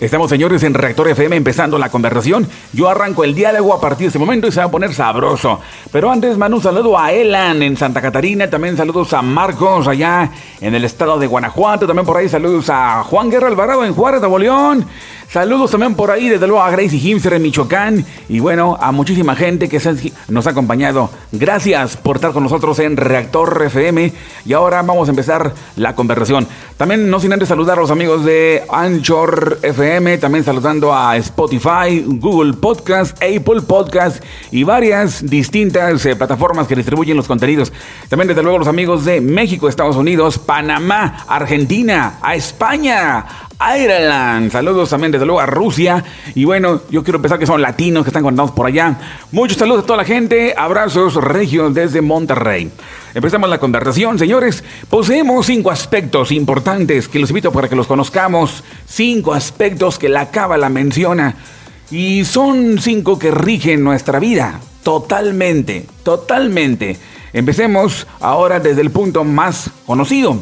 Estamos, 0.00 0.28
señores, 0.28 0.62
en 0.64 0.74
Reactor 0.74 1.08
FM 1.08 1.36
empezando 1.36 1.78
la 1.78 1.88
conversación. 1.88 2.48
Yo 2.72 2.88
arranco 2.88 3.22
el 3.22 3.32
diálogo 3.32 3.72
a 3.72 3.80
partir 3.80 4.00
de 4.00 4.06
este 4.08 4.18
momento 4.18 4.48
y 4.48 4.52
se 4.52 4.58
va 4.58 4.66
a 4.66 4.70
poner 4.70 4.92
sabroso. 4.92 5.60
Pero 5.92 6.10
antes, 6.10 6.36
mando 6.36 6.56
un 6.56 6.62
saludo 6.62 6.98
a 6.98 7.12
Elan 7.12 7.62
en 7.62 7.76
Santa 7.76 8.02
Catarina. 8.02 8.50
También 8.50 8.76
saludos 8.76 9.12
a 9.12 9.22
Marcos 9.22 9.86
allá 9.86 10.32
en 10.60 10.74
el 10.74 10.84
estado 10.84 11.16
de 11.16 11.28
Guanajuato. 11.28 11.86
También 11.86 12.04
por 12.04 12.16
ahí 12.16 12.28
saludos 12.28 12.68
a 12.70 13.04
Juan 13.04 13.30
Guerra 13.30 13.46
Alvarado 13.46 13.84
en 13.84 13.94
Juárez, 13.94 14.20
Nuevo 14.20 14.38
León. 14.40 14.84
Saludos 15.34 15.72
también 15.72 15.96
por 15.96 16.12
ahí, 16.12 16.28
desde 16.28 16.46
luego, 16.46 16.62
a 16.62 16.70
Gracie 16.70 16.96
Himser 16.96 17.32
en 17.32 17.42
Michoacán. 17.42 18.06
Y 18.28 18.38
bueno, 18.38 18.78
a 18.80 18.92
muchísima 18.92 19.34
gente 19.34 19.68
que 19.68 19.80
nos 20.28 20.46
ha 20.46 20.50
acompañado. 20.50 21.10
Gracias 21.32 21.96
por 21.96 22.18
estar 22.18 22.32
con 22.32 22.44
nosotros 22.44 22.78
en 22.78 22.96
Reactor 22.96 23.60
FM. 23.66 24.12
Y 24.46 24.52
ahora 24.52 24.80
vamos 24.82 25.08
a 25.08 25.10
empezar 25.10 25.52
la 25.74 25.96
conversación. 25.96 26.46
También 26.76 27.10
no 27.10 27.18
sin 27.18 27.32
antes 27.32 27.48
saludar 27.48 27.78
a 27.78 27.80
los 27.80 27.90
amigos 27.90 28.24
de 28.24 28.62
Anchor 28.70 29.58
FM. 29.62 30.18
También 30.18 30.44
saludando 30.44 30.94
a 30.94 31.16
Spotify, 31.16 32.04
Google 32.06 32.52
Podcast, 32.52 33.20
Apple 33.20 33.62
Podcast 33.66 34.22
y 34.52 34.62
varias 34.62 35.28
distintas 35.28 36.06
eh, 36.06 36.14
plataformas 36.14 36.68
que 36.68 36.76
distribuyen 36.76 37.16
los 37.16 37.26
contenidos. 37.26 37.72
También, 38.08 38.28
desde 38.28 38.42
luego, 38.44 38.58
los 38.58 38.68
amigos 38.68 39.04
de 39.04 39.20
México, 39.20 39.68
Estados 39.68 39.96
Unidos, 39.96 40.38
Panamá, 40.38 41.24
Argentina, 41.26 42.20
a 42.22 42.36
España, 42.36 43.43
Ireland. 43.60 44.50
Saludos 44.50 44.90
también 44.90 45.12
desde 45.12 45.26
luego 45.26 45.40
a 45.40 45.46
Rusia. 45.46 46.04
Y 46.34 46.44
bueno, 46.44 46.82
yo 46.90 47.02
quiero 47.02 47.20
pensar 47.20 47.38
que 47.38 47.46
son 47.46 47.62
latinos 47.62 48.04
que 48.04 48.10
están 48.10 48.22
conectados 48.22 48.50
por 48.50 48.66
allá. 48.66 48.98
Muchos 49.32 49.58
saludos 49.58 49.84
a 49.84 49.86
toda 49.86 49.96
la 49.98 50.04
gente. 50.04 50.54
Abrazos 50.56 51.14
regios 51.14 51.72
desde 51.74 52.00
Monterrey. 52.00 52.70
Empezamos 53.14 53.48
la 53.48 53.58
conversación, 53.58 54.18
señores. 54.18 54.64
Poseemos 54.90 55.46
cinco 55.46 55.70
aspectos 55.70 56.32
importantes 56.32 57.08
que 57.08 57.18
los 57.18 57.30
invito 57.30 57.52
para 57.52 57.68
que 57.68 57.76
los 57.76 57.86
conozcamos. 57.86 58.64
Cinco 58.86 59.34
aspectos 59.34 59.98
que 59.98 60.08
la 60.08 60.30
Cábala 60.30 60.68
menciona. 60.68 61.36
Y 61.90 62.24
son 62.24 62.78
cinco 62.80 63.18
que 63.18 63.30
rigen 63.30 63.84
nuestra 63.84 64.18
vida. 64.18 64.60
Totalmente, 64.82 65.86
totalmente. 66.02 66.98
Empecemos 67.32 68.06
ahora 68.20 68.60
desde 68.60 68.80
el 68.80 68.90
punto 68.90 69.24
más 69.24 69.70
conocido 69.86 70.38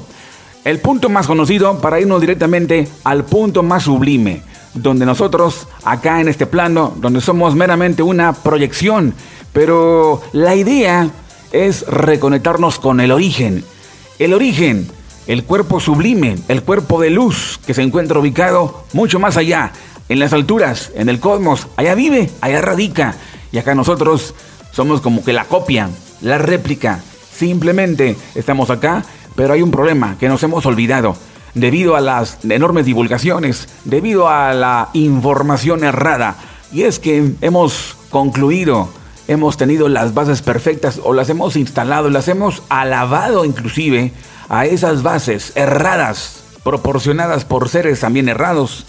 el 0.65 0.79
punto 0.81 1.09
más 1.09 1.27
conocido 1.27 1.81
para 1.81 2.01
irnos 2.01 2.21
directamente 2.21 2.89
al 3.05 3.25
punto 3.25 3.63
más 3.63 3.85
sublime, 3.85 4.43
donde 4.75 5.07
nosotros, 5.07 5.69
acá 5.85 6.21
en 6.21 6.29
este 6.29 6.47
plano, 6.47 6.95
donde 6.97 7.21
somos 7.21 7.55
meramente 7.55 8.03
una 8.03 8.33
proyección, 8.33 9.15
pero 9.53 10.23
la 10.33 10.55
idea 10.55 11.11
es 11.53 11.87
reconectarnos 11.87 12.79
con 12.79 13.01
el 13.01 13.11
origen. 13.11 13.65
El 14.19 14.35
origen, 14.35 14.89
el 15.27 15.45
cuerpo 15.45 15.81
sublime, 15.81 16.37
el 16.49 16.63
cuerpo 16.63 17.01
de 17.01 17.11
luz 17.11 17.59
que 17.67 17.75
se 17.75 17.83
encuentra 17.83 18.19
ubicado 18.19 18.85
mucho 18.93 19.19
más 19.19 19.37
allá, 19.37 19.73
en 20.09 20.19
las 20.19 20.33
alturas, 20.33 20.93
en 20.95 21.09
el 21.09 21.21
cosmos, 21.21 21.69
allá 21.77 21.95
vive, 21.95 22.31
allá 22.41 22.61
radica. 22.61 23.15
Y 23.51 23.59
acá 23.59 23.75
nosotros 23.75 24.35
somos 24.71 25.01
como 25.01 25.25
que 25.25 25.33
la 25.33 25.45
copia, 25.45 25.89
la 26.21 26.39
réplica. 26.39 27.01
Simplemente 27.35 28.17
estamos 28.35 28.71
acá 28.71 29.05
pero 29.35 29.55
hay 29.55 29.63
un 29.63 29.71
problema 29.71 30.17
que 30.19 30.29
nos 30.29 30.43
hemos 30.43 30.67
olvidado. 30.67 31.17
Debido 31.55 31.97
a 31.97 32.01
las 32.01 32.39
enormes 32.45 32.87
divulgaciones, 32.87 33.69
debido 33.85 34.29
a 34.29 34.55
la 34.55 34.89
información 34.95 35.85
errada. 35.85 36.37
Y 36.73 36.85
es 36.85 36.99
que 36.99 37.33
hemos 37.43 37.97
concluido, 38.11 38.89
hemos 39.29 39.59
tenido 39.59 39.89
las 39.89 40.15
bases 40.15 40.41
perfectas 40.41 41.01
o 41.03 41.13
las 41.13 41.29
hemos 41.29 41.57
instalado, 41.57 42.09
las 42.09 42.29
hemos 42.29 42.63
alabado 42.71 43.45
inclusive 43.45 44.13
a 44.49 44.65
esas 44.67 45.03
bases 45.03 45.53
erradas, 45.55 46.43
proporcionadas 46.65 47.45
por 47.45 47.69
seres 47.69 48.01
también 48.01 48.29
errados, 48.29 48.87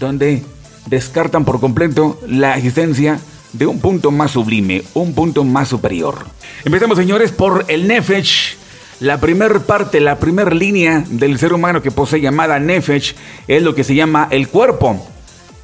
donde 0.00 0.44
descartan 0.86 1.44
por 1.44 1.60
completo 1.60 2.18
la 2.26 2.56
existencia 2.56 3.20
de 3.52 3.66
un 3.66 3.80
punto 3.80 4.10
más 4.10 4.32
sublime, 4.32 4.82
un 4.94 5.14
punto 5.14 5.44
más 5.44 5.68
superior. 5.68 6.24
Empezamos, 6.64 6.96
señores, 6.96 7.32
por 7.32 7.64
el 7.68 7.86
Nefesh, 7.86 8.56
la 9.02 9.18
primer 9.18 9.62
parte, 9.62 9.98
la 9.98 10.20
primera 10.20 10.54
línea 10.54 11.02
del 11.08 11.36
ser 11.36 11.52
humano 11.52 11.82
que 11.82 11.90
posee 11.90 12.20
llamada 12.20 12.60
Nefesh 12.60 13.16
es 13.48 13.60
lo 13.60 13.74
que 13.74 13.82
se 13.82 13.96
llama 13.96 14.28
el 14.30 14.46
cuerpo. 14.46 15.04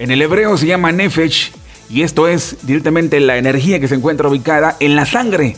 En 0.00 0.10
el 0.10 0.20
hebreo 0.20 0.56
se 0.56 0.66
llama 0.66 0.90
Nefesh 0.90 1.52
y 1.88 2.02
esto 2.02 2.26
es 2.26 2.56
directamente 2.62 3.20
la 3.20 3.36
energía 3.36 3.78
que 3.78 3.86
se 3.86 3.94
encuentra 3.94 4.28
ubicada 4.28 4.76
en 4.80 4.96
la 4.96 5.06
sangre. 5.06 5.56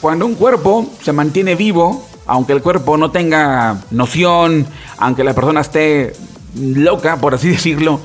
Cuando 0.00 0.26
un 0.26 0.34
cuerpo 0.34 0.92
se 1.00 1.12
mantiene 1.12 1.54
vivo, 1.54 2.08
aunque 2.26 2.54
el 2.54 2.60
cuerpo 2.60 2.96
no 2.96 3.12
tenga 3.12 3.80
noción, 3.92 4.66
aunque 4.98 5.22
la 5.22 5.32
persona 5.32 5.60
esté 5.60 6.14
loca, 6.60 7.18
por 7.18 7.36
así 7.36 7.48
decirlo, 7.50 8.00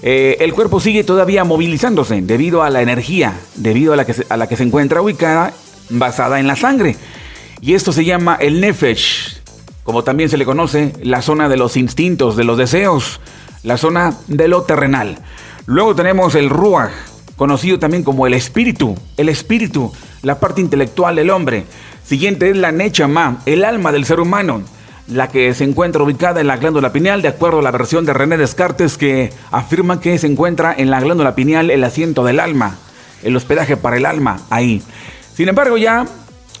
eh, 0.00 0.38
el 0.40 0.54
cuerpo 0.54 0.80
sigue 0.80 1.04
todavía 1.04 1.44
movilizándose 1.44 2.22
debido 2.22 2.62
a 2.62 2.70
la 2.70 2.80
energía, 2.80 3.34
debido 3.54 3.92
a 3.92 3.96
la, 3.96 4.06
que 4.06 4.14
a 4.30 4.36
la 4.38 4.46
que 4.46 4.56
se 4.56 4.62
encuentra 4.62 5.02
ubicada 5.02 5.52
basada 5.90 6.40
en 6.40 6.46
la 6.46 6.56
sangre. 6.56 6.96
Y 7.64 7.74
esto 7.74 7.92
se 7.92 8.04
llama 8.04 8.34
el 8.40 8.60
Nefesh, 8.60 9.40
como 9.84 10.02
también 10.02 10.28
se 10.28 10.36
le 10.36 10.44
conoce, 10.44 10.92
la 11.00 11.22
zona 11.22 11.48
de 11.48 11.56
los 11.56 11.76
instintos, 11.76 12.36
de 12.36 12.42
los 12.42 12.58
deseos, 12.58 13.20
la 13.62 13.76
zona 13.76 14.14
de 14.26 14.48
lo 14.48 14.62
terrenal. 14.62 15.18
Luego 15.66 15.94
tenemos 15.94 16.34
el 16.34 16.50
Ruach, 16.50 16.90
conocido 17.36 17.78
también 17.78 18.02
como 18.02 18.26
el 18.26 18.34
espíritu, 18.34 18.96
el 19.16 19.28
espíritu, 19.28 19.92
la 20.22 20.40
parte 20.40 20.60
intelectual 20.60 21.14
del 21.14 21.30
hombre. 21.30 21.64
Siguiente 22.04 22.50
es 22.50 22.56
la 22.56 22.72
Nechama, 22.72 23.38
el 23.46 23.64
alma 23.64 23.92
del 23.92 24.06
ser 24.06 24.18
humano, 24.18 24.62
la 25.06 25.28
que 25.28 25.54
se 25.54 25.62
encuentra 25.62 26.02
ubicada 26.02 26.40
en 26.40 26.48
la 26.48 26.56
glándula 26.56 26.92
pineal, 26.92 27.22
de 27.22 27.28
acuerdo 27.28 27.60
a 27.60 27.62
la 27.62 27.70
versión 27.70 28.04
de 28.04 28.12
René 28.12 28.38
Descartes 28.38 28.98
que 28.98 29.32
afirma 29.52 30.00
que 30.00 30.18
se 30.18 30.26
encuentra 30.26 30.74
en 30.76 30.90
la 30.90 31.00
glándula 31.00 31.36
pineal 31.36 31.70
el 31.70 31.84
asiento 31.84 32.24
del 32.24 32.40
alma, 32.40 32.76
el 33.22 33.36
hospedaje 33.36 33.76
para 33.76 33.98
el 33.98 34.06
alma, 34.06 34.40
ahí. 34.50 34.82
Sin 35.32 35.48
embargo, 35.48 35.78
ya 35.78 36.06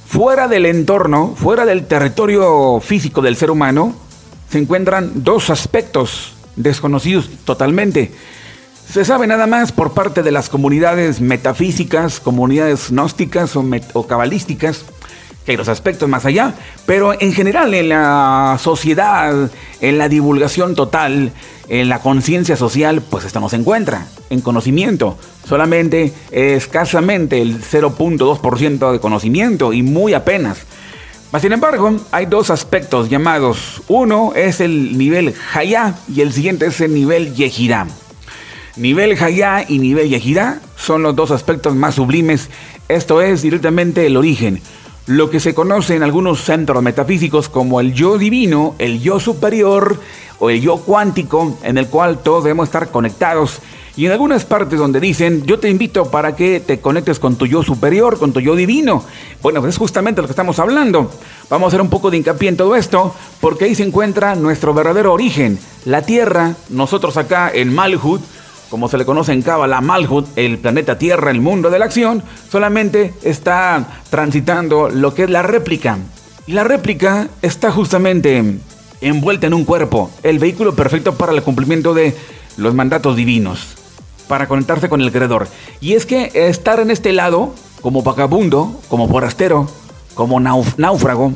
Fuera 0.06 0.48
del 0.48 0.66
entorno, 0.66 1.34
fuera 1.36 1.64
del 1.64 1.86
territorio 1.86 2.80
físico 2.80 3.22
del 3.22 3.36
ser 3.36 3.50
humano, 3.50 3.94
se 4.50 4.58
encuentran 4.58 5.24
dos 5.24 5.48
aspectos 5.48 6.34
desconocidos 6.56 7.30
totalmente. 7.44 8.12
Se 8.86 9.06
sabe 9.06 9.26
nada 9.26 9.46
más 9.46 9.72
por 9.72 9.94
parte 9.94 10.22
de 10.22 10.32
las 10.32 10.50
comunidades 10.50 11.20
metafísicas, 11.22 12.20
comunidades 12.20 12.90
gnósticas 12.90 13.56
o, 13.56 14.06
cabalísticas, 14.06 14.84
que 15.44 15.52
hay 15.52 15.56
los 15.56 15.68
aspectos 15.68 16.08
más 16.08 16.24
allá, 16.24 16.54
pero 16.86 17.18
en 17.18 17.32
general 17.32 17.74
en 17.74 17.88
la 17.88 18.58
sociedad, 18.60 19.50
en 19.80 19.98
la 19.98 20.08
divulgación 20.08 20.74
total, 20.74 21.32
en 21.68 21.88
la 21.88 22.00
conciencia 22.00 22.56
social, 22.56 23.02
pues 23.02 23.24
esto 23.24 23.40
no 23.40 23.48
se 23.48 23.56
encuentra, 23.56 24.06
en 24.30 24.40
conocimiento. 24.40 25.18
Solamente 25.48 26.12
escasamente 26.30 27.40
el 27.40 27.60
0.2% 27.60 28.92
de 28.92 29.00
conocimiento 29.00 29.72
y 29.72 29.82
muy 29.82 30.14
apenas. 30.14 30.58
Sin 31.40 31.52
embargo, 31.52 31.96
hay 32.10 32.26
dos 32.26 32.50
aspectos 32.50 33.08
llamados. 33.08 33.82
Uno 33.88 34.32
es 34.36 34.60
el 34.60 34.98
nivel 34.98 35.34
Hayá 35.54 35.94
y 36.14 36.20
el 36.20 36.32
siguiente 36.32 36.66
es 36.66 36.80
el 36.82 36.92
nivel 36.92 37.34
Yehirá. 37.34 37.86
Nivel 38.76 39.16
Hayá 39.22 39.64
y 39.66 39.78
nivel 39.78 40.10
Yehirá 40.10 40.60
son 40.76 41.02
los 41.02 41.16
dos 41.16 41.30
aspectos 41.30 41.74
más 41.74 41.94
sublimes. 41.94 42.50
Esto 42.88 43.22
es 43.22 43.42
directamente 43.42 44.06
el 44.06 44.18
origen 44.18 44.60
lo 45.06 45.30
que 45.30 45.40
se 45.40 45.54
conoce 45.54 45.96
en 45.96 46.02
algunos 46.02 46.42
centros 46.42 46.82
metafísicos 46.82 47.48
como 47.48 47.80
el 47.80 47.92
yo 47.92 48.18
divino, 48.18 48.74
el 48.78 49.00
yo 49.00 49.18
superior 49.18 49.98
o 50.38 50.50
el 50.50 50.60
yo 50.60 50.78
cuántico, 50.78 51.58
en 51.62 51.78
el 51.78 51.88
cual 51.88 52.22
todos 52.22 52.44
debemos 52.44 52.68
estar 52.68 52.90
conectados. 52.90 53.60
Y 53.94 54.06
en 54.06 54.12
algunas 54.12 54.46
partes 54.46 54.78
donde 54.78 55.00
dicen, 55.00 55.44
yo 55.44 55.58
te 55.58 55.68
invito 55.68 56.10
para 56.10 56.34
que 56.34 56.60
te 56.60 56.80
conectes 56.80 57.18
con 57.18 57.36
tu 57.36 57.46
yo 57.46 57.62
superior, 57.62 58.18
con 58.18 58.32
tu 58.32 58.40
yo 58.40 58.56
divino. 58.56 59.04
Bueno, 59.42 59.60
pues 59.60 59.74
es 59.74 59.78
justamente 59.78 60.22
lo 60.22 60.28
que 60.28 60.32
estamos 60.32 60.58
hablando. 60.58 61.10
Vamos 61.50 61.66
a 61.66 61.68
hacer 61.68 61.82
un 61.82 61.90
poco 61.90 62.10
de 62.10 62.16
hincapié 62.16 62.48
en 62.48 62.56
todo 62.56 62.74
esto, 62.74 63.14
porque 63.40 63.66
ahí 63.66 63.74
se 63.74 63.82
encuentra 63.82 64.34
nuestro 64.34 64.72
verdadero 64.72 65.12
origen. 65.12 65.58
La 65.84 66.02
Tierra, 66.02 66.54
nosotros 66.70 67.18
acá 67.18 67.50
en 67.52 67.74
Malhut, 67.74 68.22
como 68.72 68.88
se 68.88 68.96
le 68.96 69.04
conoce 69.04 69.34
en 69.34 69.42
Kabbalah, 69.42 69.82
Malhut, 69.82 70.26
el 70.34 70.56
planeta 70.56 70.96
Tierra, 70.96 71.30
el 71.30 71.42
mundo 71.42 71.68
de 71.68 71.78
la 71.78 71.84
acción, 71.84 72.22
solamente 72.50 73.12
está 73.22 74.00
transitando 74.08 74.88
lo 74.88 75.12
que 75.12 75.24
es 75.24 75.30
la 75.30 75.42
réplica. 75.42 75.98
Y 76.46 76.52
la 76.52 76.64
réplica 76.64 77.28
está 77.42 77.70
justamente 77.70 78.42
envuelta 79.02 79.46
en 79.46 79.52
un 79.52 79.66
cuerpo, 79.66 80.10
el 80.22 80.38
vehículo 80.38 80.74
perfecto 80.74 81.16
para 81.16 81.32
el 81.32 81.42
cumplimiento 81.42 81.92
de 81.92 82.16
los 82.56 82.72
mandatos 82.72 83.14
divinos, 83.14 83.74
para 84.26 84.48
conectarse 84.48 84.88
con 84.88 85.02
el 85.02 85.12
Creador. 85.12 85.48
Y 85.82 85.92
es 85.92 86.06
que 86.06 86.30
estar 86.32 86.80
en 86.80 86.90
este 86.90 87.12
lado, 87.12 87.54
como 87.82 88.02
vagabundo, 88.02 88.80
como 88.88 89.06
forastero, 89.06 89.68
como 90.14 90.40
náufrago, 90.40 91.34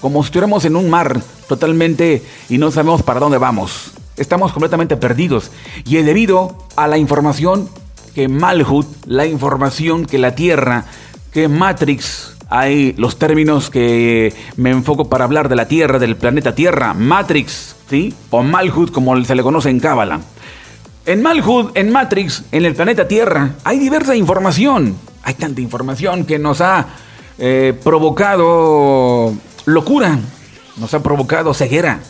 como 0.00 0.22
si 0.22 0.28
estuviéramos 0.28 0.64
en 0.64 0.74
un 0.74 0.88
mar 0.88 1.20
totalmente 1.48 2.22
y 2.48 2.56
no 2.56 2.70
sabemos 2.70 3.02
para 3.02 3.20
dónde 3.20 3.36
vamos 3.36 3.92
estamos 4.18 4.52
completamente 4.52 4.96
perdidos. 4.96 5.50
Y 5.84 5.96
es 5.96 6.06
debido 6.06 6.56
a 6.76 6.86
la 6.86 6.98
información 6.98 7.68
que 8.14 8.28
Malhut, 8.28 8.86
la 9.06 9.26
información 9.26 10.04
que 10.04 10.18
la 10.18 10.34
Tierra, 10.34 10.84
que 11.32 11.48
Matrix, 11.48 12.34
hay 12.50 12.94
los 12.96 13.18
términos 13.18 13.70
que 13.70 14.34
me 14.56 14.70
enfoco 14.70 15.08
para 15.08 15.24
hablar 15.24 15.48
de 15.48 15.56
la 15.56 15.68
Tierra, 15.68 15.98
del 15.98 16.16
planeta 16.16 16.54
Tierra, 16.54 16.94
Matrix, 16.94 17.76
¿sí? 17.88 18.14
O 18.30 18.42
Malhut, 18.42 18.90
como 18.90 19.22
se 19.24 19.34
le 19.34 19.42
conoce 19.42 19.70
en 19.70 19.80
Cábala. 19.80 20.20
En 21.06 21.22
Malhud, 21.22 21.70
en 21.74 21.90
Matrix, 21.90 22.44
en 22.52 22.66
el 22.66 22.74
planeta 22.74 23.08
Tierra, 23.08 23.52
hay 23.64 23.78
diversa 23.78 24.14
información. 24.14 24.94
Hay 25.22 25.34
tanta 25.34 25.60
información 25.60 26.24
que 26.24 26.38
nos 26.38 26.60
ha 26.60 26.86
eh, 27.38 27.72
provocado 27.82 29.32
locura, 29.64 30.18
nos 30.76 30.92
ha 30.92 31.02
provocado 31.02 31.54
ceguera 31.54 32.00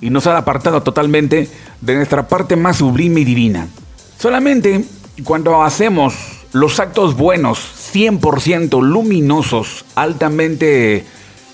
y 0.00 0.10
nos 0.10 0.26
ha 0.26 0.36
apartado 0.36 0.82
totalmente 0.82 1.48
de 1.80 1.94
nuestra 1.94 2.28
parte 2.28 2.56
más 2.56 2.78
sublime 2.78 3.20
y 3.20 3.24
divina. 3.24 3.68
Solamente 4.18 4.84
cuando 5.24 5.62
hacemos 5.62 6.14
los 6.52 6.80
actos 6.80 7.16
buenos, 7.16 7.58
100% 7.92 8.82
luminosos, 8.82 9.84
altamente 9.94 11.04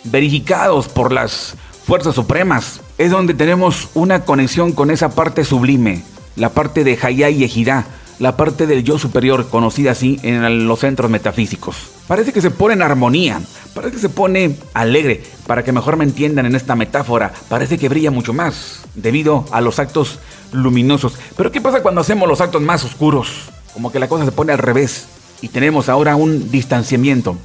verificados 0.05 0.89
por 0.89 1.13
las 1.13 1.57
fuerzas 1.87 2.15
supremas, 2.15 2.81
es 2.99 3.11
donde 3.11 3.35
tenemos 3.35 3.89
una 3.95 4.25
conexión 4.25 4.73
con 4.73 4.91
esa 4.91 5.11
parte 5.11 5.45
sublime, 5.45 6.03
la 6.37 6.51
parte 6.51 6.85
de 6.85 6.99
Hayá 7.01 7.31
y 7.31 7.45
Ejidá, 7.45 7.87
la 8.19 8.37
parte 8.37 8.67
del 8.67 8.85
yo 8.85 8.99
superior, 8.99 9.49
conocida 9.49 9.93
así 9.93 10.21
en 10.23 10.69
los 10.69 10.81
centros 10.81 11.11
metafísicos. 11.11 11.94
Parece 12.07 12.35
que 12.35 12.43
se 12.43 12.51
pone 12.51 12.75
en 12.75 12.83
armonía, 12.83 13.41
parece 13.75 13.95
que 13.95 14.01
se 14.01 14.11
pone 14.11 14.57
alegre, 14.75 15.23
para 15.47 15.65
que 15.65 15.73
mejor 15.73 15.97
me 15.97 16.05
entiendan 16.05 16.45
en 16.45 16.55
esta 16.55 16.77
metáfora, 16.77 17.33
parece 17.49 17.79
que 17.79 17.89
brilla 17.89 18.11
mucho 18.11 18.35
más, 18.35 18.83
debido 18.95 19.47
a 19.53 19.63
los 19.63 19.79
actos 19.79 20.19
luminosos. 20.53 21.15
Pero 21.35 21.51
¿qué 21.51 21.63
pasa 21.63 21.83
cuando 21.83 22.03
hacemos 22.03 22.29
los 22.29 22.43
actos 22.43 22.61
más 22.61 22.85
oscuros? 22.85 23.49
Como 23.73 23.91
que 23.91 23.99
la 23.99 24.09
cosa 24.09 24.27
se 24.27 24.33
pone 24.33 24.53
al 24.53 24.59
revés 24.59 25.07
y 25.41 25.49
tenemos 25.49 25.89
ahora 25.89 26.15
un 26.15 26.51
distanciamiento. 26.51 27.39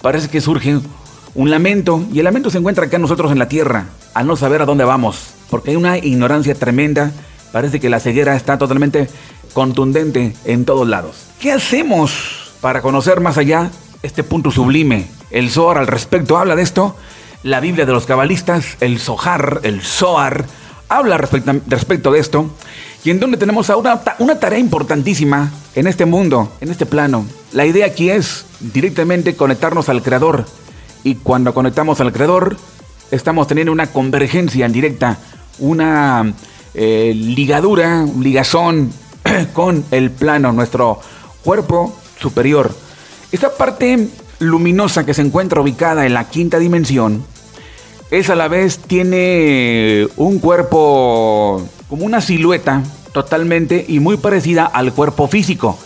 Parece 0.00 0.28
que 0.28 0.40
surge 0.40 0.80
un 1.34 1.50
lamento 1.50 2.02
y 2.12 2.18
el 2.18 2.24
lamento 2.24 2.48
se 2.48 2.58
encuentra 2.58 2.86
acá 2.86 2.98
nosotros 2.98 3.30
en 3.30 3.38
la 3.38 3.48
tierra, 3.48 3.88
al 4.14 4.26
no 4.26 4.36
saber 4.36 4.62
a 4.62 4.66
dónde 4.66 4.84
vamos, 4.84 5.34
porque 5.50 5.70
hay 5.70 5.76
una 5.76 5.98
ignorancia 5.98 6.54
tremenda. 6.54 7.12
Parece 7.52 7.78
que 7.78 7.90
la 7.90 8.00
ceguera 8.00 8.36
está 8.36 8.56
totalmente 8.56 9.08
contundente 9.52 10.34
en 10.46 10.64
todos 10.64 10.88
lados. 10.88 11.26
¿Qué 11.38 11.52
hacemos 11.52 12.54
para 12.62 12.80
conocer 12.80 13.20
más 13.20 13.36
allá 13.36 13.70
este 14.02 14.24
punto 14.24 14.50
sublime? 14.50 15.06
El 15.30 15.50
Zohar 15.50 15.78
al 15.78 15.86
respecto 15.86 16.38
habla 16.38 16.56
de 16.56 16.62
esto. 16.62 16.96
La 17.42 17.60
Biblia 17.60 17.86
de 17.86 17.92
los 17.92 18.06
cabalistas, 18.06 18.76
el 18.80 19.00
Zohar, 19.00 19.60
el 19.64 19.82
Zohar, 19.82 20.44
habla 20.88 21.18
respecto, 21.18 21.52
respecto 21.66 22.12
de 22.12 22.20
esto. 22.20 22.50
Y 23.04 23.10
en 23.10 23.18
donde 23.18 23.36
tenemos 23.36 23.68
ahora 23.70 24.02
una 24.18 24.38
tarea 24.38 24.58
importantísima 24.58 25.50
en 25.74 25.86
este 25.86 26.04
mundo, 26.04 26.52
en 26.60 26.70
este 26.70 26.86
plano. 26.86 27.26
La 27.52 27.66
idea 27.66 27.86
aquí 27.86 28.10
es 28.10 28.46
directamente 28.60 29.34
conectarnos 29.34 29.88
al 29.88 30.02
Creador. 30.02 30.44
Y 31.02 31.16
cuando 31.16 31.52
conectamos 31.52 32.00
al 32.00 32.12
Creador, 32.12 32.56
estamos 33.10 33.48
teniendo 33.48 33.72
una 33.72 33.88
convergencia 33.88 34.66
en 34.66 34.72
directa, 34.72 35.18
una 35.58 36.32
eh, 36.74 37.12
ligadura, 37.14 38.02
un 38.02 38.22
ligazón 38.22 38.92
con 39.52 39.84
el 39.90 40.10
plano, 40.10 40.52
nuestro 40.52 41.00
cuerpo 41.42 41.96
superior. 42.20 42.72
Esta 43.32 43.50
parte 43.50 44.08
luminosa 44.40 45.06
que 45.06 45.14
se 45.14 45.22
encuentra 45.22 45.62
ubicada 45.62 46.04
en 46.04 46.12
la 46.12 46.28
quinta 46.28 46.58
dimensión, 46.58 47.24
es 48.10 48.28
a 48.28 48.34
la 48.34 48.46
vez 48.46 48.78
tiene 48.78 50.06
un 50.16 50.38
cuerpo 50.38 51.66
como 51.88 52.04
una 52.04 52.20
silueta 52.20 52.82
totalmente 53.12 53.86
y 53.88 54.00
muy 54.00 54.18
parecida 54.18 54.66
al 54.66 54.92
cuerpo 54.92 55.28
físico. 55.28 55.78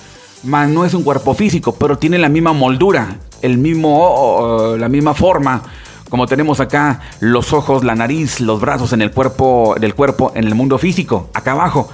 Más 0.42 0.68
no 0.68 0.84
es 0.84 0.92
un 0.92 1.04
cuerpo 1.04 1.34
físico, 1.34 1.76
pero 1.76 1.98
tiene 1.98 2.18
la 2.18 2.28
misma 2.28 2.52
moldura, 2.52 3.16
el 3.42 3.58
mismo, 3.58 4.74
la 4.76 4.88
misma 4.88 5.14
forma, 5.14 5.62
como 6.08 6.26
tenemos 6.26 6.58
acá 6.58 7.00
los 7.20 7.52
ojos, 7.52 7.84
la 7.84 7.94
nariz, 7.94 8.40
los 8.40 8.60
brazos 8.60 8.92
en 8.92 9.02
el 9.02 9.12
cuerpo, 9.12 9.76
del 9.78 9.94
cuerpo 9.94 10.32
en 10.34 10.48
el 10.48 10.56
mundo 10.56 10.78
físico, 10.78 11.30
acá 11.32 11.52
abajo. 11.52 11.90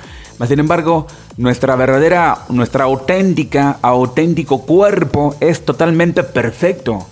Sin 0.47 0.59
embargo, 0.59 1.07
nuestra 1.37 1.77
verdadera, 1.77 2.47
nuestra 2.49 2.85
auténtica, 2.85 3.79
auténtico 3.81 4.63
cuerpo 4.63 5.37
es 5.41 5.65
totalmente 5.65 6.25
perfecto. 6.25 7.07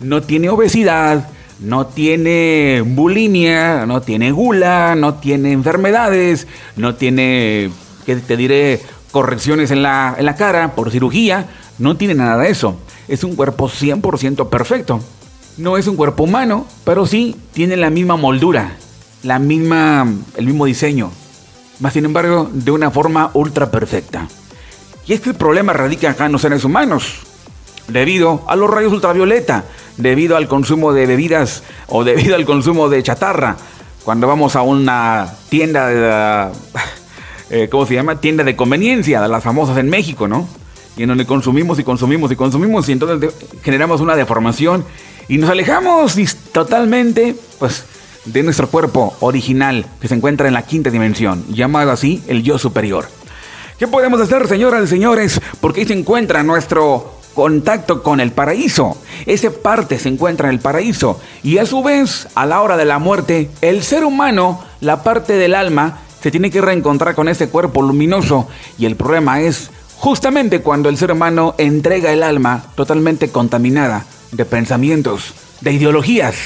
No 0.00 0.22
tiene 0.22 0.48
obesidad, 0.48 1.28
no 1.60 1.86
tiene 1.86 2.82
bulimia, 2.86 3.84
no 3.84 4.00
tiene 4.00 4.32
gula, 4.32 4.94
no 4.96 5.14
tiene 5.14 5.52
enfermedades, 5.52 6.46
no 6.76 6.94
tiene, 6.94 7.70
que 8.06 8.16
te 8.16 8.36
diré, 8.36 8.80
correcciones 9.10 9.70
en 9.70 9.82
la, 9.82 10.14
en 10.16 10.24
la 10.24 10.36
cara 10.36 10.74
por 10.74 10.90
cirugía, 10.90 11.48
no 11.78 11.98
tiene 11.98 12.14
nada 12.14 12.38
de 12.38 12.50
eso. 12.50 12.78
Es 13.08 13.24
un 13.24 13.36
cuerpo 13.36 13.68
100% 13.68 14.48
perfecto. 14.48 15.00
No 15.58 15.76
es 15.76 15.86
un 15.86 15.96
cuerpo 15.96 16.22
humano, 16.22 16.66
pero 16.84 17.04
sí 17.04 17.36
tiene 17.52 17.76
la 17.76 17.90
misma 17.90 18.16
moldura, 18.16 18.76
la 19.22 19.38
misma, 19.38 20.10
el 20.36 20.46
mismo 20.46 20.64
diseño 20.64 21.10
más 21.80 21.92
sin 21.92 22.04
embargo 22.04 22.48
de 22.52 22.70
una 22.70 22.90
forma 22.90 23.30
ultra 23.34 23.70
perfecta. 23.70 24.28
Y 25.06 25.14
es 25.14 25.20
que 25.20 25.30
el 25.30 25.36
problema 25.36 25.72
radica 25.72 26.10
acá 26.10 26.26
en 26.26 26.32
los 26.32 26.42
seres 26.42 26.64
humanos, 26.64 27.20
debido 27.88 28.44
a 28.46 28.54
los 28.54 28.70
rayos 28.70 28.92
ultravioleta, 28.92 29.64
debido 29.96 30.36
al 30.36 30.46
consumo 30.46 30.92
de 30.92 31.06
bebidas 31.06 31.62
o 31.88 32.04
debido 32.04 32.36
al 32.36 32.44
consumo 32.44 32.88
de 32.88 33.02
chatarra. 33.02 33.56
Cuando 34.04 34.26
vamos 34.26 34.56
a 34.56 34.62
una 34.62 35.28
tienda 35.48 35.88
de... 35.88 36.52
Eh, 37.52 37.68
¿Cómo 37.68 37.84
se 37.84 37.94
llama? 37.94 38.20
Tienda 38.20 38.44
de 38.44 38.54
conveniencia, 38.54 39.26
las 39.26 39.42
famosas 39.42 39.76
en 39.78 39.90
México, 39.90 40.28
¿no? 40.28 40.46
Y 40.96 41.02
en 41.02 41.08
donde 41.08 41.26
consumimos 41.26 41.80
y 41.80 41.82
consumimos 41.82 42.30
y 42.30 42.36
consumimos 42.36 42.88
y 42.88 42.92
entonces 42.92 43.34
generamos 43.64 44.00
una 44.00 44.14
deformación 44.14 44.84
y 45.26 45.36
nos 45.36 45.50
alejamos 45.50 46.16
totalmente, 46.52 47.34
pues, 47.58 47.84
de 48.24 48.42
nuestro 48.42 48.68
cuerpo 48.68 49.16
original 49.20 49.86
que 50.00 50.08
se 50.08 50.14
encuentra 50.14 50.48
en 50.48 50.54
la 50.54 50.62
quinta 50.62 50.90
dimensión, 50.90 51.44
llamado 51.48 51.90
así 51.90 52.22
el 52.28 52.42
yo 52.42 52.58
superior. 52.58 53.08
¿Qué 53.78 53.88
podemos 53.88 54.20
hacer, 54.20 54.46
señoras 54.46 54.84
y 54.84 54.88
señores? 54.88 55.40
Porque 55.60 55.80
ahí 55.80 55.86
se 55.86 55.94
encuentra 55.94 56.42
nuestro 56.42 57.14
contacto 57.34 58.02
con 58.02 58.20
el 58.20 58.32
paraíso. 58.32 58.98
Ese 59.24 59.50
parte 59.50 59.98
se 59.98 60.10
encuentra 60.10 60.48
en 60.48 60.54
el 60.54 60.60
paraíso. 60.60 61.18
Y 61.42 61.58
a 61.58 61.64
su 61.64 61.82
vez, 61.82 62.28
a 62.34 62.44
la 62.44 62.60
hora 62.60 62.76
de 62.76 62.84
la 62.84 62.98
muerte, 62.98 63.50
el 63.62 63.82
ser 63.82 64.04
humano, 64.04 64.62
la 64.80 65.02
parte 65.02 65.34
del 65.34 65.54
alma, 65.54 66.00
se 66.20 66.30
tiene 66.30 66.50
que 66.50 66.60
reencontrar 66.60 67.14
con 67.14 67.28
ese 67.28 67.48
cuerpo 67.48 67.80
luminoso. 67.80 68.48
Y 68.76 68.84
el 68.84 68.96
problema 68.96 69.40
es 69.40 69.70
justamente 69.96 70.60
cuando 70.60 70.90
el 70.90 70.98
ser 70.98 71.12
humano 71.12 71.54
entrega 71.56 72.12
el 72.12 72.22
alma 72.22 72.64
totalmente 72.74 73.30
contaminada 73.30 74.04
de 74.32 74.44
pensamientos, 74.44 75.34
de 75.62 75.72
ideologías, 75.72 76.36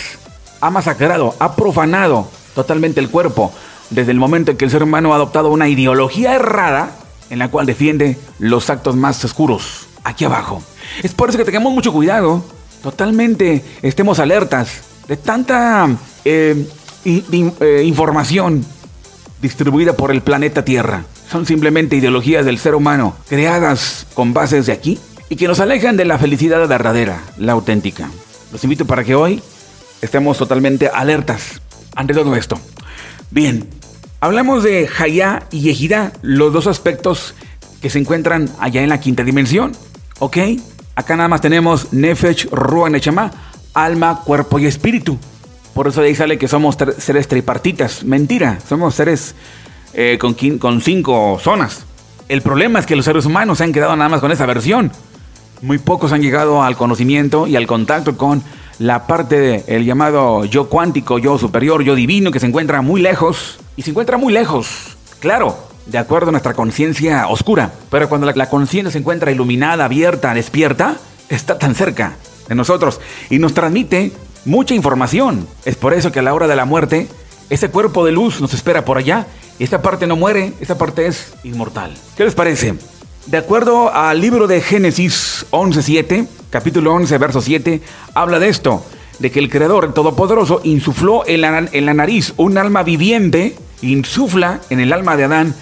ha 0.65 0.71
masacrado, 0.71 1.35
ha 1.41 1.57
profanado 1.57 2.27
totalmente 2.55 2.99
el 2.99 3.11
cuerpo 3.11 3.53
desde 3.91 4.13
el 4.13 4.19
momento 4.19 4.51
en 4.51 4.57
que 4.57 4.65
el 4.65 4.71
ser 4.71 4.83
humano 4.83 5.13
ha 5.13 5.17
adoptado 5.17 5.51
una 5.51 5.69
ideología 5.69 6.35
errada 6.35 6.97
en 7.29 7.39
la 7.39 7.49
cual 7.49 7.67
defiende 7.67 8.17
los 8.39 8.71
actos 8.71 8.97
más 8.97 9.23
oscuros, 9.27 9.87
aquí 10.05 10.25
abajo. 10.25 10.63
Es 11.03 11.13
por 11.13 11.29
eso 11.29 11.37
que 11.37 11.45
tengamos 11.45 11.75
mucho 11.75 11.93
cuidado, 11.93 12.43
totalmente 12.83 13.63
estemos 13.83 14.19
alertas 14.21 14.81
de 15.07 15.19
tanta 15.19 15.87
eh, 16.25 16.67
eh, 17.05 17.83
información 17.85 18.65
distribuida 19.43 19.93
por 19.93 20.13
el 20.13 20.23
planeta 20.23 20.65
Tierra. 20.65 21.05
Son 21.31 21.45
simplemente 21.45 21.97
ideologías 21.97 22.47
del 22.47 22.59
ser 22.59 22.75
humano 22.75 23.17
creadas 23.29 24.07
con 24.15 24.33
bases 24.33 24.65
de 24.65 24.73
aquí 24.73 24.99
y 25.29 25.37
que 25.37 25.47
nos 25.47 25.61
alejan 25.61 25.99
de 25.99 26.07
la 26.07 26.17
felicidad 26.17 26.67
verdadera, 26.67 27.23
la 27.37 27.53
auténtica. 27.53 28.09
Los 28.51 28.65
invito 28.65 28.87
para 28.87 29.05
que 29.05 29.15
hoy 29.15 29.43
estemos 30.05 30.39
totalmente 30.39 30.89
alertas 30.93 31.61
ante 31.95 32.15
todo 32.15 32.37
esto. 32.37 32.59
Bien, 33.31 33.69
hablamos 34.21 34.63
de 34.63 34.89
Hayá 34.99 35.45
y 35.51 35.71
Ejidá, 35.71 36.13
los 36.23 36.53
dos 36.53 36.67
aspectos 36.67 37.35
que 37.81 37.91
se 37.91 37.99
encuentran 37.99 38.49
allá 38.61 38.83
en 38.83 38.89
la 38.89 39.01
quinta 39.01 39.25
dimensión. 39.25 39.73
¿Ok? 40.19 40.39
Acá 40.95 41.17
nada 41.17 41.29
más 41.29 41.41
tenemos 41.41 41.93
Nefesh, 41.93 42.49
Ruach, 42.51 42.91
Nechama, 42.91 43.31
alma, 43.75 44.23
cuerpo 44.25 44.59
y 44.59 44.67
espíritu. 44.67 45.19
Por 45.75 45.89
eso 45.89 46.01
de 46.01 46.09
ahí 46.09 46.15
sale 46.15 46.39
que 46.39 46.47
somos 46.47 46.79
seres 46.99 47.27
tripartitas. 47.27 48.05
Mentira, 48.05 48.59
somos 48.69 48.95
seres 48.95 49.35
eh, 49.93 50.19
con, 50.21 50.35
con 50.59 50.81
cinco 50.81 51.39
zonas. 51.43 51.85
El 52.29 52.43
problema 52.43 52.79
es 52.79 52.87
que 52.87 52.97
los 52.97 53.05
seres 53.05 53.27
humanos 53.27 53.59
se 53.59 53.65
han 53.65 53.73
quedado 53.73 53.97
nada 53.97 54.09
más 54.09 54.21
con 54.21 54.31
esa 54.31 54.47
versión. 54.47 54.93
Muy 55.61 55.79
pocos 55.79 56.13
han 56.13 56.23
llegado 56.23 56.63
al 56.63 56.77
conocimiento 56.77 57.47
y 57.47 57.57
al 57.57 57.67
contacto 57.67 58.17
con 58.17 58.43
la 58.79 59.07
parte 59.07 59.63
del 59.67 59.85
llamado 59.85 60.45
yo 60.45 60.69
cuántico, 60.69 61.19
yo 61.19 61.39
superior, 61.39 61.83
yo 61.83 61.95
divino, 61.95 62.31
que 62.31 62.41
se 62.41 62.47
encuentra 62.47 62.83
muy 62.83 63.01
lejos, 63.01 63.59
y 63.77 63.83
se 63.83 63.91
encuentra 63.91 64.17
muy 64.17 64.33
lejos, 64.33 64.97
claro, 65.21 65.57
de 65.87 65.99
acuerdo 65.99 66.29
a 66.29 66.33
nuestra 66.33 66.55
conciencia 66.55 67.29
oscura, 67.29 67.73
pero 67.91 68.09
cuando 68.09 68.31
la, 68.31 68.49
conciencia 68.49 68.91
se 68.91 68.99
encuentra 68.99 69.31
iluminada, 69.31 69.85
abierta, 69.85 70.35
despierta, 70.35 70.97
está 71.29 71.59
tan 71.59 71.75
cerca 71.75 72.17
de 72.49 72.55
nosotros 72.55 73.01
y 73.31 73.39
nos 73.39 73.55
transmite 73.55 74.13
mucha 74.45 74.75
información. 74.75 75.47
Es 75.65 75.77
por 75.77 75.95
eso 75.95 76.13
que 76.13 76.21
a 76.21 76.23
la 76.23 76.35
hora 76.35 76.47
de 76.47 76.57
la 76.57 76.65
muerte, 76.65 77.09
ese 77.51 77.71
cuerpo 77.71 78.05
de 78.05 78.13
luz 78.13 78.41
nos 78.41 78.55
espera 78.55 78.85
por 78.85 78.99
allá, 78.99 79.27
y 79.59 79.65
esta 79.65 79.83
parte 79.83 80.07
no 80.07 80.17
muere, 80.17 80.53
esta 80.61 80.77
parte 80.77 81.07
es 81.07 81.35
inmortal. 81.45 81.95
¿Qué 82.17 82.25
les 82.25 82.35
parece? 82.35 82.75
De 83.27 83.39
acuerdo 83.39 83.93
al 83.95 84.21
libro 84.21 84.47
de 84.47 84.61
Génesis 84.61 85.47
11.7, 85.51 86.27
capítulo 86.51 86.93
11, 86.95 87.19
verso 87.19 87.41
7, 87.41 87.81
habla 88.15 88.39
de 88.39 88.49
esto, 88.49 88.85
de 89.19 89.31
que 89.31 89.39
el 89.39 89.51
Creador, 89.51 89.95
Todopoderoso, 89.95 90.61
insufló 90.65 91.27
en 91.27 91.41
la, 91.41 91.67
en 91.71 91.87
la 91.87 91.95
nariz 91.95 92.35
un 92.37 92.59
alma 92.59 92.83
viviente, 92.83 93.57
insufla 93.83 94.61
en 94.71 94.81
el 94.81 94.93
alma 94.93 95.17
de 95.17 95.25
Adán 95.25 95.55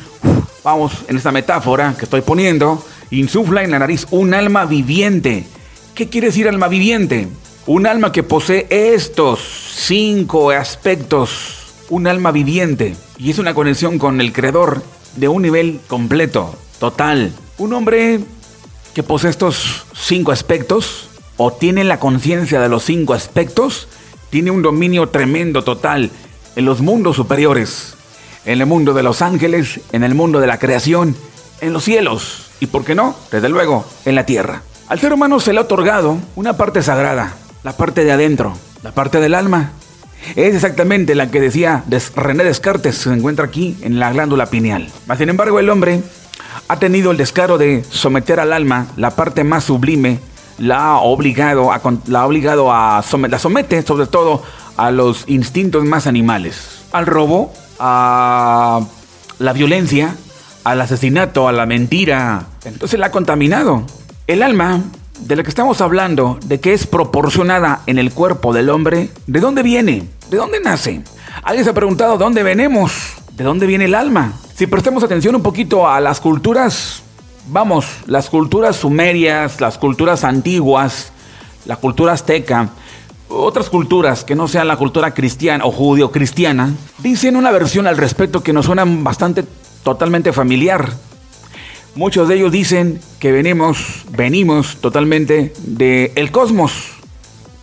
vamos, 0.62 0.92
en 1.08 1.16
esta 1.16 1.32
metáfora 1.32 1.94
que 1.98 2.04
estoy 2.04 2.20
poniendo, 2.20 2.84
insufla 3.10 3.62
en 3.62 3.70
la 3.70 3.78
nariz 3.78 4.06
un 4.10 4.34
alma 4.34 4.64
viviente. 4.64 5.44
¿Qué 5.94 6.08
quiere 6.08 6.28
decir 6.28 6.48
alma 6.48 6.68
viviente? 6.68 7.28
Un 7.66 7.86
alma 7.86 8.12
que 8.12 8.22
posee 8.22 8.66
estos 8.70 9.40
cinco 9.74 10.50
aspectos. 10.50 11.58
Un 11.90 12.06
alma 12.06 12.32
viviente. 12.32 12.94
Y 13.18 13.30
es 13.30 13.38
una 13.38 13.54
conexión 13.54 13.98
con 13.98 14.20
el 14.20 14.32
creador 14.32 14.82
de 15.16 15.28
un 15.28 15.42
nivel 15.42 15.80
completo, 15.88 16.56
total. 16.78 17.32
Un 17.62 17.72
hombre 17.74 18.18
que 18.92 19.04
posee 19.04 19.30
estos 19.30 19.86
cinco 19.94 20.32
aspectos 20.32 21.08
o 21.36 21.52
tiene 21.52 21.84
la 21.84 22.00
conciencia 22.00 22.60
de 22.60 22.68
los 22.68 22.82
cinco 22.82 23.14
aspectos, 23.14 23.86
tiene 24.30 24.50
un 24.50 24.62
dominio 24.62 25.10
tremendo, 25.10 25.62
total, 25.62 26.10
en 26.56 26.64
los 26.64 26.80
mundos 26.80 27.14
superiores, 27.14 27.94
en 28.46 28.60
el 28.60 28.66
mundo 28.66 28.94
de 28.94 29.04
los 29.04 29.22
ángeles, 29.22 29.78
en 29.92 30.02
el 30.02 30.16
mundo 30.16 30.40
de 30.40 30.48
la 30.48 30.58
creación, 30.58 31.14
en 31.60 31.72
los 31.72 31.84
cielos 31.84 32.50
y, 32.58 32.66
¿por 32.66 32.84
qué 32.84 32.96
no?, 32.96 33.14
desde 33.30 33.48
luego, 33.48 33.86
en 34.06 34.16
la 34.16 34.26
tierra. 34.26 34.62
Al 34.88 34.98
ser 34.98 35.12
humano 35.12 35.38
se 35.38 35.52
le 35.52 35.60
ha 35.60 35.62
otorgado 35.62 36.18
una 36.34 36.56
parte 36.56 36.82
sagrada, 36.82 37.36
la 37.62 37.76
parte 37.76 38.02
de 38.02 38.10
adentro, 38.10 38.56
la 38.82 38.90
parte 38.90 39.20
del 39.20 39.34
alma. 39.34 39.70
Es 40.34 40.56
exactamente 40.56 41.14
la 41.14 41.30
que 41.30 41.40
decía 41.40 41.84
René 42.16 42.42
Descartes, 42.42 42.96
se 42.96 43.12
encuentra 43.12 43.44
aquí 43.44 43.76
en 43.82 44.00
la 44.00 44.12
glándula 44.12 44.46
pineal. 44.46 44.88
Mas, 45.06 45.18
sin 45.18 45.28
embargo, 45.28 45.60
el 45.60 45.70
hombre 45.70 46.02
ha 46.68 46.78
tenido 46.78 47.10
el 47.10 47.16
descaro 47.16 47.58
de 47.58 47.84
someter 47.90 48.40
al 48.40 48.52
alma, 48.52 48.86
la 48.96 49.10
parte 49.10 49.44
más 49.44 49.64
sublime, 49.64 50.18
la 50.58 50.84
ha 50.84 50.96
obligado 50.98 51.72
a, 51.72 51.80
la 52.06 52.26
obligado 52.26 52.72
a 52.72 53.02
la 53.28 53.38
somete 53.38 53.82
sobre 53.82 54.06
todo 54.06 54.42
a 54.76 54.90
los 54.90 55.24
instintos 55.26 55.84
más 55.84 56.06
animales, 56.06 56.84
al 56.92 57.06
robo, 57.06 57.52
a 57.78 58.80
la 59.38 59.52
violencia, 59.52 60.14
al 60.64 60.80
asesinato, 60.80 61.48
a 61.48 61.52
la 61.52 61.66
mentira. 61.66 62.46
Entonces 62.64 62.98
la 62.98 63.06
ha 63.06 63.10
contaminado. 63.10 63.84
El 64.26 64.42
alma 64.42 64.80
de 65.20 65.36
la 65.36 65.42
que 65.42 65.48
estamos 65.48 65.80
hablando, 65.80 66.38
de 66.44 66.60
que 66.60 66.72
es 66.72 66.86
proporcionada 66.86 67.82
en 67.86 67.98
el 67.98 68.12
cuerpo 68.12 68.52
del 68.52 68.70
hombre, 68.70 69.10
¿de 69.26 69.40
dónde 69.40 69.62
viene? 69.62 70.08
¿De 70.30 70.36
dónde 70.36 70.60
nace? 70.60 71.02
¿Alguien 71.42 71.64
se 71.64 71.70
ha 71.70 71.74
preguntado 71.74 72.18
dónde 72.18 72.42
venimos? 72.42 72.92
¿De 73.32 73.44
dónde 73.44 73.66
viene 73.66 73.86
el 73.86 73.94
alma? 73.94 74.32
Si 74.54 74.66
prestemos 74.66 75.02
atención 75.02 75.34
un 75.34 75.42
poquito 75.42 75.88
a 75.88 76.00
las 76.00 76.20
culturas, 76.20 77.02
vamos, 77.48 77.86
las 78.06 78.28
culturas 78.28 78.76
sumerias, 78.76 79.60
las 79.60 79.78
culturas 79.78 80.24
antiguas, 80.24 81.10
la 81.64 81.76
cultura 81.76 82.12
azteca, 82.12 82.68
otras 83.28 83.70
culturas 83.70 84.24
que 84.24 84.34
no 84.34 84.48
sean 84.48 84.68
la 84.68 84.76
cultura 84.76 85.14
cristiana 85.14 85.64
o 85.64 85.72
judío-cristiana, 85.72 86.74
dicen 86.98 87.36
una 87.36 87.50
versión 87.50 87.86
al 87.86 87.96
respecto 87.96 88.42
que 88.42 88.52
nos 88.52 88.66
suena 88.66 88.84
bastante 88.86 89.44
totalmente 89.82 90.34
familiar. 90.34 90.92
Muchos 91.94 92.28
de 92.28 92.36
ellos 92.36 92.52
dicen 92.52 93.00
que 93.20 93.32
venimos, 93.32 94.04
venimos 94.10 94.76
totalmente 94.82 95.54
del 95.62 96.12
el 96.14 96.30
cosmos. 96.30 96.90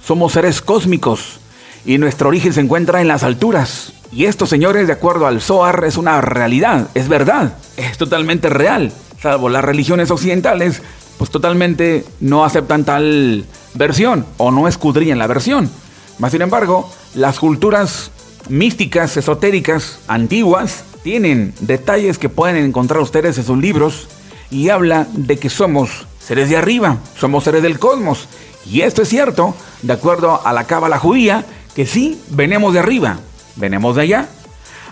Somos 0.03 0.34
seres 0.34 0.62
cósmicos 0.62 1.39
y 1.86 2.00
nuestro 2.00 2.29
origen 2.29 2.53
se 2.53 2.62
encuentra 2.62 3.01
en 3.01 3.08
las 3.08 3.24
alturas. 3.24 3.93
Y 4.12 4.25
esto, 4.25 4.48
señores, 4.48 4.88
de 4.88 4.94
acuerdo 4.94 5.28
al 5.28 5.42
Zohar, 5.42 5.84
es 5.86 5.98
una 5.98 6.20
realidad, 6.22 6.88
es 6.96 7.08
verdad, 7.08 7.54
es 7.78 7.98
totalmente 7.98 8.50
real. 8.50 8.92
Salvo 9.22 9.50
las 9.50 9.63
religiones 9.63 10.10
occidentales, 10.10 10.82
pues 11.18 11.30
totalmente 11.30 12.06
no 12.20 12.44
aceptan 12.44 12.86
tal 12.86 13.46
versión 13.75 14.25
o 14.38 14.51
no 14.51 14.68
escudriñan 14.68 15.20
la 15.20 15.28
versión. 15.28 15.70
Más 16.18 16.32
sin 16.32 16.42
embargo, 16.42 16.89
las 17.13 17.39
culturas 17.39 18.12
místicas, 18.50 19.16
esotéricas, 19.16 20.00
antiguas, 20.08 20.84
tienen 21.04 21.54
detalles 21.60 22.18
que 22.18 22.30
pueden 22.30 22.58
encontrar 22.58 23.01
ustedes 23.01 23.38
en 23.38 23.46
sus 23.46 23.58
libros 23.58 24.08
y 24.50 24.70
habla 24.70 25.08
de 25.13 25.38
que 25.38 25.50
somos 25.50 26.08
seres 26.20 26.50
de 26.50 26.58
arriba, 26.58 26.98
somos 27.18 27.44
seres 27.44 27.62
del 27.62 27.80
cosmos. 27.80 28.28
Y 28.66 28.82
esto 28.82 29.04
es 29.04 29.10
cierto, 29.10 29.56
de 29.82 29.94
acuerdo 29.94 30.46
a 30.46 30.51
la 30.51 30.66
cábala 30.66 31.00
judía, 31.00 31.46
que 31.75 31.86
sí, 31.86 32.22
venimos 32.30 32.74
de 32.74 32.80
arriba, 32.80 33.20
venimos 33.60 33.96
de 33.96 34.04
allá. 34.04 34.28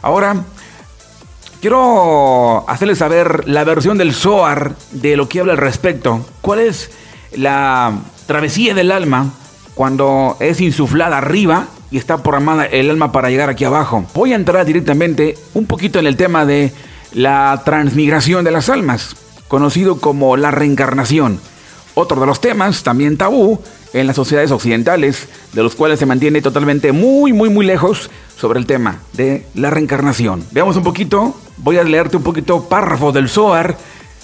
Ahora, 0.02 0.36
quiero 1.62 2.70
hacerles 2.70 3.00
saber 3.00 3.48
la 3.48 3.64
versión 3.64 3.98
del 3.98 4.14
Zohar 4.14 4.76
de 4.92 5.18
lo 5.18 5.28
que 5.28 5.40
habla 5.40 5.54
al 5.54 5.58
respecto. 5.58 6.26
¿Cuál 6.42 6.60
es 6.60 6.92
la 7.36 7.94
travesía 8.28 8.74
del 8.74 8.92
alma 8.92 9.32
cuando 9.74 10.38
es 10.40 10.62
insuflada 10.62 11.18
arriba 11.18 11.68
y 11.90 11.98
está 11.98 12.22
programada 12.22 12.66
el 12.66 12.90
alma 12.90 13.12
para 13.12 13.30
llegar 13.30 13.50
aquí 13.50 13.66
abajo? 13.66 14.06
Voy 14.14 14.34
a 14.34 14.36
entrar 14.36 14.66
directamente 14.66 15.38
un 15.54 15.66
poquito 15.66 16.00
en 16.00 16.08
el 16.08 16.18
tema 16.18 16.46
de 16.46 16.72
la 17.14 17.62
transmigración 17.66 18.44
de 18.44 18.52
las 18.52 18.70
almas, 18.70 19.16
conocido 19.48 20.00
como 20.00 20.38
la 20.38 20.52
reencarnación. 20.52 21.40
Otro 21.96 22.20
de 22.22 22.28
los 22.28 22.42
temas, 22.42 22.84
también 22.84 23.18
tabú, 23.18 23.60
en 23.94 24.08
las 24.08 24.16
sociedades 24.16 24.52
occidentales, 24.52 25.28
de 25.54 25.64
los 25.64 25.76
cuales 25.76 26.00
se 26.00 26.06
mantiene 26.06 26.42
totalmente 26.42 26.92
muy, 26.92 27.34
muy, 27.34 27.50
muy 27.50 27.66
lejos 27.66 28.10
sobre 28.38 28.60
el 28.60 28.66
tema 28.66 29.00
de 29.14 29.46
la 29.56 29.70
reencarnación. 29.70 30.44
Veamos 30.52 30.76
un 30.76 30.84
poquito, 30.84 31.36
voy 31.58 31.78
a 31.78 31.84
leerte 31.84 32.18
un 32.18 32.24
poquito 32.24 32.68
párrafo 32.68 33.12
del 33.12 33.30
Zohar, 33.30 33.78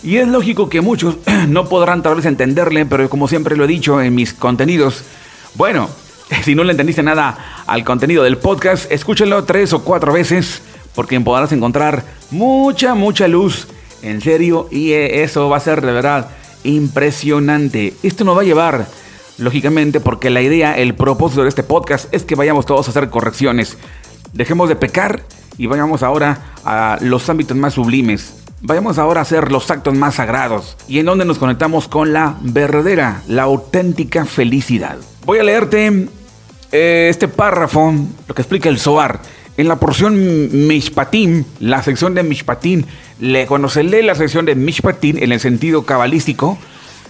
y 0.04 0.18
es 0.18 0.28
lógico 0.28 0.70
que 0.70 0.82
muchos 0.82 1.18
no 1.48 1.70
podrán 1.70 2.04
tal 2.04 2.16
vez 2.16 2.26
entenderle, 2.26 2.86
pero 2.86 3.10
como 3.10 3.28
siempre 3.28 3.56
lo 3.56 3.64
he 3.64 3.68
dicho 3.68 4.02
en 4.02 4.14
mis 4.14 4.34
contenidos, 4.34 5.04
bueno, 5.56 5.90
si 6.44 6.56
no 6.56 6.64
le 6.64 6.72
entendiste 6.72 7.04
nada 7.04 7.64
al 7.66 7.84
contenido 7.84 8.24
del 8.24 8.38
podcast, 8.38 8.92
escúchenlo 8.92 9.44
tres 9.46 9.74
o 9.74 9.84
cuatro 9.84 10.14
veces, 10.14 10.62
porque 10.94 11.20
podrás 11.22 11.52
encontrar 11.52 12.04
mucha, 12.32 12.96
mucha 12.96 13.28
luz, 13.28 13.68
en 14.02 14.22
serio, 14.22 14.68
y 14.70 14.92
eso 14.92 15.50
va 15.50 15.58
a 15.58 15.62
ser 15.62 15.82
de 15.82 15.92
verdad 15.92 16.30
impresionante. 16.64 17.94
Esto 18.04 18.24
nos 18.24 18.38
va 18.38 18.42
a 18.42 18.46
llevar, 18.46 18.88
lógicamente, 19.38 20.00
porque 20.00 20.30
la 20.30 20.42
idea, 20.42 20.78
el 20.78 20.96
propósito 20.96 21.44
de 21.44 21.50
este 21.50 21.64
podcast 21.64 22.14
es 22.14 22.24
que 22.24 22.36
vayamos 22.36 22.66
todos 22.66 22.88
a 22.88 22.92
hacer 22.92 23.10
correcciones. 23.10 23.78
Dejemos 24.34 24.70
de 24.70 24.76
pecar 24.76 25.24
y 25.58 25.68
vayamos 25.68 26.04
ahora 26.04 26.54
a 26.66 26.98
los 27.02 27.30
ámbitos 27.30 27.58
más 27.58 27.74
sublimes. 27.74 28.36
Vayamos 28.62 28.98
ahora 28.98 29.20
a 29.20 29.24
hacer 29.24 29.52
los 29.52 29.70
actos 29.70 29.94
más 29.94 30.16
sagrados 30.16 30.78
y 30.88 31.00
en 31.00 31.06
donde 31.06 31.26
nos 31.26 31.38
conectamos 31.38 31.88
con 31.88 32.14
la 32.14 32.38
verdadera, 32.42 33.22
la 33.28 33.44
auténtica 33.44 34.26
felicidad. 34.26 34.98
Voy 35.26 35.40
a 35.40 35.44
leerte 35.44 36.08
eh, 36.72 37.08
este 37.10 37.28
párrafo, 37.28 37.94
lo 38.28 38.36
que 38.36 38.42
explica 38.42 38.70
el 38.70 38.80
Zohar. 38.80 39.20
En 39.56 39.68
la 39.68 39.76
porción 39.76 40.16
Mishpatim, 40.68 41.44
la 41.60 41.84
sección 41.84 42.16
de 42.16 42.24
Mishpatim, 42.24 42.86
cuando 43.48 43.70
se 43.70 43.84
lee 43.84 44.02
la 44.02 44.16
sección 44.16 44.46
de 44.46 44.56
Mishpatim 44.56 45.18
en 45.18 45.32
el 45.32 45.40
sentido 45.40 45.86
cabalístico, 45.86 46.58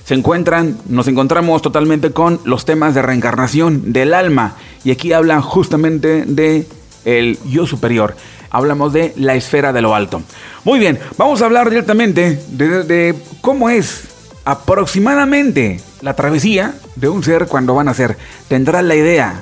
se 0.05 0.13
encuentran, 0.13 0.77
nos 0.87 1.07
encontramos 1.07 1.61
totalmente 1.61 2.11
con 2.11 2.39
los 2.43 2.65
temas 2.65 2.93
de 2.93 3.01
reencarnación 3.01 3.93
del 3.93 4.13
alma. 4.13 4.55
Y 4.83 4.91
aquí 4.91 5.13
hablan 5.13 5.41
justamente 5.41 6.25
de 6.25 6.67
el 7.05 7.39
yo 7.45 7.65
superior. 7.65 8.15
Hablamos 8.49 8.91
de 8.91 9.13
la 9.15 9.35
esfera 9.35 9.71
de 9.71 9.81
lo 9.81 9.95
alto. 9.95 10.21
Muy 10.65 10.79
bien, 10.79 10.99
vamos 11.17 11.41
a 11.41 11.45
hablar 11.45 11.69
directamente 11.69 12.41
de, 12.49 12.83
de 12.83 13.15
cómo 13.41 13.69
es 13.69 14.09
aproximadamente 14.45 15.79
la 16.01 16.15
travesía 16.15 16.75
de 16.95 17.07
un 17.07 17.23
ser 17.23 17.47
cuando 17.47 17.73
van 17.73 17.87
a 17.87 17.93
ser. 17.93 18.17
Tendrá 18.49 18.81
la 18.81 18.95
idea 18.95 19.41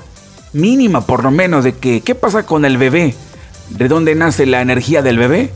mínima 0.54 1.02
por 1.02 1.24
lo 1.24 1.32
menos 1.32 1.64
de 1.64 1.74
que 1.74 2.02
qué 2.02 2.14
pasa 2.14 2.46
con 2.46 2.66
el 2.66 2.78
bebé, 2.78 3.16
de 3.70 3.88
dónde 3.88 4.14
nace 4.14 4.46
la 4.46 4.62
energía 4.62 5.02
del 5.02 5.18
bebé. 5.18 5.52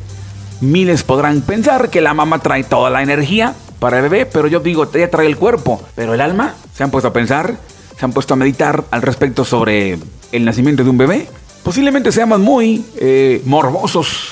Miles 0.62 1.04
podrán 1.04 1.42
pensar 1.42 1.90
que 1.90 2.02
la 2.02 2.14
mamá 2.14 2.40
trae 2.40 2.64
toda 2.64 2.90
la 2.90 3.04
energía 3.04 3.54
para 3.80 3.98
el 3.98 4.04
bebé, 4.04 4.26
pero 4.26 4.48
yo 4.48 4.60
digo, 4.60 4.90
ella 4.94 5.10
trae 5.10 5.28
el 5.28 5.38
cuerpo, 5.38 5.82
pero 5.96 6.14
el 6.14 6.22
alma, 6.22 6.56
¿se 6.74 6.84
han 6.84 6.92
puesto 6.92 7.10
a 7.10 7.14
pensar? 7.14 7.58
¿Se 7.98 8.06
han 8.06 8.14
puesto 8.14 8.34
a 8.34 8.38
meditar 8.38 8.84
al 8.92 9.02
respecto 9.02 9.46
sobre 9.46 9.98
el 10.32 10.46
nacimiento 10.46 10.84
de 10.84 10.90
un 10.90 10.98
bebé? 10.98 11.28
Posiblemente 11.64 12.12
seamos 12.12 12.40
muy 12.40 12.86
eh, 12.98 13.42
morbosos, 13.46 14.30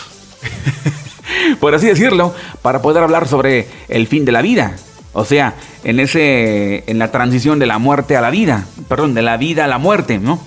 por 1.60 1.74
así 1.74 1.88
decirlo, 1.88 2.34
para 2.62 2.82
poder 2.82 3.04
hablar 3.04 3.28
sobre 3.28 3.68
el 3.90 4.08
fin 4.08 4.26
de 4.26 4.32
la 4.32 4.42
vida. 4.42 4.76
O 5.14 5.26
sea, 5.26 5.56
en 5.84 6.00
ese 6.00 6.84
en 6.88 7.00
la 7.00 7.12
transición 7.12 7.60
de 7.60 7.68
la 7.68 7.78
muerte 7.78 8.18
a 8.18 8.22
la 8.22 8.32
vida, 8.32 8.66
perdón, 8.88 9.14
de 9.14 9.22
la 9.22 9.38
vida 9.38 9.66
a 9.66 9.68
la 9.68 9.78
muerte, 9.78 10.18
¿no? 10.18 10.40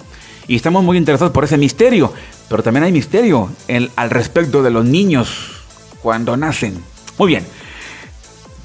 y 0.48 0.56
estamos 0.56 0.84
muy 0.84 0.96
interesados 0.96 1.32
por 1.32 1.44
ese 1.44 1.56
misterio. 1.56 2.12
Pero 2.48 2.62
también 2.62 2.84
hay 2.84 2.92
misterio 2.92 3.50
al 3.96 4.10
respecto 4.10 4.62
de 4.62 4.70
los 4.70 4.84
niños 4.84 5.62
cuando 6.02 6.36
nacen. 6.36 6.80
Muy 7.18 7.28
bien. 7.28 7.46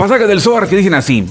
Pasaje 0.02 0.26
del 0.26 0.42
Zohar 0.42 0.68
que 0.68 0.78
dicen 0.78 0.96
así. 0.96 1.28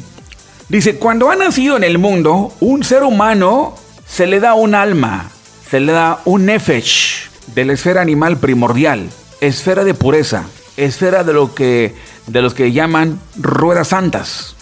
Dice, 0.69 0.95
cuando 0.95 1.29
ha 1.29 1.35
nacido 1.35 1.77
en 1.77 1.83
el 1.83 1.99
mundo, 1.99 2.55
un 2.61 2.85
ser 2.85 3.03
humano 3.03 3.75
se 4.07 4.29
le 4.29 4.39
da 4.39 4.55
un 4.55 4.77
alma, 4.77 5.29
se 5.69 5.81
le 5.81 5.91
da 5.91 6.21
un 6.25 6.47
nefesh 6.47 7.31
de 7.53 7.65
la 7.65 7.73
esfera 7.73 8.00
animal 8.00 8.37
primordial, 8.37 9.11
esfera 9.41 9.83
de 9.83 9.93
pureza, 9.93 10.45
esfera 10.77 11.25
de 11.25 11.33
lo 11.33 11.53
que 11.53 11.97
de 12.29 12.43
los 12.43 12.55
que 12.55 12.71
llaman 12.71 13.19
ruedas 13.37 13.89
santas. 13.89 14.55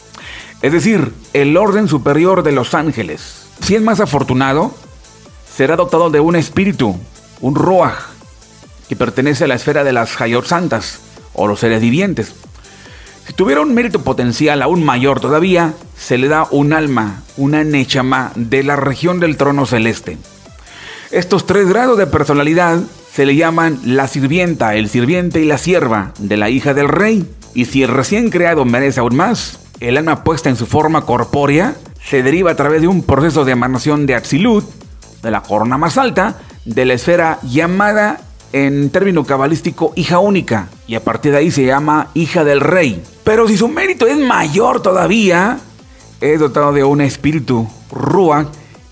Es 0.62 0.72
decir, 0.72 1.12
el 1.34 1.54
orden 1.58 1.86
superior 1.86 2.42
de 2.42 2.52
los 2.52 2.72
ángeles. 2.72 3.44
Si 3.60 3.74
es 3.74 3.82
más 3.82 4.00
afortunado, 4.00 4.74
será 5.54 5.76
dotado 5.76 6.08
de 6.08 6.20
un 6.20 6.34
espíritu, 6.34 6.98
un 7.42 7.54
ruach, 7.54 7.98
que 8.88 8.96
pertenece 8.96 9.44
a 9.44 9.48
la 9.48 9.56
esfera 9.56 9.84
de 9.84 9.92
las 9.92 10.18
Hayor 10.18 10.46
Santas 10.46 10.98
o 11.34 11.46
los 11.46 11.60
seres 11.60 11.82
vivientes. 11.82 12.32
Si 13.28 13.34
tuviera 13.34 13.60
un 13.60 13.74
mérito 13.74 14.00
potencial 14.00 14.62
aún 14.62 14.82
mayor 14.82 15.20
todavía, 15.20 15.74
se 15.98 16.16
le 16.16 16.28
da 16.28 16.46
un 16.50 16.72
alma, 16.72 17.24
una 17.36 17.62
nechama 17.62 18.32
de 18.36 18.62
la 18.62 18.74
región 18.74 19.20
del 19.20 19.36
trono 19.36 19.66
celeste. 19.66 20.16
Estos 21.10 21.44
tres 21.44 21.68
grados 21.68 21.98
de 21.98 22.06
personalidad 22.06 22.80
se 23.12 23.26
le 23.26 23.36
llaman 23.36 23.80
la 23.84 24.08
sirvienta, 24.08 24.76
el 24.76 24.88
sirviente 24.88 25.42
y 25.42 25.44
la 25.44 25.58
sierva 25.58 26.14
de 26.18 26.38
la 26.38 26.48
hija 26.48 26.72
del 26.72 26.88
rey. 26.88 27.30
Y 27.52 27.66
si 27.66 27.82
el 27.82 27.90
recién 27.90 28.30
creado 28.30 28.64
merece 28.64 29.00
aún 29.00 29.16
más, 29.16 29.58
el 29.78 29.98
alma 29.98 30.24
puesta 30.24 30.48
en 30.48 30.56
su 30.56 30.64
forma 30.64 31.04
corpórea 31.04 31.76
se 32.02 32.22
deriva 32.22 32.52
a 32.52 32.56
través 32.56 32.80
de 32.80 32.88
un 32.88 33.02
proceso 33.02 33.44
de 33.44 33.52
emanación 33.52 34.06
de 34.06 34.14
Atsilut, 34.14 34.64
de 35.22 35.30
la 35.30 35.42
corona 35.42 35.76
más 35.76 35.98
alta, 35.98 36.38
de 36.64 36.86
la 36.86 36.94
esfera 36.94 37.40
llamada 37.42 38.22
en 38.54 38.88
término 38.88 39.26
cabalístico 39.26 39.92
hija 39.96 40.18
única, 40.18 40.68
y 40.86 40.94
a 40.94 41.04
partir 41.04 41.32
de 41.32 41.38
ahí 41.38 41.50
se 41.50 41.66
llama 41.66 42.08
hija 42.14 42.42
del 42.42 42.62
rey. 42.62 43.02
Pero 43.28 43.46
si 43.46 43.58
su 43.58 43.68
mérito 43.68 44.06
es 44.06 44.16
mayor 44.16 44.80
todavía, 44.80 45.58
es 46.18 46.40
dotado 46.40 46.72
de 46.72 46.82
un 46.82 47.02
espíritu, 47.02 47.68
Ruach, 47.90 48.48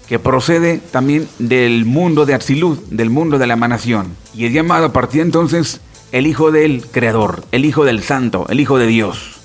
que 0.06 0.18
procede 0.18 0.76
también 0.76 1.26
del 1.38 1.86
mundo 1.86 2.26
de 2.26 2.34
Atsilud, 2.34 2.78
del 2.90 3.08
mundo 3.08 3.38
de 3.38 3.46
la 3.46 3.54
emanación. 3.54 4.14
Y 4.34 4.44
es 4.44 4.52
llamado 4.52 4.84
a 4.84 4.92
partir 4.92 5.22
de 5.22 5.28
entonces 5.28 5.80
el 6.12 6.26
Hijo 6.26 6.52
del 6.52 6.84
Creador, 6.86 7.44
el 7.50 7.64
Hijo 7.64 7.86
del 7.86 8.02
Santo, 8.02 8.44
el 8.50 8.60
Hijo 8.60 8.76
de 8.76 8.86
Dios. 8.86 9.36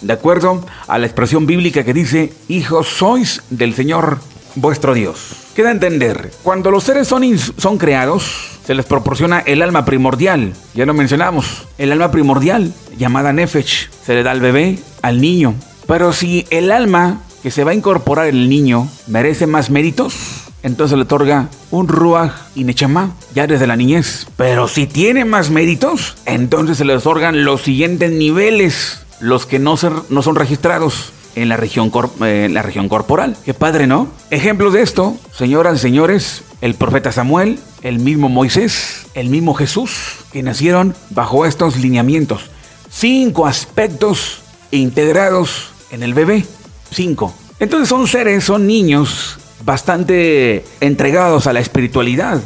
De 0.00 0.14
acuerdo 0.14 0.66
a 0.88 0.98
la 0.98 1.06
expresión 1.06 1.46
bíblica 1.46 1.84
que 1.84 1.94
dice, 1.94 2.32
hijos 2.48 2.88
sois 2.88 3.42
del 3.50 3.72
Señor 3.72 4.18
vuestro 4.56 4.94
Dios. 4.94 5.30
Queda 5.54 5.70
entender, 5.70 6.32
cuando 6.42 6.72
los 6.72 6.82
seres 6.82 7.06
son, 7.06 7.22
son 7.38 7.78
creados, 7.78 8.57
se 8.68 8.74
les 8.74 8.84
proporciona 8.84 9.38
el 9.38 9.62
alma 9.62 9.86
primordial, 9.86 10.52
ya 10.74 10.84
lo 10.84 10.92
mencionamos, 10.92 11.66
el 11.78 11.90
alma 11.90 12.10
primordial, 12.10 12.74
llamada 12.98 13.32
Nefesh, 13.32 13.88
se 14.04 14.12
le 14.12 14.22
da 14.22 14.32
al 14.32 14.42
bebé, 14.42 14.78
al 15.00 15.22
niño. 15.22 15.54
Pero 15.86 16.12
si 16.12 16.44
el 16.50 16.70
alma 16.70 17.22
que 17.42 17.50
se 17.50 17.64
va 17.64 17.70
a 17.70 17.74
incorporar 17.74 18.26
el 18.26 18.50
niño 18.50 18.86
merece 19.06 19.46
más 19.46 19.70
méritos, 19.70 20.50
entonces 20.62 20.98
le 20.98 21.04
otorga 21.04 21.48
un 21.70 21.88
Ruach 21.88 22.32
y 22.54 22.64
Nechama 22.64 23.14
ya 23.34 23.46
desde 23.46 23.66
la 23.66 23.74
niñez. 23.74 24.26
Pero 24.36 24.68
si 24.68 24.86
tiene 24.86 25.24
más 25.24 25.48
méritos, 25.48 26.18
entonces 26.26 26.76
se 26.76 26.84
le 26.84 26.94
otorgan 26.94 27.46
los 27.46 27.62
siguientes 27.62 28.12
niveles, 28.12 29.00
los 29.18 29.46
que 29.46 29.58
no, 29.58 29.76
no 30.10 30.22
son 30.22 30.36
registrados 30.36 31.14
en 31.36 31.48
la, 31.48 31.56
región 31.56 31.90
eh, 32.22 32.44
en 32.44 32.52
la 32.52 32.60
región 32.60 32.90
corporal. 32.90 33.34
Qué 33.46 33.54
padre, 33.54 33.86
¿no? 33.86 34.08
Ejemplos 34.30 34.74
de 34.74 34.82
esto, 34.82 35.16
señoras 35.32 35.76
y 35.76 35.78
señores, 35.78 36.44
el 36.60 36.74
profeta 36.74 37.12
Samuel, 37.12 37.58
el 37.82 37.98
mismo 37.98 38.28
Moisés, 38.28 39.06
el 39.14 39.28
mismo 39.28 39.54
Jesús, 39.54 39.90
que 40.32 40.42
nacieron 40.42 40.94
bajo 41.10 41.46
estos 41.46 41.76
lineamientos. 41.76 42.50
Cinco 42.90 43.46
aspectos 43.46 44.40
integrados 44.70 45.70
en 45.90 46.02
el 46.02 46.14
bebé. 46.14 46.44
Cinco. 46.90 47.34
Entonces 47.60 47.88
son 47.88 48.06
seres, 48.06 48.44
son 48.44 48.66
niños 48.66 49.38
bastante 49.64 50.64
entregados 50.80 51.46
a 51.46 51.52
la 51.52 51.60
espiritualidad. 51.60 52.40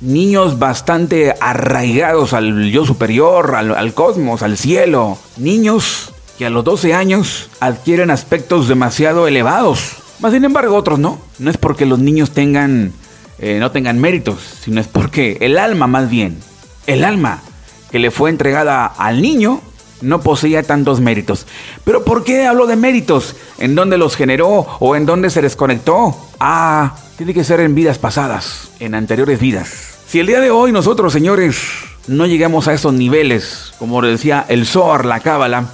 Niños 0.00 0.58
bastante 0.58 1.34
arraigados 1.40 2.32
al 2.32 2.70
yo 2.70 2.84
superior, 2.84 3.54
al, 3.54 3.74
al 3.74 3.94
cosmos, 3.94 4.42
al 4.42 4.56
cielo. 4.58 5.18
Niños 5.36 6.12
que 6.38 6.46
a 6.46 6.50
los 6.50 6.64
12 6.64 6.92
años 6.92 7.48
adquieren 7.60 8.10
aspectos 8.10 8.68
demasiado 8.68 9.26
elevados. 9.26 9.96
Más 10.20 10.32
sin 10.32 10.44
embargo, 10.44 10.76
otros 10.76 10.98
no. 10.98 11.18
No 11.38 11.50
es 11.50 11.56
porque 11.56 11.86
los 11.86 11.98
niños 11.98 12.30
tengan, 12.30 12.92
eh, 13.38 13.58
no 13.60 13.70
tengan 13.70 14.00
méritos, 14.00 14.40
sino 14.62 14.80
es 14.80 14.86
porque 14.86 15.38
el 15.40 15.58
alma 15.58 15.86
más 15.86 16.08
bien, 16.08 16.38
el 16.86 17.04
alma 17.04 17.42
que 17.90 17.98
le 17.98 18.10
fue 18.10 18.30
entregada 18.30 18.86
al 18.86 19.20
niño, 19.20 19.60
no 20.00 20.20
poseía 20.20 20.62
tantos 20.62 21.00
méritos. 21.00 21.46
Pero 21.84 22.04
¿por 22.04 22.24
qué 22.24 22.46
hablo 22.46 22.66
de 22.66 22.76
méritos? 22.76 23.36
¿En 23.58 23.74
dónde 23.74 23.98
los 23.98 24.16
generó 24.16 24.66
o 24.80 24.96
en 24.96 25.06
dónde 25.06 25.30
se 25.30 25.42
desconectó? 25.42 26.16
Ah, 26.40 26.96
tiene 27.16 27.34
que 27.34 27.44
ser 27.44 27.60
en 27.60 27.74
vidas 27.74 27.98
pasadas, 27.98 28.70
en 28.80 28.94
anteriores 28.94 29.40
vidas. 29.40 29.98
Si 30.06 30.20
el 30.20 30.26
día 30.26 30.40
de 30.40 30.50
hoy 30.50 30.72
nosotros, 30.72 31.12
señores, 31.12 31.58
no 32.06 32.26
llegamos 32.26 32.68
a 32.68 32.74
esos 32.74 32.92
niveles, 32.92 33.72
como 33.78 34.00
decía 34.02 34.44
el 34.48 34.66
Zohar, 34.66 35.04
la 35.04 35.20
Cábala, 35.20 35.66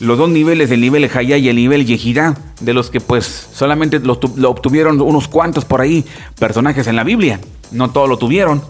los 0.00 0.18
dos 0.18 0.28
niveles, 0.28 0.70
el 0.70 0.80
nivel 0.80 1.08
Hayá 1.12 1.36
y 1.36 1.48
el 1.48 1.56
nivel 1.56 1.86
Yehidá, 1.86 2.36
de 2.60 2.74
los 2.74 2.90
que 2.90 3.00
pues 3.00 3.48
solamente 3.52 4.00
lo, 4.00 4.18
obtuvieron 4.48 5.00
unos 5.00 5.28
cuantos 5.28 5.64
por 5.64 5.80
ahí 5.80 6.04
personajes 6.38 6.86
en 6.86 6.96
la 6.96 7.04
Biblia. 7.04 7.40
No 7.70 7.90
todos 7.90 8.08
lo 8.08 8.16
tuvieron, 8.16 8.62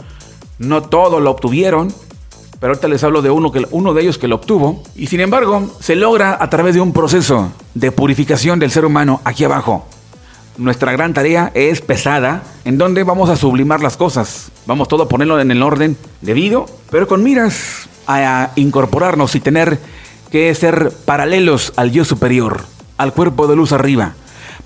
no 0.58 0.82
todos 0.82 1.22
lo 1.22 1.30
obtuvieron, 1.30 1.92
pero 2.60 2.72
ahorita 2.72 2.88
les 2.88 3.02
hablo 3.04 3.22
de 3.22 3.30
uno, 3.30 3.52
que, 3.52 3.66
uno 3.70 3.94
de 3.94 4.02
ellos 4.02 4.18
que 4.18 4.28
lo 4.28 4.36
obtuvo. 4.36 4.82
Y 4.96 5.06
sin 5.06 5.20
embargo, 5.20 5.70
se 5.80 5.96
logra 5.96 6.36
a 6.40 6.50
través 6.50 6.74
de 6.74 6.80
un 6.80 6.92
proceso 6.92 7.52
de 7.74 7.90
purificación 7.90 8.58
del 8.58 8.70
ser 8.70 8.84
humano 8.84 9.20
aquí 9.24 9.44
abajo. 9.44 9.86
Nuestra 10.56 10.92
gran 10.92 11.14
tarea 11.14 11.50
es 11.54 11.80
pesada, 11.80 12.44
en 12.64 12.78
donde 12.78 13.02
vamos 13.02 13.28
a 13.28 13.36
sublimar 13.36 13.80
las 13.80 13.96
cosas. 13.96 14.52
Vamos 14.66 14.88
todo 14.88 15.04
a 15.04 15.08
ponerlo 15.08 15.40
en 15.40 15.50
el 15.50 15.62
orden 15.62 15.96
debido, 16.20 16.66
pero 16.90 17.08
con 17.08 17.24
miras 17.24 17.88
a 18.06 18.50
incorporarnos 18.54 19.34
y 19.34 19.40
tener 19.40 19.78
que 20.34 20.50
es 20.50 20.58
ser 20.58 20.90
paralelos 21.04 21.72
al 21.76 21.92
yo 21.92 22.04
superior, 22.04 22.64
al 22.96 23.14
cuerpo 23.14 23.46
de 23.46 23.54
luz 23.54 23.70
arriba. 23.70 24.14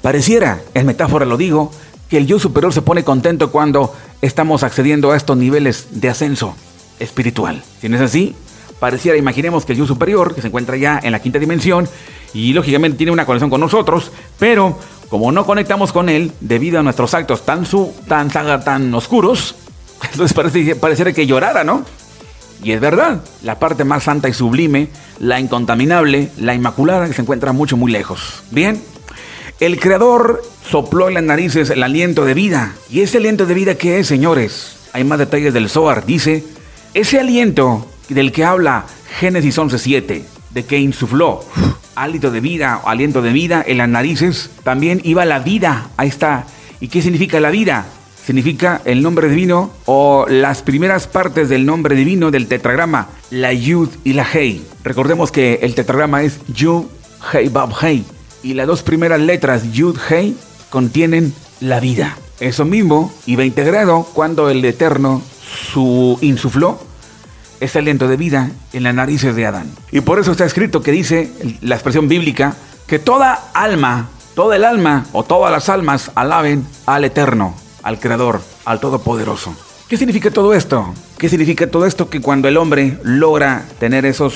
Pareciera, 0.01 0.63
en 0.73 0.87
metáfora 0.87 1.27
lo 1.27 1.37
digo, 1.37 1.71
que 2.09 2.17
el 2.17 2.27
yo 2.27 2.39
superior 2.39 2.73
se 2.73 2.81
pone 2.81 3.05
contento 3.05 3.51
cuando 3.53 3.95
estamos 4.23 4.63
accediendo 4.63 5.13
a 5.13 5.17
estos 5.19 5.37
niveles 5.37 5.89
de 5.91 6.09
ascenso 6.09 6.57
espiritual. 6.99 7.63
Si 7.83 7.91
no 7.91 7.97
es 7.97 8.01
así, 8.01 8.35
pareciera, 8.81 9.19
imaginemos 9.19 9.67
que 9.67 9.73
el 9.73 9.81
yo 9.81 9.87
superior, 9.87 10.35
que 10.35 10.41
se 10.41 10.47
encuentra 10.47 10.79
ya 10.79 10.99
en 11.03 11.13
la 11.13 11.21
quinta 11.21 11.39
dimensión, 11.39 11.87
y 12.33 12.55
lógicamente 12.55 12.97
tiene 12.97 13.13
una 13.13 13.27
conexión 13.27 13.51
con 13.51 13.61
nosotros, 13.61 14.11
pero 14.39 14.79
como 15.11 15.33
no 15.33 15.45
conectamos 15.45 15.93
con 15.93 16.09
él 16.09 16.33
debido 16.41 16.81
a 16.81 16.83
nuestros 16.83 17.13
actos 17.13 17.45
tan, 17.45 17.67
su, 17.67 17.93
tan, 18.09 18.31
tan 18.31 18.95
oscuros, 18.95 19.55
entonces 20.13 20.33
parece, 20.33 20.77
pareciera 20.77 21.13
que 21.13 21.27
llorara, 21.27 21.63
¿no? 21.63 21.85
Y 22.63 22.73
es 22.73 22.81
verdad, 22.81 23.23
la 23.43 23.59
parte 23.59 23.85
más 23.85 24.05
santa 24.05 24.29
y 24.29 24.33
sublime, 24.33 24.89
la 25.21 25.41
incontaminable, 25.41 26.31
la 26.39 26.55
inmaculada, 26.55 27.07
que 27.07 27.15
se 27.15 27.23
encuentra 27.23 27.53
mucho, 27.53 27.77
muy 27.77 27.93
lejos. 27.93 28.43
Bien, 28.51 28.83
el 29.61 29.79
Creador 29.79 30.43
sopló 30.69 31.09
en 31.09 31.15
las 31.15 31.23
narices 31.23 31.71
el 31.71 31.83
aliento 31.83 32.25
de 32.25 32.35
vida. 32.35 32.75
¿Y 32.91 33.01
ese 33.01 33.19
aliento 33.19 33.47
de 33.47 33.55
vida 33.55 33.77
qué 33.77 33.99
es, 34.01 34.07
señores? 34.07 34.77
Hay 34.93 35.05
más 35.05 35.19
detalles 35.19 35.55
del 35.55 35.69
Zohar. 35.69 36.05
Dice, 36.05 36.45
ese 36.95 37.21
aliento 37.21 37.87
del 38.09 38.33
que 38.33 38.45
habla 38.45 38.87
Génesis 39.19 39.59
11.7, 39.59 40.23
de 40.51 40.65
que 40.65 40.79
insufló 40.79 41.45
hálito 41.95 42.31
de 42.31 42.41
vida, 42.41 42.81
aliento 42.85 43.23
de 43.23 43.33
vida 43.33 43.65
en 43.67 43.79
las 43.79 43.89
narices, 43.89 44.51
también 44.63 45.01
iba 45.05 45.25
la 45.25 45.41
vida. 45.41 45.89
Ahí 45.97 46.09
está. 46.09 46.47
¿Y 46.81 46.89
qué 46.89 47.03
significa 47.03 47.41
la 47.41 47.51
vida? 47.51 47.87
Significa 48.29 48.83
el 48.85 49.01
nombre 49.01 49.31
divino 49.31 49.71
o 49.87 50.27
las 50.29 50.61
primeras 50.61 51.07
partes 51.07 51.49
del 51.49 51.65
nombre 51.65 51.95
divino 51.95 52.31
del 52.31 52.47
tetragrama, 52.47 53.09
la 53.31 53.55
Yud 53.55 53.89
y 54.05 54.13
la 54.13 54.27
Hei. 54.31 54.63
Recordemos 54.85 55.33
que 55.33 55.61
el 55.63 55.75
tetragrama 55.75 56.23
es 56.23 56.39
Yud, 56.49 56.85
Hei, 57.33 57.49
Bab, 57.49 57.73
Hei. 57.81 58.05
Y 58.43 58.53
las 58.53 58.67
dos 58.67 58.83
primeras 58.83 59.19
letras 59.19 59.73
Yud, 59.73 59.97
Hei 60.11 60.37
contienen 60.69 61.33
la 61.61 61.81
vida. 61.81 62.19
Eso 62.39 62.67
mismo 62.67 63.11
iba 63.25 63.47
integrado 63.47 64.07
cuando 64.13 64.51
el 64.51 64.63
Eterno 64.63 65.23
su 65.73 66.19
insufló 66.21 66.79
ese 67.61 67.79
aliento 67.79 68.09
de 68.09 68.19
vida 68.19 68.51
en 68.75 68.83
las 68.83 68.95
narices 68.95 69.37
de 69.37 69.47
Adán. 69.47 69.73
Y 69.91 70.03
por 70.03 70.19
eso 70.19 70.33
está 70.33 70.45
escrito 70.45 70.83
que 70.83 70.93
dice 70.93 71.33
la 71.63 71.77
expresión 71.77 72.09
bíblica 72.09 72.55
que 72.87 72.99
toda 72.99 73.49
alma, 73.55 74.11
toda 74.35 74.57
el 74.57 74.65
alma 74.65 75.07
o 75.13 75.25
todas 75.25 75.51
las 75.51 75.71
almas 75.71 76.11
alaben 76.15 76.67
al 76.85 77.07
Eterno 77.07 77.55
al 77.83 78.01
Creador, 78.01 78.41
al 78.65 78.81
Todopoderoso. 78.81 79.55
¿Qué 79.89 79.97
significa 79.97 80.31
todo 80.31 80.53
esto? 80.55 80.93
¿Qué 81.17 81.29
significa 81.29 81.71
todo 81.71 81.87
esto? 81.87 82.11
Que 82.11 82.21
cuando 82.21 82.49
el 82.49 82.57
hombre 82.57 82.99
logra 83.03 83.65
tener 83.79 84.05
esos 84.05 84.35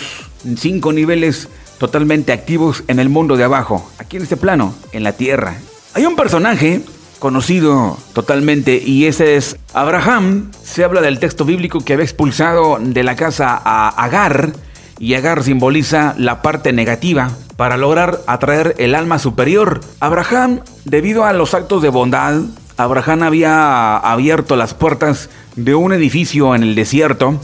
cinco 0.56 0.92
niveles 0.92 1.48
totalmente 1.78 2.32
activos 2.32 2.84
en 2.88 2.98
el 2.98 3.08
mundo 3.08 3.36
de 3.36 3.44
abajo, 3.44 3.90
aquí 3.98 4.16
en 4.16 4.22
este 4.22 4.36
plano, 4.36 4.74
en 4.92 5.02
la 5.02 5.12
tierra. 5.12 5.56
Hay 5.94 6.06
un 6.06 6.16
personaje 6.16 6.80
conocido 7.18 7.98
totalmente 8.14 8.82
y 8.84 9.06
ese 9.06 9.36
es 9.36 9.56
Abraham. 9.74 10.50
Se 10.62 10.84
habla 10.84 11.00
del 11.00 11.18
texto 11.18 11.44
bíblico 11.44 11.80
que 11.80 11.92
había 11.92 12.04
expulsado 12.04 12.78
de 12.80 13.02
la 13.02 13.14
casa 13.14 13.60
a 13.62 13.88
Agar 13.90 14.52
y 14.98 15.14
Agar 15.14 15.42
simboliza 15.42 16.14
la 16.16 16.42
parte 16.42 16.72
negativa 16.72 17.30
para 17.56 17.76
lograr 17.76 18.22
atraer 18.26 18.74
el 18.78 18.94
alma 18.94 19.18
superior. 19.18 19.80
Abraham, 20.00 20.60
debido 20.84 21.24
a 21.24 21.32
los 21.32 21.54
actos 21.54 21.82
de 21.82 21.90
bondad, 21.90 22.40
Abraham 22.82 23.22
había 23.22 23.96
abierto 23.96 24.56
las 24.56 24.74
puertas 24.74 25.30
de 25.56 25.74
un 25.74 25.92
edificio 25.92 26.54
en 26.54 26.62
el 26.62 26.74
desierto 26.74 27.40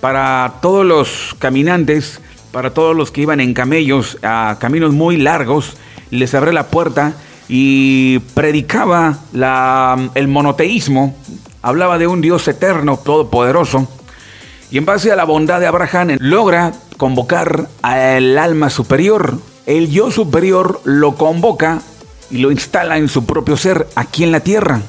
para 0.00 0.54
todos 0.60 0.84
los 0.84 1.36
caminantes, 1.38 2.20
para 2.50 2.74
todos 2.74 2.96
los 2.96 3.12
que 3.12 3.20
iban 3.20 3.40
en 3.40 3.54
camellos 3.54 4.18
a 4.22 4.56
caminos 4.58 4.92
muy 4.92 5.16
largos, 5.16 5.76
les 6.10 6.34
abrió 6.34 6.52
la 6.52 6.66
puerta 6.66 7.14
y 7.48 8.18
predicaba 8.34 9.18
el 10.14 10.28
monoteísmo, 10.28 11.16
hablaba 11.62 11.98
de 11.98 12.08
un 12.08 12.20
Dios 12.20 12.48
eterno, 12.48 12.98
todopoderoso, 12.98 13.88
Y 14.70 14.78
en 14.78 14.86
base 14.86 15.12
a 15.12 15.16
la 15.16 15.24
bondad 15.24 15.60
de 15.60 15.66
Abraham, 15.66 16.16
logra 16.18 16.72
convocar 16.96 17.68
al 17.82 18.38
alma 18.38 18.70
superior. 18.70 19.38
El 19.66 19.90
yo 19.90 20.10
superior 20.10 20.80
lo 20.84 21.14
convoca 21.14 21.82
y 22.32 22.38
lo 22.38 22.50
instala 22.50 22.96
en 22.96 23.08
su 23.08 23.26
propio 23.26 23.56
ser 23.56 23.86
aquí 23.94 24.24
en 24.24 24.32
la 24.32 24.40
tierra. 24.40 24.80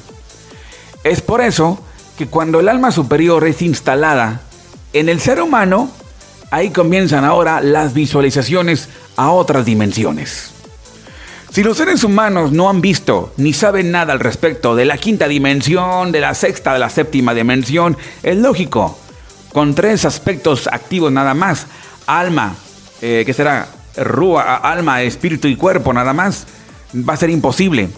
Es 1.04 1.20
por 1.20 1.42
eso 1.42 1.78
que 2.16 2.26
cuando 2.26 2.58
el 2.58 2.68
alma 2.68 2.90
superior 2.90 3.46
es 3.46 3.60
instalada 3.60 4.40
en 4.94 5.10
el 5.10 5.20
ser 5.20 5.42
humano, 5.42 5.90
ahí 6.50 6.70
comienzan 6.70 7.24
ahora 7.24 7.60
las 7.60 7.92
visualizaciones 7.92 8.88
a 9.16 9.30
otras 9.30 9.66
dimensiones. 9.66 10.52
Si 11.52 11.62
los 11.62 11.76
seres 11.76 12.02
humanos 12.02 12.50
no 12.50 12.68
han 12.70 12.80
visto 12.80 13.32
ni 13.36 13.52
saben 13.52 13.90
nada 13.90 14.12
al 14.14 14.20
respecto 14.20 14.74
de 14.74 14.86
la 14.86 14.96
quinta 14.96 15.28
dimensión, 15.28 16.10
de 16.12 16.20
la 16.20 16.34
sexta, 16.34 16.72
de 16.72 16.78
la 16.78 16.90
séptima 16.90 17.34
dimensión, 17.34 17.96
es 18.22 18.36
lógico. 18.38 18.98
Con 19.52 19.74
tres 19.74 20.04
aspectos 20.04 20.66
activos 20.66 21.12
nada 21.12 21.34
más, 21.34 21.66
alma, 22.06 22.56
eh, 23.02 23.22
que 23.26 23.34
será 23.34 23.68
rúa, 23.96 24.56
alma, 24.56 25.02
espíritu 25.02 25.46
y 25.46 25.54
cuerpo 25.54 25.92
nada 25.92 26.12
más, 26.12 26.46
va 26.94 27.14
a 27.14 27.18
ser 27.18 27.30
imposible. 27.30 27.88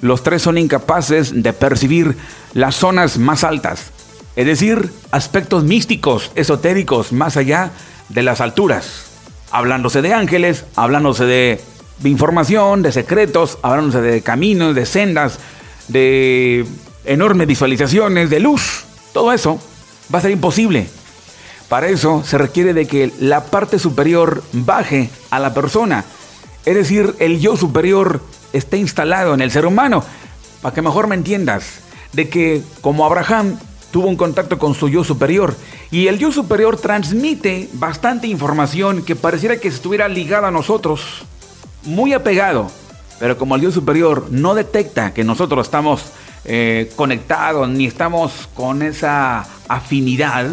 Los 0.00 0.22
tres 0.22 0.42
son 0.42 0.58
incapaces 0.58 1.42
de 1.42 1.52
percibir 1.52 2.16
las 2.52 2.76
zonas 2.76 3.18
más 3.18 3.44
altas, 3.44 3.90
es 4.36 4.46
decir, 4.46 4.90
aspectos 5.10 5.64
místicos, 5.64 6.30
esotéricos, 6.34 7.12
más 7.12 7.36
allá 7.36 7.70
de 8.08 8.22
las 8.22 8.40
alturas. 8.40 9.06
Hablándose 9.50 10.02
de 10.02 10.12
ángeles, 10.12 10.64
hablándose 10.74 11.24
de 11.24 11.60
información, 12.02 12.82
de 12.82 12.92
secretos, 12.92 13.58
hablándose 13.62 14.00
de 14.00 14.22
caminos, 14.22 14.74
de 14.74 14.84
sendas, 14.84 15.38
de 15.88 16.66
enormes 17.04 17.46
visualizaciones, 17.46 18.30
de 18.30 18.40
luz. 18.40 18.84
Todo 19.12 19.32
eso 19.32 19.60
va 20.12 20.18
a 20.18 20.22
ser 20.22 20.32
imposible. 20.32 20.88
Para 21.68 21.88
eso 21.88 22.22
se 22.24 22.38
requiere 22.38 22.74
de 22.74 22.86
que 22.86 23.12
la 23.20 23.44
parte 23.44 23.78
superior 23.78 24.42
baje 24.52 25.10
a 25.30 25.38
la 25.38 25.54
persona. 25.54 26.04
Es 26.64 26.74
decir, 26.74 27.14
el 27.18 27.40
yo 27.40 27.56
superior 27.56 28.20
esté 28.54 28.78
instalado 28.78 29.34
en 29.34 29.42
el 29.42 29.50
ser 29.50 29.66
humano. 29.66 30.02
Para 30.62 30.74
que 30.74 30.80
mejor 30.80 31.08
me 31.08 31.14
entiendas, 31.14 31.80
de 32.14 32.28
que 32.28 32.62
como 32.80 33.04
Abraham 33.04 33.58
tuvo 33.90 34.08
un 34.08 34.16
contacto 34.16 34.58
con 34.58 34.74
su 34.74 34.88
yo 34.88 35.04
superior 35.04 35.54
y 35.90 36.08
el 36.08 36.18
yo 36.18 36.32
superior 36.32 36.76
transmite 36.76 37.68
bastante 37.74 38.26
información 38.26 39.04
que 39.04 39.14
pareciera 39.14 39.58
que 39.58 39.68
estuviera 39.68 40.08
ligada 40.08 40.48
a 40.48 40.50
nosotros 40.50 41.24
muy 41.84 42.12
apegado, 42.12 42.70
pero 43.20 43.36
como 43.36 43.54
el 43.54 43.60
Dios 43.60 43.74
superior 43.74 44.26
no 44.30 44.54
detecta 44.54 45.12
que 45.12 45.22
nosotros 45.22 45.66
estamos 45.66 46.06
eh, 46.44 46.90
conectados 46.96 47.68
ni 47.68 47.86
estamos 47.86 48.48
con 48.54 48.82
esa 48.82 49.46
afinidad 49.68 50.50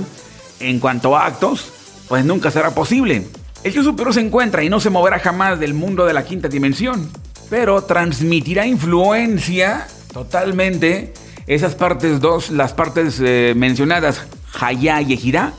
en 0.59 0.79
cuanto 0.79 1.15
a 1.15 1.25
actos, 1.25 1.71
pues 2.07 2.25
nunca 2.25 2.51
será 2.51 2.71
posible. 2.71 3.27
El 3.63 3.73
Dios 3.73 3.85
superior 3.85 4.13
se 4.13 4.21
encuentra 4.21 4.63
y 4.63 4.69
no 4.69 4.79
se 4.79 4.89
moverá 4.89 5.19
jamás 5.19 5.59
del 5.59 5.73
mundo 5.73 6.05
de 6.05 6.13
la 6.13 6.25
quinta 6.25 6.47
dimensión, 6.47 7.09
pero 7.51 7.83
transmitirá 7.83 8.65
influencia 8.65 9.85
totalmente 10.13 11.13
esas 11.47 11.75
partes 11.75 12.21
dos, 12.21 12.49
las 12.49 12.71
partes 12.71 13.19
eh, 13.21 13.53
mencionadas, 13.57 14.25
Hayá 14.57 15.01
y 15.01 15.11
Ejirá, 15.11 15.51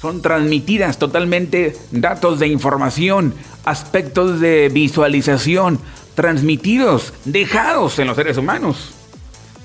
son 0.00 0.22
transmitidas 0.22 0.96
totalmente 0.96 1.76
datos 1.90 2.38
de 2.38 2.46
información, 2.46 3.34
aspectos 3.64 4.38
de 4.38 4.70
visualización, 4.72 5.80
transmitidos, 6.14 7.12
dejados 7.24 7.98
en 7.98 8.06
los 8.06 8.14
seres 8.14 8.36
humanos. 8.36 8.94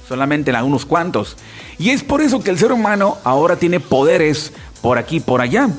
Solamente 0.07 0.49
en 0.49 0.55
algunos 0.55 0.87
cuantos. 0.87 1.37
Y 1.77 1.91
es 1.91 2.01
por 2.01 2.21
eso 2.21 2.43
que 2.43 2.49
el 2.49 2.57
ser 2.57 2.71
humano 2.71 3.19
ahora 3.23 3.57
tiene 3.57 3.79
poderes 3.79 4.53
por 4.81 4.97
aquí 4.97 5.19
por 5.19 5.39
allá. 5.39 5.69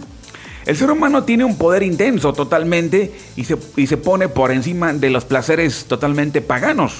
El 0.66 0.76
ser 0.76 0.90
humano 0.90 1.24
tiene 1.24 1.44
un 1.44 1.56
poder 1.56 1.82
intenso 1.82 2.32
totalmente 2.32 3.12
y 3.36 3.44
se, 3.44 3.56
y 3.76 3.86
se 3.86 3.96
pone 3.96 4.28
por 4.28 4.50
encima 4.50 4.92
de 4.92 5.10
los 5.10 5.24
placeres 5.24 5.86
totalmente 5.86 6.42
paganos, 6.42 6.92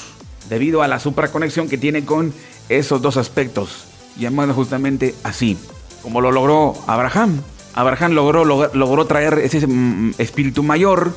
debido 0.49 0.83
a 0.83 0.89
la 0.89 0.99
supraconexión 0.99 1.69
que 1.69 1.79
tiene 1.79 2.05
con 2.05 2.33
esos 2.69 3.03
dos 3.03 3.17
aspectos, 3.17 3.85
llamados 4.17 4.57
justamente 4.57 5.15
así 5.23 5.57
como 6.03 6.21
lo 6.21 6.33
logró 6.33 6.75
Abraham. 6.87 7.41
Abraham 7.75 8.13
logró, 8.13 8.45
logró, 8.45 9.07
traer 9.07 9.39
ese 9.39 9.67
mm, 9.67 10.15
espíritu 10.19 10.63
mayor, 10.63 11.15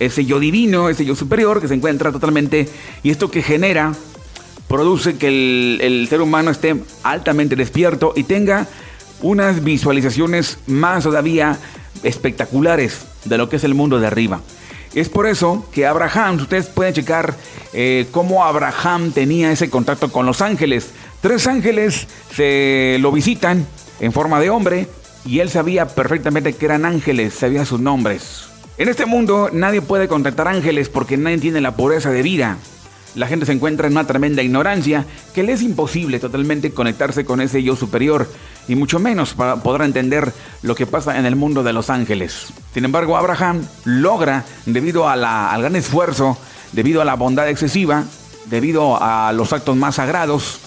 ese 0.00 0.24
yo 0.24 0.40
divino, 0.40 0.88
ese 0.88 1.04
yo 1.04 1.14
superior 1.14 1.60
que 1.60 1.68
se 1.68 1.74
encuentra 1.74 2.10
totalmente, 2.10 2.68
y 3.02 3.10
esto 3.10 3.30
que 3.30 3.42
genera, 3.42 3.92
produce 4.68 5.16
que 5.16 5.28
el, 5.28 5.80
el 5.80 6.08
ser 6.08 6.20
humano 6.20 6.50
esté 6.50 6.76
altamente 7.02 7.56
despierto 7.56 8.12
y 8.16 8.24
tenga 8.24 8.66
unas 9.20 9.62
visualizaciones 9.62 10.58
más 10.66 11.04
todavía 11.04 11.58
espectaculares 12.02 13.02
de 13.24 13.38
lo 13.38 13.48
que 13.48 13.56
es 13.56 13.64
el 13.64 13.74
mundo 13.74 14.00
de 14.00 14.06
arriba. 14.06 14.40
Es 14.94 15.08
por 15.08 15.26
eso 15.26 15.66
que 15.72 15.86
Abraham, 15.86 16.36
ustedes 16.36 16.66
pueden 16.66 16.92
checar 16.92 17.34
eh, 17.72 18.06
cómo 18.10 18.44
Abraham 18.44 19.12
tenía 19.12 19.50
ese 19.50 19.70
contacto 19.70 20.12
con 20.12 20.26
los 20.26 20.42
ángeles. 20.42 20.90
Tres 21.22 21.46
ángeles 21.46 22.06
se 22.34 22.98
lo 23.00 23.10
visitan 23.10 23.66
en 24.00 24.12
forma 24.12 24.38
de 24.38 24.50
hombre 24.50 24.88
y 25.24 25.38
él 25.38 25.48
sabía 25.48 25.86
perfectamente 25.86 26.52
que 26.52 26.66
eran 26.66 26.84
ángeles, 26.84 27.34
sabía 27.34 27.64
sus 27.64 27.80
nombres. 27.80 28.44
En 28.76 28.88
este 28.88 29.06
mundo 29.06 29.48
nadie 29.52 29.80
puede 29.80 30.08
contactar 30.08 30.48
ángeles 30.48 30.88
porque 30.88 31.16
nadie 31.16 31.38
tiene 31.38 31.60
la 31.60 31.74
pureza 31.74 32.10
de 32.10 32.22
vida. 32.22 32.58
La 33.14 33.26
gente 33.26 33.46
se 33.46 33.52
encuentra 33.52 33.86
en 33.86 33.92
una 33.92 34.06
tremenda 34.06 34.42
ignorancia 34.42 35.04
que 35.34 35.42
le 35.42 35.52
es 35.52 35.62
imposible 35.62 36.18
totalmente 36.18 36.72
conectarse 36.72 37.24
con 37.24 37.40
ese 37.40 37.62
yo 37.62 37.76
superior 37.76 38.26
y 38.68 38.74
mucho 38.74 38.98
menos 38.98 39.34
para 39.34 39.56
poder 39.56 39.82
entender 39.82 40.32
lo 40.62 40.74
que 40.74 40.86
pasa 40.86 41.18
en 41.18 41.26
el 41.26 41.36
mundo 41.36 41.62
de 41.62 41.72
los 41.72 41.90
ángeles. 41.90 42.52
Sin 42.74 42.84
embargo, 42.84 43.16
Abraham 43.16 43.66
logra, 43.84 44.44
debido 44.66 45.08
a 45.08 45.12
al 45.12 45.62
gran 45.62 45.76
esfuerzo, 45.76 46.36
debido 46.72 47.02
a 47.02 47.04
la 47.04 47.14
bondad 47.14 47.48
excesiva, 47.48 48.04
debido 48.46 48.98
a 49.00 49.32
los 49.32 49.52
actos 49.52 49.76
más 49.76 49.96
sagrados 49.96 50.60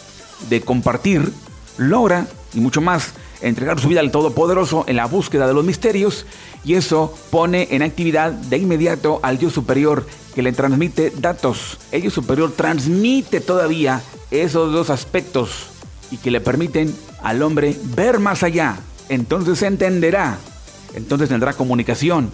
de 0.49 0.61
compartir, 0.61 1.31
logra 1.77 2.27
y 2.53 2.59
mucho 2.59 2.81
más 2.81 3.13
entregar 3.41 3.79
su 3.79 3.89
vida 3.89 3.99
al 3.99 4.11
Todopoderoso 4.11 4.85
en 4.87 4.95
la 4.95 5.05
búsqueda 5.05 5.47
de 5.47 5.53
los 5.53 5.65
misterios 5.65 6.25
y 6.63 6.75
eso 6.75 7.15
pone 7.29 7.67
en 7.71 7.83
actividad 7.83 8.31
de 8.31 8.57
inmediato 8.57 9.19
al 9.23 9.37
Dios 9.37 9.53
superior 9.53 10.05
que 10.33 10.41
le 10.41 10.51
transmite 10.51 11.11
datos. 11.17 11.77
El 11.91 12.01
Dios 12.01 12.13
superior 12.13 12.51
transmite 12.51 13.41
todavía 13.41 14.01
esos 14.31 14.71
dos 14.73 14.89
aspectos 14.89 15.74
y 16.11 16.17
que 16.17 16.31
le 16.31 16.41
permiten 16.41 16.95
al 17.23 17.41
hombre 17.41 17.75
ver 17.95 18.19
más 18.19 18.43
allá. 18.43 18.77
Entonces 19.09 19.61
entenderá, 19.61 20.37
entonces 20.93 21.29
tendrá 21.29 21.53
comunicación 21.53 22.31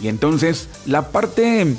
y 0.00 0.08
entonces 0.08 0.68
la 0.86 1.08
parte 1.10 1.74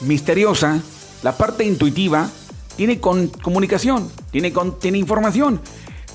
misteriosa, 0.00 0.80
la 1.22 1.36
parte 1.36 1.64
intuitiva, 1.64 2.28
tiene 2.76 3.00
comunicación, 3.00 4.10
tiene, 4.30 4.52
tiene 4.80 4.98
información, 4.98 5.60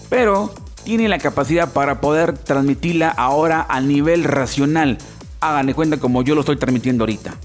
pero 0.09 0.53
tiene 0.83 1.07
la 1.07 1.19
capacidad 1.19 1.71
para 1.71 2.01
poder 2.01 2.37
transmitirla 2.37 3.09
ahora 3.09 3.65
a 3.69 3.81
nivel 3.81 4.23
racional. 4.23 4.97
Háganle 5.41 5.73
cuenta 5.73 5.97
como 5.97 6.23
yo 6.23 6.33
lo 6.33 6.41
estoy 6.41 6.57
transmitiendo 6.57 7.03
ahorita. 7.03 7.35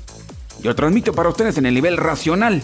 Yo 0.62 0.74
transmito 0.74 1.12
para 1.12 1.28
ustedes 1.28 1.56
en 1.58 1.66
el 1.66 1.74
nivel 1.74 1.96
racional. 1.96 2.62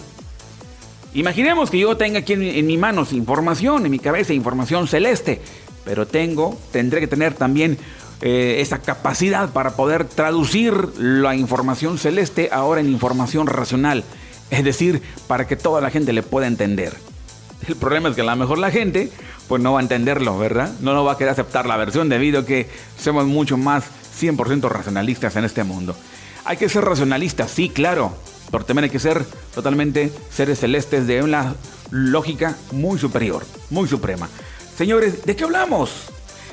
Imaginemos 1.17 1.71
que 1.71 1.79
yo 1.79 1.97
tenga 1.97 2.19
aquí 2.19 2.35
en, 2.35 2.67
mi 2.67 2.77
manos 2.77 3.15
información, 3.15 3.87
en 3.87 3.91
mi 3.91 3.99
cabeza 3.99 4.35
información 4.35 4.87
celeste, 4.87 5.41
pero 5.83 6.07
tengo, 6.07 6.59
tendré 6.73 7.01
que 7.01 7.07
tener 7.07 7.33
también 7.33 7.79
eh, 8.21 8.59
esa 8.61 8.83
capacidad 8.83 9.49
para 9.49 9.77
poder 9.77 10.05
traducir 10.05 10.75
la 10.99 11.35
información 11.35 11.97
celeste 11.97 12.51
ahora 12.53 12.83
en 12.83 12.91
información 12.91 13.47
racional. 13.47 14.05
Es 14.51 14.63
decir, 14.63 15.01
para 15.27 15.47
que 15.47 15.57
toda 15.57 15.81
la 15.81 15.89
gente 15.89 16.13
le 16.13 16.23
pueda 16.23 16.49
entender. 16.49 16.93
El 17.67 17.77
problema 17.77 18.11
es 18.11 18.15
que 18.15 18.21
a 18.21 18.25
lo 18.25 18.37
mejor 18.37 18.59
la 18.59 18.71
gente 18.71 19.11
pues 19.49 19.63
no 19.63 19.73
va 19.73 19.81
a 19.81 19.83
entenderlo, 19.83 20.39
¿verdad? 20.39 20.71
No 20.81 20.93
nos 20.93 21.07
va 21.07 21.13
a 21.13 21.17
querer 21.17 21.33
aceptar 21.33 21.65
la 21.65 21.79
versión 21.79 22.11
debido 22.11 22.41
a 22.41 22.45
que 22.45 22.69
somos 22.99 23.25
mucho 23.25 23.57
más 23.57 23.85
100% 24.21 24.69
racionalistas 24.69 25.35
en 25.37 25.47
este 25.47 25.65
mundo. 25.65 25.97
Hay 26.45 26.59
que 26.59 26.69
ser 26.69 26.85
racionalistas, 26.85 27.51
sí, 27.51 27.71
claro, 27.71 28.13
pero 28.51 28.65
también 28.65 28.85
hay 28.85 28.91
que 28.91 28.99
ser 28.99 29.25
totalmente 29.55 30.13
seres 30.31 30.61
celestes 30.61 31.07
de 31.07 31.23
una 31.23 31.55
lógica 31.91 32.57
muy 32.73 32.99
superior, 32.99 33.45
muy 33.71 33.89
suprema. 33.89 34.29
Señores, 34.77 35.25
¿de 35.25 35.37
qué 35.37 35.45
hablamos? 35.45 35.91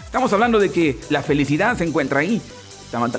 Estamos 0.06 0.32
hablando 0.34 0.60
de 0.60 0.72
que 0.72 1.00
la 1.10 1.24
felicidad 1.24 1.78
se 1.78 1.84
encuentra 1.84 2.20
ahí, 2.20 2.42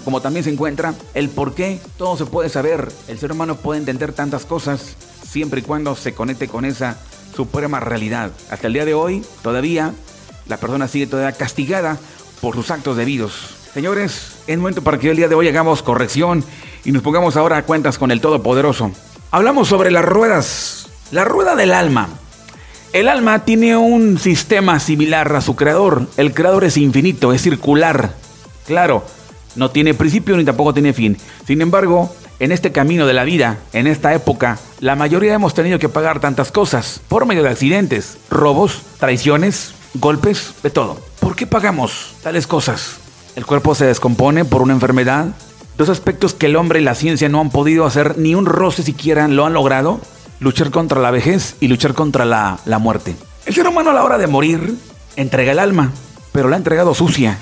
como 0.05 0.21
también 0.21 0.45
se 0.45 0.51
encuentra 0.51 0.95
el 1.15 1.29
por 1.29 1.55
qué 1.55 1.81
todo 1.99 2.17
se 2.17 2.27
puede 2.27 2.49
saber. 2.49 2.89
El 3.09 3.19
ser 3.19 3.33
humano 3.33 3.57
puede 3.57 3.81
entender 3.81 4.13
tantas 4.13 4.47
cosas 4.47 4.97
siempre 5.29 5.61
y 5.61 5.65
cuando 5.65 5.97
se 5.97 6.15
conecte 6.15 6.47
con 6.47 6.65
esa 6.65 6.97
suprema 7.35 7.81
realidad. 7.81 8.31
Hasta 8.51 8.69
el 8.69 8.75
día 8.75 8.85
de 8.85 8.95
hoy, 8.95 9.25
todavía, 9.43 9.93
la 10.47 10.59
persona 10.59 10.87
sigue 10.87 11.09
todavía 11.09 11.37
castigada 11.37 11.99
por 12.41 12.55
sus 12.55 12.71
actos 12.71 12.97
debidos. 12.97 13.33
Señores, 13.75 14.37
es 14.47 14.57
momento 14.57 14.83
para 14.83 14.99
que 14.99 15.11
el 15.11 15.17
día 15.17 15.27
de 15.27 15.35
hoy 15.35 15.49
hagamos 15.49 15.83
corrección 15.83 16.45
y 16.85 16.93
nos 16.93 17.03
pongamos 17.03 17.37
ahora 17.37 17.57
a 17.57 17.63
cuentas 17.65 17.99
con 17.99 18.11
el 18.11 18.21
Todopoderoso. 18.21 18.91
Hablamos 19.31 19.69
sobre 19.69 19.91
las 19.91 20.05
ruedas, 20.05 20.89
la 21.11 21.25
rueda 21.25 21.57
del 21.57 21.73
alma. 21.73 22.09
El 22.93 23.09
alma 23.09 23.45
tiene 23.45 23.77
un 23.77 24.19
sistema 24.19 24.79
similar 24.79 25.35
a 25.35 25.41
su 25.41 25.57
creador. 25.57 26.07
El 26.17 26.33
creador 26.33 26.65
es 26.65 26.77
infinito, 26.77 27.33
es 27.33 27.43
circular. 27.43 28.15
Claro, 28.67 29.05
no 29.57 29.71
tiene 29.71 29.95
principio 29.95 30.37
ni 30.37 30.45
tampoco 30.45 30.73
tiene 30.73 30.93
fin. 30.93 31.17
Sin 31.47 31.61
embargo, 31.61 32.15
en 32.39 32.53
este 32.53 32.73
camino 32.73 33.07
de 33.07 33.15
la 33.15 33.25
vida, 33.25 33.59
en 33.73 33.87
esta 33.87 34.15
época, 34.15 34.59
la 34.81 34.97
mayoría 34.97 35.35
hemos 35.35 35.55
tenido 35.55 35.79
que 35.79 35.89
pagar 35.89 36.21
tantas 36.21 36.53
cosas 36.53 37.01
por 37.09 37.27
medio 37.27 37.43
de 37.43 37.51
accidentes, 37.51 38.19
robos, 38.31 38.83
traiciones, 38.99 39.75
golpes, 39.95 40.55
de 40.63 40.71
todo. 40.71 40.99
¿Por 41.21 41.37
qué 41.37 41.47
pagamos 41.47 42.15
tales 42.23 42.47
cosas? 42.47 42.97
El 43.37 43.47
cuerpo 43.47 43.75
se 43.75 43.87
descompone 43.87 44.45
por 44.45 44.63
una 44.63 44.75
enfermedad. 44.75 45.29
Dos 45.77 45.89
aspectos 45.89 46.35
que 46.35 46.47
el 46.47 46.57
hombre 46.57 46.81
y 46.81 46.85
la 46.85 46.95
ciencia 46.95 47.29
no 47.29 47.41
han 47.41 47.51
podido 47.51 47.85
hacer 47.85 48.17
ni 48.17 48.35
un 48.35 48.47
roce 48.47 48.83
siquiera 48.83 49.27
lo 49.27 49.45
han 49.45 49.55
logrado. 49.55 50.01
Luchar 50.41 50.71
contra 50.71 51.01
la 51.01 51.11
vejez 51.11 51.57
y 51.61 51.69
luchar 51.69 51.95
contra 51.95 52.25
la, 52.25 52.59
la 52.65 52.79
muerte. 52.79 53.17
El 53.47 53.55
ser 53.55 53.67
humano 53.67 53.91
a 53.91 53.95
la 53.95 54.05
hora 54.05 54.19
de 54.19 54.27
morir 54.27 54.75
entrega 55.17 55.53
el 55.53 55.59
alma, 55.59 55.93
pero 56.33 56.49
la 56.49 56.57
ha 56.57 56.59
entregado 56.59 56.95
sucia. 56.95 57.39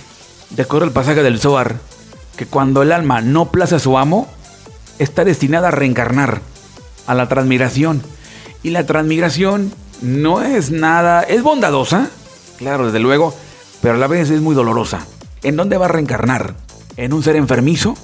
De 0.51 0.62
acuerdo 0.62 0.87
al 0.87 0.92
pasaje 0.92 1.23
del 1.23 1.40
Zohar, 1.40 1.77
que 2.37 2.47
cuando 2.47 2.83
el 2.83 2.92
alma 2.92 3.21
no 3.21 3.51
place 3.51 3.77
a 3.77 3.79
su 3.79 3.99
amo, 3.99 4.29
está 4.99 5.25
destinada 5.25 5.68
a 5.68 5.73
reencarnar 5.73 6.40
a 7.07 7.14
la 7.14 7.29
transmigración. 7.29 8.03
Y 8.62 8.71
la 8.71 8.87
transmigración 8.87 9.73
no 10.01 10.42
es 10.42 10.71
nada, 10.71 11.23
es 11.23 11.42
bondadosa, 11.42 12.09
claro, 12.59 12.87
desde 12.87 13.01
luego, 13.01 13.35
pero 13.81 13.95
a 13.95 13.99
la 13.99 14.07
vez 14.07 14.31
es 14.31 14.40
muy 14.40 14.55
dolorosa. 14.55 15.07
¿En 15.42 15.57
dónde 15.57 15.77
va 15.77 15.87
a 15.87 15.88
reencarnar? 15.88 16.55
¿En 16.97 17.12
un 17.12 17.23
ser 17.23 17.37
enfermizo? 17.37 17.97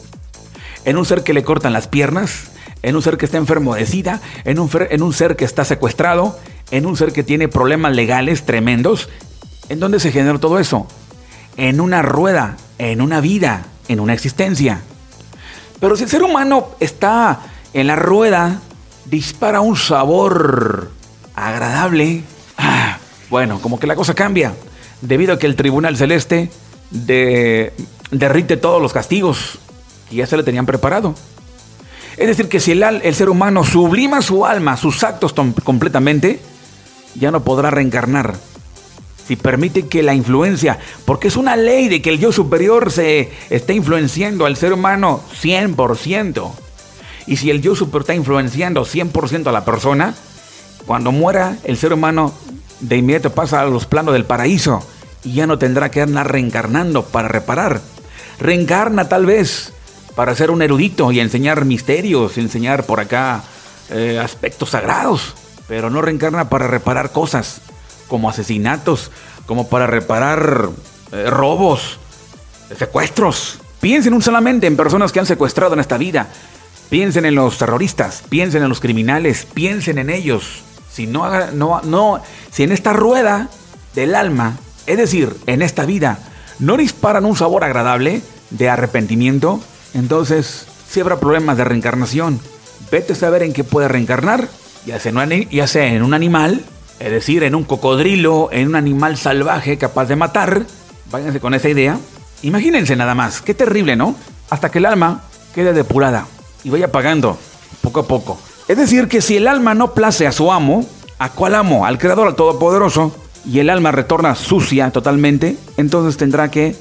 ¿En 0.84 0.96
un 0.96 1.04
ser 1.04 1.22
que 1.22 1.32
le 1.32 1.44
cortan 1.44 1.72
las 1.72 1.88
piernas? 1.88 2.50
¿En 2.82 2.96
un 2.96 3.02
ser 3.02 3.16
que 3.16 3.24
está 3.24 3.38
enfermo 3.38 3.74
de 3.74 3.86
sida? 3.86 4.20
¿En 4.44 4.58
un, 4.58 4.70
en 4.90 5.02
un 5.02 5.12
ser 5.12 5.36
que 5.36 5.44
está 5.44 5.64
secuestrado? 5.64 6.38
¿En 6.70 6.86
un 6.86 6.96
ser 6.96 7.12
que 7.12 7.22
tiene 7.22 7.48
problemas 7.48 7.94
legales 7.94 8.46
tremendos? 8.46 9.08
¿En 9.68 9.80
dónde 9.80 10.00
se 10.00 10.12
generó 10.12 10.38
todo 10.38 10.58
eso? 10.58 10.86
En 11.56 11.80
una 11.80 12.02
rueda, 12.02 12.56
en 12.78 13.00
una 13.00 13.20
vida, 13.20 13.66
en 13.88 14.00
una 14.00 14.14
existencia. 14.14 14.80
Pero 15.80 15.96
si 15.96 16.04
el 16.04 16.08
ser 16.08 16.22
humano 16.22 16.68
está 16.80 17.40
en 17.72 17.86
la 17.86 17.96
rueda, 17.96 18.60
dispara 19.06 19.60
un 19.60 19.76
sabor 19.76 20.90
agradable. 21.34 22.22
Ah, 22.56 22.98
bueno, 23.30 23.60
como 23.60 23.78
que 23.78 23.86
la 23.86 23.96
cosa 23.96 24.14
cambia, 24.14 24.54
debido 25.00 25.34
a 25.34 25.38
que 25.38 25.46
el 25.46 25.56
Tribunal 25.56 25.96
Celeste 25.96 26.50
derrite 26.90 28.56
todos 28.56 28.80
los 28.80 28.92
castigos 28.92 29.58
que 30.08 30.16
ya 30.16 30.26
se 30.26 30.36
le 30.36 30.42
tenían 30.42 30.66
preparado. 30.66 31.14
Es 32.16 32.26
decir, 32.26 32.48
que 32.48 32.60
si 32.60 32.72
el, 32.72 32.82
el 32.82 33.14
ser 33.14 33.28
humano 33.28 33.64
sublima 33.64 34.22
su 34.22 34.44
alma, 34.44 34.76
sus 34.76 35.04
actos 35.04 35.32
completamente, 35.62 36.40
ya 37.14 37.30
no 37.30 37.44
podrá 37.44 37.70
reencarnar 37.70 38.34
si 39.28 39.36
permite 39.36 39.88
que 39.88 40.02
la 40.02 40.14
influencia, 40.14 40.78
porque 41.04 41.28
es 41.28 41.36
una 41.36 41.54
ley 41.54 41.88
de 41.88 42.00
que 42.00 42.08
el 42.08 42.18
yo 42.18 42.32
superior 42.32 42.90
se 42.90 43.30
está 43.50 43.74
influenciando 43.74 44.46
al 44.46 44.56
ser 44.56 44.72
humano 44.72 45.20
100%. 45.42 46.50
Y 47.26 47.36
si 47.36 47.50
el 47.50 47.60
yo 47.60 47.76
superior 47.76 48.00
está 48.00 48.14
influenciando 48.14 48.86
100% 48.86 49.46
a 49.48 49.52
la 49.52 49.66
persona, 49.66 50.14
cuando 50.86 51.12
muera 51.12 51.58
el 51.64 51.76
ser 51.76 51.92
humano 51.92 52.32
de 52.80 52.96
inmediato 52.96 53.34
pasa 53.34 53.60
a 53.60 53.66
los 53.66 53.84
planos 53.84 54.14
del 54.14 54.24
paraíso 54.24 54.82
y 55.22 55.34
ya 55.34 55.46
no 55.46 55.58
tendrá 55.58 55.90
que 55.90 56.00
andar 56.00 56.32
reencarnando 56.32 57.04
para 57.04 57.28
reparar. 57.28 57.82
Reencarna 58.40 59.10
tal 59.10 59.26
vez 59.26 59.74
para 60.18 60.34
ser 60.34 60.50
un 60.50 60.62
erudito 60.62 61.12
y 61.12 61.20
enseñar 61.20 61.64
misterios, 61.64 62.38
enseñar 62.38 62.82
por 62.86 62.98
acá 62.98 63.44
eh, 63.88 64.18
aspectos 64.20 64.70
sagrados, 64.70 65.36
pero 65.68 65.90
no 65.90 66.02
reencarna 66.02 66.48
para 66.48 66.66
reparar 66.66 67.12
cosas 67.12 67.60
como 68.08 68.28
asesinatos, 68.28 69.12
como 69.46 69.68
para 69.68 69.86
reparar 69.86 70.70
eh, 71.12 71.30
robos, 71.30 72.00
secuestros. 72.76 73.60
Piensen 73.80 74.20
solamente 74.20 74.66
en 74.66 74.76
personas 74.76 75.12
que 75.12 75.20
han 75.20 75.26
secuestrado 75.26 75.74
en 75.74 75.78
esta 75.78 75.98
vida. 75.98 76.26
Piensen 76.90 77.24
en 77.24 77.36
los 77.36 77.56
terroristas, 77.56 78.24
piensen 78.28 78.64
en 78.64 78.70
los 78.70 78.80
criminales, 78.80 79.46
piensen 79.54 79.98
en 79.98 80.10
ellos. 80.10 80.64
Si 80.90 81.06
no, 81.06 81.52
no, 81.52 81.80
no, 81.82 82.20
si 82.50 82.64
en 82.64 82.72
esta 82.72 82.92
rueda 82.92 83.50
del 83.94 84.16
alma, 84.16 84.58
es 84.84 84.96
decir, 84.96 85.36
en 85.46 85.62
esta 85.62 85.86
vida, 85.86 86.18
no 86.58 86.76
disparan 86.76 87.24
un 87.24 87.36
sabor 87.36 87.62
agradable 87.62 88.20
de 88.50 88.68
arrepentimiento, 88.68 89.62
entonces 89.94 90.66
si 90.88 91.00
habrá 91.00 91.20
problemas 91.20 91.56
de 91.56 91.64
reencarnación. 91.64 92.40
Vete 92.90 93.12
a 93.12 93.16
saber 93.16 93.42
en 93.42 93.52
qué 93.52 93.64
puede 93.64 93.88
reencarnar, 93.88 94.48
ya 94.86 94.98
sea 95.66 95.86
en 95.86 96.02
un 96.02 96.14
animal, 96.14 96.64
es 96.98 97.10
decir, 97.10 97.42
en 97.42 97.54
un 97.54 97.64
cocodrilo, 97.64 98.48
en 98.50 98.68
un 98.68 98.76
animal 98.76 99.16
salvaje 99.18 99.76
capaz 99.76 100.06
de 100.06 100.16
matar. 100.16 100.64
Váyanse 101.10 101.40
con 101.40 101.54
esa 101.54 101.68
idea. 101.68 101.98
Imagínense 102.42 102.96
nada 102.96 103.14
más, 103.14 103.40
qué 103.42 103.54
terrible, 103.54 103.96
¿no? 103.96 104.16
Hasta 104.50 104.70
que 104.70 104.78
el 104.78 104.86
alma 104.86 105.22
quede 105.54 105.72
depurada 105.72 106.26
y 106.64 106.70
vaya 106.70 106.90
pagando 106.90 107.38
poco 107.82 108.00
a 108.00 108.06
poco. 108.06 108.38
Es 108.66 108.76
decir, 108.76 109.08
que 109.08 109.20
si 109.20 109.36
el 109.36 109.48
alma 109.48 109.74
no 109.74 109.92
place 109.92 110.26
a 110.26 110.32
su 110.32 110.50
amo, 110.52 110.86
¿a 111.18 111.30
cuál 111.30 111.54
amo? 111.54 111.84
Al 111.84 111.98
Creador, 111.98 112.28
al 112.28 112.36
Todopoderoso, 112.36 113.14
y 113.44 113.60
el 113.60 113.70
alma 113.70 113.92
retorna 113.92 114.34
sucia 114.34 114.90
totalmente, 114.90 115.56
entonces 115.76 116.16
tendrá 116.16 116.50
que 116.50 116.76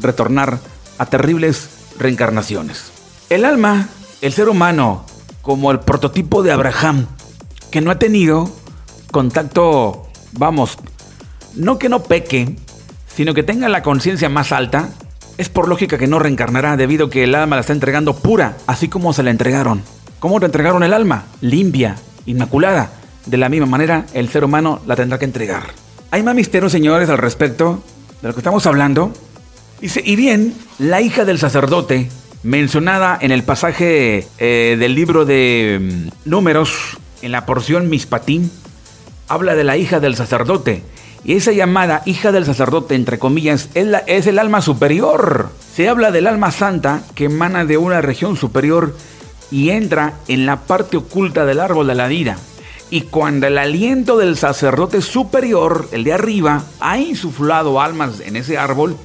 retornar 0.00 0.58
a 0.98 1.06
terribles 1.06 1.68
reencarnaciones. 1.98 2.92
El 3.30 3.44
alma, 3.44 3.88
el 4.20 4.32
ser 4.32 4.48
humano, 4.48 5.04
como 5.42 5.70
el 5.70 5.80
prototipo 5.80 6.42
de 6.42 6.52
Abraham, 6.52 7.06
que 7.70 7.80
no 7.80 7.90
ha 7.90 7.98
tenido 7.98 8.50
contacto, 9.10 10.06
vamos, 10.32 10.78
no 11.54 11.78
que 11.78 11.88
no 11.88 12.02
peque, 12.02 12.56
sino 13.14 13.34
que 13.34 13.42
tenga 13.42 13.68
la 13.68 13.82
conciencia 13.82 14.28
más 14.28 14.52
alta, 14.52 14.90
es 15.38 15.48
por 15.48 15.68
lógica 15.68 15.98
que 15.98 16.06
no 16.06 16.18
reencarnará 16.18 16.76
debido 16.76 17.06
a 17.06 17.10
que 17.10 17.24
el 17.24 17.34
alma 17.34 17.56
la 17.56 17.60
está 17.60 17.72
entregando 17.72 18.14
pura, 18.14 18.56
así 18.66 18.88
como 18.88 19.12
se 19.12 19.22
la 19.22 19.30
entregaron. 19.30 19.82
¿Cómo 20.18 20.38
te 20.38 20.46
entregaron 20.46 20.82
el 20.82 20.92
alma? 20.92 21.24
Limpia, 21.40 21.96
inmaculada. 22.26 22.92
De 23.26 23.36
la 23.36 23.48
misma 23.48 23.66
manera, 23.66 24.06
el 24.14 24.28
ser 24.28 24.44
humano 24.44 24.80
la 24.86 24.96
tendrá 24.96 25.18
que 25.18 25.24
entregar. 25.24 25.64
Hay 26.10 26.22
más 26.22 26.34
misterios, 26.34 26.72
señores, 26.72 27.08
al 27.08 27.18
respecto 27.18 27.82
de 28.20 28.28
lo 28.28 28.34
que 28.34 28.40
estamos 28.40 28.66
hablando. 28.66 29.12
Y 29.82 30.14
bien, 30.14 30.54
la 30.78 31.00
hija 31.00 31.24
del 31.24 31.40
sacerdote, 31.40 32.08
mencionada 32.44 33.18
en 33.20 33.32
el 33.32 33.42
pasaje 33.42 34.28
eh, 34.38 34.76
del 34.78 34.94
libro 34.94 35.24
de 35.24 35.80
mm, 35.80 36.30
Números, 36.30 36.98
en 37.20 37.32
la 37.32 37.46
porción 37.46 37.90
Mispatín, 37.90 38.52
habla 39.26 39.56
de 39.56 39.64
la 39.64 39.76
hija 39.76 39.98
del 39.98 40.14
sacerdote. 40.14 40.84
Y 41.24 41.34
esa 41.34 41.50
llamada 41.50 42.02
hija 42.06 42.30
del 42.30 42.44
sacerdote, 42.44 42.94
entre 42.94 43.18
comillas, 43.18 43.70
es, 43.74 43.88
es 44.06 44.28
el 44.28 44.38
alma 44.38 44.62
superior. 44.62 45.50
Se 45.74 45.88
habla 45.88 46.12
del 46.12 46.28
alma 46.28 46.52
santa 46.52 47.02
que 47.16 47.24
emana 47.24 47.64
de 47.64 47.76
una 47.76 48.00
región 48.00 48.36
superior 48.36 48.96
y 49.50 49.70
entra 49.70 50.14
en 50.28 50.46
la 50.46 50.60
parte 50.60 50.96
oculta 50.96 51.44
del 51.44 51.58
árbol 51.58 51.88
de 51.88 51.96
la 51.96 52.06
vida. 52.06 52.38
Y 52.88 53.02
cuando 53.02 53.48
el 53.48 53.58
aliento 53.58 54.16
del 54.16 54.36
sacerdote 54.36 55.02
superior, 55.02 55.88
el 55.90 56.04
de 56.04 56.12
arriba, 56.12 56.62
ha 56.78 56.98
insuflado 56.98 57.80
almas 57.80 58.20
en 58.20 58.36
ese 58.36 58.58
árbol, 58.58 58.96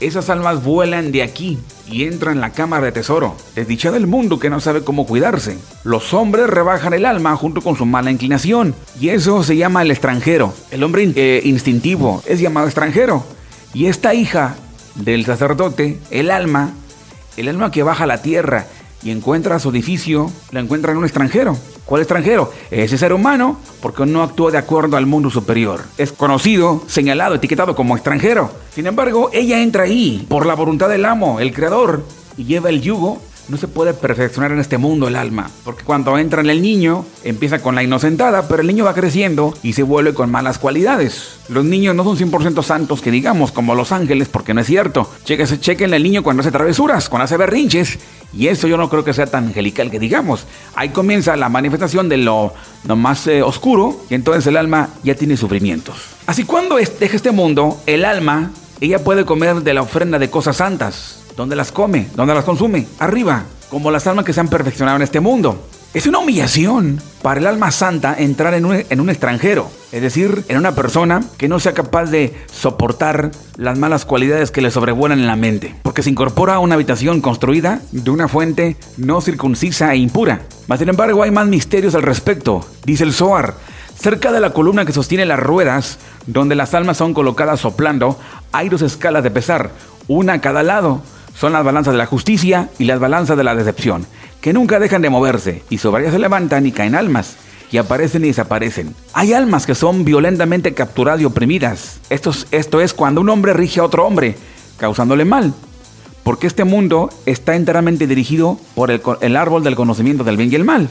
esas 0.00 0.30
almas 0.30 0.62
vuelan 0.62 1.10
de 1.12 1.22
aquí 1.22 1.58
y 1.90 2.04
entran 2.04 2.34
en 2.34 2.40
la 2.40 2.52
cámara 2.52 2.86
de 2.86 2.92
tesoro. 2.92 3.34
Desdicha 3.54 3.90
del 3.90 4.06
mundo 4.06 4.38
que 4.38 4.50
no 4.50 4.60
sabe 4.60 4.82
cómo 4.82 5.06
cuidarse. 5.06 5.58
Los 5.84 6.14
hombres 6.14 6.48
rebajan 6.48 6.92
el 6.94 7.04
alma 7.04 7.36
junto 7.36 7.60
con 7.60 7.76
su 7.76 7.86
mala 7.86 8.10
inclinación. 8.10 8.74
Y 9.00 9.08
eso 9.08 9.42
se 9.42 9.56
llama 9.56 9.82
el 9.82 9.90
extranjero. 9.90 10.54
El 10.70 10.84
hombre 10.84 11.12
eh, 11.16 11.40
instintivo 11.44 12.22
es 12.26 12.40
llamado 12.40 12.66
extranjero. 12.66 13.24
Y 13.74 13.86
esta 13.86 14.14
hija 14.14 14.56
del 14.94 15.24
sacerdote, 15.24 15.98
el 16.10 16.30
alma, 16.30 16.72
el 17.36 17.48
alma 17.48 17.70
que 17.70 17.82
baja 17.82 18.04
a 18.04 18.08
la 18.08 18.22
tierra 18.22 18.66
y 19.02 19.10
encuentra 19.10 19.58
su 19.58 19.70
edificio, 19.70 20.30
la 20.50 20.60
encuentra 20.60 20.92
en 20.92 20.98
un 20.98 21.04
extranjero. 21.04 21.56
¿Cuál 21.88 22.02
extranjero? 22.02 22.52
Ese 22.70 22.98
ser 22.98 23.14
humano, 23.14 23.56
porque 23.80 24.04
no 24.04 24.22
actúa 24.22 24.50
de 24.50 24.58
acuerdo 24.58 24.98
al 24.98 25.06
mundo 25.06 25.30
superior. 25.30 25.80
Es 25.96 26.12
conocido, 26.12 26.82
señalado, 26.86 27.36
etiquetado 27.36 27.74
como 27.74 27.96
extranjero. 27.96 28.50
Sin 28.74 28.86
embargo, 28.86 29.30
ella 29.32 29.62
entra 29.62 29.84
ahí 29.84 30.26
por 30.28 30.44
la 30.44 30.52
voluntad 30.52 30.90
del 30.90 31.06
amo, 31.06 31.40
el 31.40 31.54
creador, 31.54 32.04
y 32.36 32.44
lleva 32.44 32.68
el 32.68 32.82
yugo 32.82 33.22
no 33.48 33.56
se 33.56 33.68
puede 33.68 33.94
perfeccionar 33.94 34.52
en 34.52 34.58
este 34.58 34.78
mundo 34.78 35.08
el 35.08 35.16
alma, 35.16 35.50
porque 35.64 35.82
cuando 35.84 36.18
entra 36.18 36.40
en 36.40 36.50
el 36.50 36.60
niño, 36.60 37.04
empieza 37.24 37.60
con 37.60 37.74
la 37.74 37.82
inocentada, 37.82 38.46
pero 38.46 38.60
el 38.60 38.66
niño 38.66 38.84
va 38.84 38.94
creciendo 38.94 39.54
y 39.62 39.72
se 39.72 39.82
vuelve 39.82 40.14
con 40.14 40.30
malas 40.30 40.58
cualidades. 40.58 41.38
Los 41.48 41.64
niños 41.64 41.94
no 41.94 42.04
son 42.04 42.18
100% 42.18 42.62
santos, 42.62 43.00
que 43.00 43.10
digamos, 43.10 43.52
como 43.52 43.74
los 43.74 43.90
ángeles, 43.90 44.28
porque 44.28 44.52
no 44.52 44.60
es 44.60 44.66
cierto. 44.66 45.10
Chequen 45.24 45.94
el 45.94 46.02
niño 46.02 46.22
cuando 46.22 46.42
hace 46.42 46.50
travesuras, 46.50 47.08
cuando 47.08 47.24
hace 47.24 47.38
berrinches, 47.38 47.98
y 48.34 48.48
eso 48.48 48.68
yo 48.68 48.76
no 48.76 48.90
creo 48.90 49.04
que 49.04 49.14
sea 49.14 49.26
tan 49.26 49.46
angelical 49.46 49.90
que 49.90 49.98
digamos. 49.98 50.44
Ahí 50.74 50.90
comienza 50.90 51.34
la 51.36 51.48
manifestación 51.48 52.10
de 52.10 52.18
lo, 52.18 52.52
más 52.84 53.26
eh, 53.26 53.42
oscuro, 53.42 53.98
y 54.10 54.14
entonces 54.14 54.46
el 54.46 54.58
alma 54.58 54.90
ya 55.02 55.14
tiene 55.14 55.38
sufrimientos. 55.38 55.96
Así 56.26 56.44
cuando 56.44 56.76
deja 56.76 57.16
este 57.16 57.30
mundo, 57.30 57.80
el 57.86 58.04
alma, 58.04 58.50
ella 58.80 59.02
puede 59.02 59.24
comer 59.24 59.62
de 59.62 59.72
la 59.72 59.80
ofrenda 59.80 60.18
de 60.18 60.28
cosas 60.28 60.58
santas 60.58 61.18
¿Dónde 61.38 61.54
las 61.54 61.70
come? 61.70 62.08
¿Dónde 62.16 62.34
las 62.34 62.44
consume? 62.44 62.88
Arriba, 62.98 63.44
como 63.70 63.92
las 63.92 64.08
almas 64.08 64.24
que 64.24 64.32
se 64.32 64.40
han 64.40 64.48
perfeccionado 64.48 64.96
en 64.96 65.02
este 65.02 65.20
mundo. 65.20 65.68
Es 65.94 66.08
una 66.08 66.18
humillación 66.18 67.00
para 67.22 67.38
el 67.38 67.46
alma 67.46 67.70
santa 67.70 68.16
entrar 68.18 68.54
en 68.54 68.64
un, 68.64 69.08
extranjero. 69.08 69.70
Es 69.92 70.02
decir, 70.02 70.44
en 70.48 70.56
una 70.56 70.74
persona 70.74 71.22
que 71.36 71.46
no 71.46 71.60
sea 71.60 71.74
capaz 71.74 72.06
de 72.06 72.34
soportar 72.50 73.30
las 73.56 73.78
malas 73.78 74.04
cualidades 74.04 74.50
que 74.50 74.62
le 74.62 74.72
sobrevuelan 74.72 75.20
en 75.20 75.28
la 75.28 75.36
mente. 75.36 75.76
Porque 75.84 76.02
se 76.02 76.10
incorpora 76.10 76.56
a 76.56 76.58
una 76.58 76.74
habitación 76.74 77.20
construida 77.20 77.82
de 77.92 78.10
una 78.10 78.26
fuente 78.26 78.76
no 78.96 79.20
circuncisa 79.20 79.94
e 79.94 79.98
impura. 79.98 80.40
Mas 80.66 80.80
sin 80.80 80.88
embargo 80.88 81.22
hay 81.22 81.30
más 81.30 81.46
misterios 81.46 81.94
al 81.94 82.02
respecto, 82.02 82.66
dice 82.84 83.04
el 83.04 83.12
Zohar. 83.12 83.54
Cerca 83.96 84.32
de 84.32 84.40
la 84.40 84.52
columna 84.52 84.84
que 84.84 84.92
sostiene 84.92 85.24
las 85.24 85.38
ruedas, 85.38 86.00
donde 86.26 86.56
las 86.56 86.74
almas 86.74 86.96
son 86.96 87.14
colocadas 87.14 87.60
soplando, 87.60 88.18
hay 88.50 88.68
dos 88.68 88.82
escalas 88.82 89.22
de 89.22 89.30
pesar, 89.30 89.70
una 90.08 90.32
a 90.32 90.40
cada 90.40 90.64
lado. 90.64 91.00
Son 91.38 91.52
las 91.52 91.64
balanzas 91.64 91.94
de 91.94 91.98
la 91.98 92.06
justicia 92.06 92.68
y 92.78 92.84
las 92.84 92.98
balanzas 92.98 93.36
de 93.36 93.44
la 93.44 93.54
decepción, 93.54 94.06
que 94.40 94.52
nunca 94.52 94.80
dejan 94.80 95.02
de 95.02 95.10
moverse, 95.10 95.62
y 95.70 95.78
sobre 95.78 96.02
ellas 96.02 96.14
se 96.14 96.18
levantan 96.18 96.66
y 96.66 96.72
caen 96.72 96.96
almas 96.96 97.36
y 97.70 97.76
aparecen 97.76 98.24
y 98.24 98.28
desaparecen. 98.28 98.94
Hay 99.12 99.32
almas 99.34 99.66
que 99.66 99.74
son 99.74 100.04
violentamente 100.04 100.74
capturadas 100.74 101.20
y 101.20 101.26
oprimidas. 101.26 102.00
Esto 102.10 102.32
es, 102.80 102.94
cuando 102.94 103.20
un 103.20 103.28
hombre 103.28 103.52
rige 103.52 103.80
a 103.80 103.84
otro 103.84 104.06
hombre, 104.06 104.36
causándole 104.78 105.24
mal. 105.24 105.54
Porque 106.24 106.46
este 106.46 106.64
mundo 106.64 107.10
está 107.24 107.54
enteramente 107.54 108.06
dirigido 108.06 108.58
por 108.74 108.90
el, 108.90 109.00
el 109.20 109.36
árbol 109.36 109.62
del 109.62 109.76
conocimiento 109.76 110.24
del 110.24 110.36
bien 110.36 110.52
y 110.52 110.56
el 110.56 110.64
mal, 110.64 110.88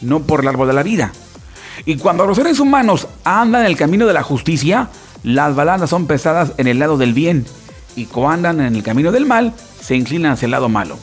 no 0.00 0.20
por 0.20 0.40
el 0.40 0.48
árbol 0.48 0.68
de 0.68 0.74
la 0.74 0.82
vida. 0.82 1.12
Y 1.84 1.96
cuando 1.96 2.26
los 2.26 2.36
seres 2.36 2.60
humanos 2.60 3.08
andan 3.24 3.62
en 3.62 3.66
el 3.66 3.76
camino 3.76 4.06
de 4.06 4.12
la 4.12 4.22
justicia, 4.22 4.88
las 5.22 5.54
balanzas 5.54 5.90
son 5.90 6.06
pesadas 6.06 6.52
en 6.56 6.66
el 6.66 6.78
lado 6.78 6.96
del 6.96 7.14
bien. 7.14 7.46
Y 7.96 8.06
cuando 8.06 8.48
andan 8.48 8.66
en 8.66 8.76
el 8.76 8.82
camino 8.82 9.12
del 9.12 9.26
mal, 9.26 9.52
se 9.80 9.96
inclinan 9.96 10.32
hacia 10.32 10.46
el 10.46 10.52
lado 10.52 10.68
malo. 10.68 10.98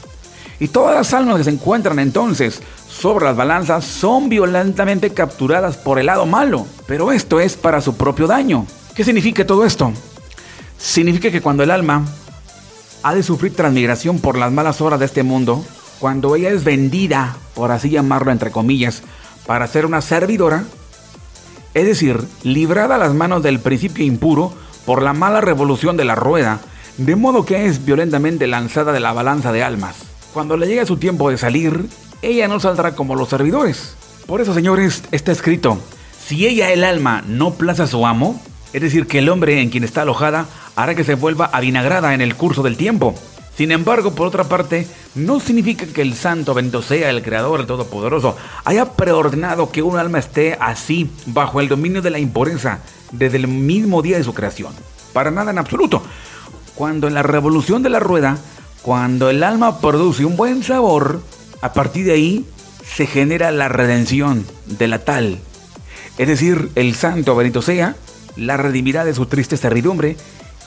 Y 0.59 0.67
todas 0.67 0.95
las 0.95 1.13
almas 1.13 1.37
que 1.37 1.43
se 1.45 1.51
encuentran 1.51 1.99
entonces 1.99 2.61
sobre 2.87 3.25
las 3.25 3.37
balanzas 3.37 3.85
son 3.85 4.27
violentamente 4.27 5.11
capturadas 5.11 5.77
por 5.77 5.99
el 5.99 6.07
lado 6.07 6.25
malo, 6.25 6.65
pero 6.85 7.11
esto 7.11 7.39
es 7.39 7.55
para 7.55 7.79
su 7.79 7.95
propio 7.95 8.27
daño. 8.27 8.65
¿Qué 8.93 9.05
significa 9.05 9.47
todo 9.47 9.65
esto? 9.65 9.93
Significa 10.77 11.31
que 11.31 11.41
cuando 11.41 11.63
el 11.63 11.71
alma 11.71 12.05
ha 13.03 13.15
de 13.15 13.23
sufrir 13.23 13.55
transmigración 13.55 14.19
por 14.19 14.37
las 14.37 14.51
malas 14.51 14.81
obras 14.81 14.99
de 14.99 15.05
este 15.05 15.23
mundo, 15.23 15.63
cuando 15.99 16.35
ella 16.35 16.49
es 16.49 16.63
vendida, 16.63 17.37
por 17.53 17.71
así 17.71 17.89
llamarlo 17.89 18.31
entre 18.31 18.51
comillas, 18.51 19.03
para 19.45 19.67
ser 19.67 19.85
una 19.85 20.01
servidora, 20.01 20.65
es 21.73 21.85
decir, 21.85 22.21
librada 22.43 22.95
a 22.95 22.97
las 22.99 23.13
manos 23.13 23.43
del 23.43 23.59
principio 23.59 24.03
impuro 24.03 24.53
por 24.85 25.01
la 25.01 25.13
mala 25.13 25.39
revolución 25.39 25.95
de 25.95 26.05
la 26.05 26.15
rueda, 26.15 26.59
de 26.99 27.15
modo 27.15 27.45
que 27.45 27.65
es 27.65 27.85
violentamente 27.85 28.45
lanzada 28.45 28.91
de 28.91 28.99
la 28.99 29.13
balanza 29.13 29.53
de 29.53 29.63
almas. 29.63 29.95
Cuando 30.33 30.57
le 30.57 30.67
llegue 30.67 30.85
su 30.85 30.97
tiempo 30.97 31.29
de 31.29 31.37
salir, 31.37 31.87
ella 32.21 32.49
no 32.49 32.59
saldrá 32.59 32.93
como 32.93 33.15
los 33.15 33.29
servidores. 33.29 33.95
Por 34.27 34.41
eso, 34.41 34.53
señores, 34.53 35.03
está 35.11 35.31
escrito, 35.31 35.79
si 36.23 36.45
ella 36.45 36.71
el 36.71 36.83
alma 36.83 37.23
no 37.25 37.53
plaza 37.53 37.83
a 37.83 37.87
su 37.87 38.05
amo, 38.05 38.41
es 38.73 38.81
decir, 38.81 39.07
que 39.07 39.19
el 39.19 39.29
hombre 39.29 39.61
en 39.61 39.69
quien 39.69 39.85
está 39.85 40.01
alojada 40.01 40.45
hará 40.75 40.93
que 40.93 41.05
se 41.05 41.15
vuelva 41.15 41.49
avinagrada 41.53 42.13
en 42.13 42.19
el 42.19 42.35
curso 42.35 42.63
del 42.63 42.75
tiempo. 42.75 43.15
Sin 43.55 43.71
embargo, 43.71 44.13
por 44.13 44.27
otra 44.27 44.43
parte, 44.43 44.85
no 45.15 45.39
significa 45.39 45.85
que 45.85 46.01
el 46.01 46.15
santo 46.15 46.53
bendito 46.53 46.81
sea 46.81 47.09
el 47.09 47.23
creador, 47.23 47.61
el 47.61 47.65
todopoderoso, 47.65 48.37
haya 48.65 48.93
preordenado 48.93 49.71
que 49.71 49.81
un 49.81 49.97
alma 49.97 50.19
esté 50.19 50.57
así, 50.59 51.09
bajo 51.25 51.61
el 51.61 51.69
dominio 51.69 52.01
de 52.01 52.09
la 52.09 52.19
impureza, 52.19 52.79
desde 53.13 53.37
el 53.37 53.47
mismo 53.47 54.01
día 54.01 54.17
de 54.17 54.23
su 54.25 54.33
creación. 54.33 54.73
Para 55.13 55.31
nada 55.31 55.51
en 55.51 55.57
absoluto. 55.57 56.03
Cuando 56.79 57.09
en 57.09 57.13
la 57.13 57.23
revolución 57.23 57.83
de 57.83 57.89
la 57.89 57.99
rueda, 57.99 58.37
cuando 58.83 59.29
el 59.29 59.43
alma 59.43 59.81
produce 59.81 60.23
un 60.23 60.37
buen 60.37 60.63
sabor, 60.63 61.21
a 61.61 61.73
partir 61.73 62.05
de 62.05 62.13
ahí 62.13 62.45
se 62.89 63.05
genera 63.05 63.51
la 63.51 63.67
redención 63.67 64.45
de 64.65 64.87
la 64.87 64.99
tal. 64.99 65.39
Es 66.17 66.29
decir, 66.29 66.69
el 66.75 66.95
santo 66.95 67.35
Benito 67.35 67.61
sea 67.61 67.97
la 68.37 68.55
redimirá 68.55 69.03
de 69.03 69.13
su 69.13 69.25
triste 69.25 69.57
servidumbre 69.57 70.15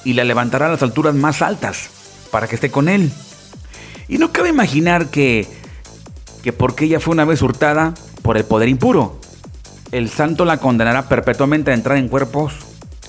y 0.04 0.12
la 0.12 0.24
levantará 0.24 0.66
a 0.66 0.72
las 0.72 0.82
alturas 0.82 1.14
más 1.14 1.40
altas 1.40 1.88
para 2.30 2.46
que 2.46 2.56
esté 2.56 2.70
con 2.70 2.90
él. 2.90 3.10
Y 4.06 4.18
no 4.18 4.32
cabe 4.32 4.50
imaginar 4.50 5.06
que, 5.06 5.48
que 6.42 6.52
porque 6.52 6.84
ella 6.84 7.00
fue 7.00 7.12
una 7.12 7.24
vez 7.24 7.40
hurtada 7.40 7.94
por 8.20 8.36
el 8.36 8.44
poder 8.44 8.68
impuro, 8.68 9.18
el 9.92 10.10
santo 10.10 10.44
la 10.44 10.58
condenará 10.58 11.08
perpetuamente 11.08 11.70
a 11.70 11.74
entrar 11.74 11.96
en 11.96 12.08
cuerpos 12.08 12.52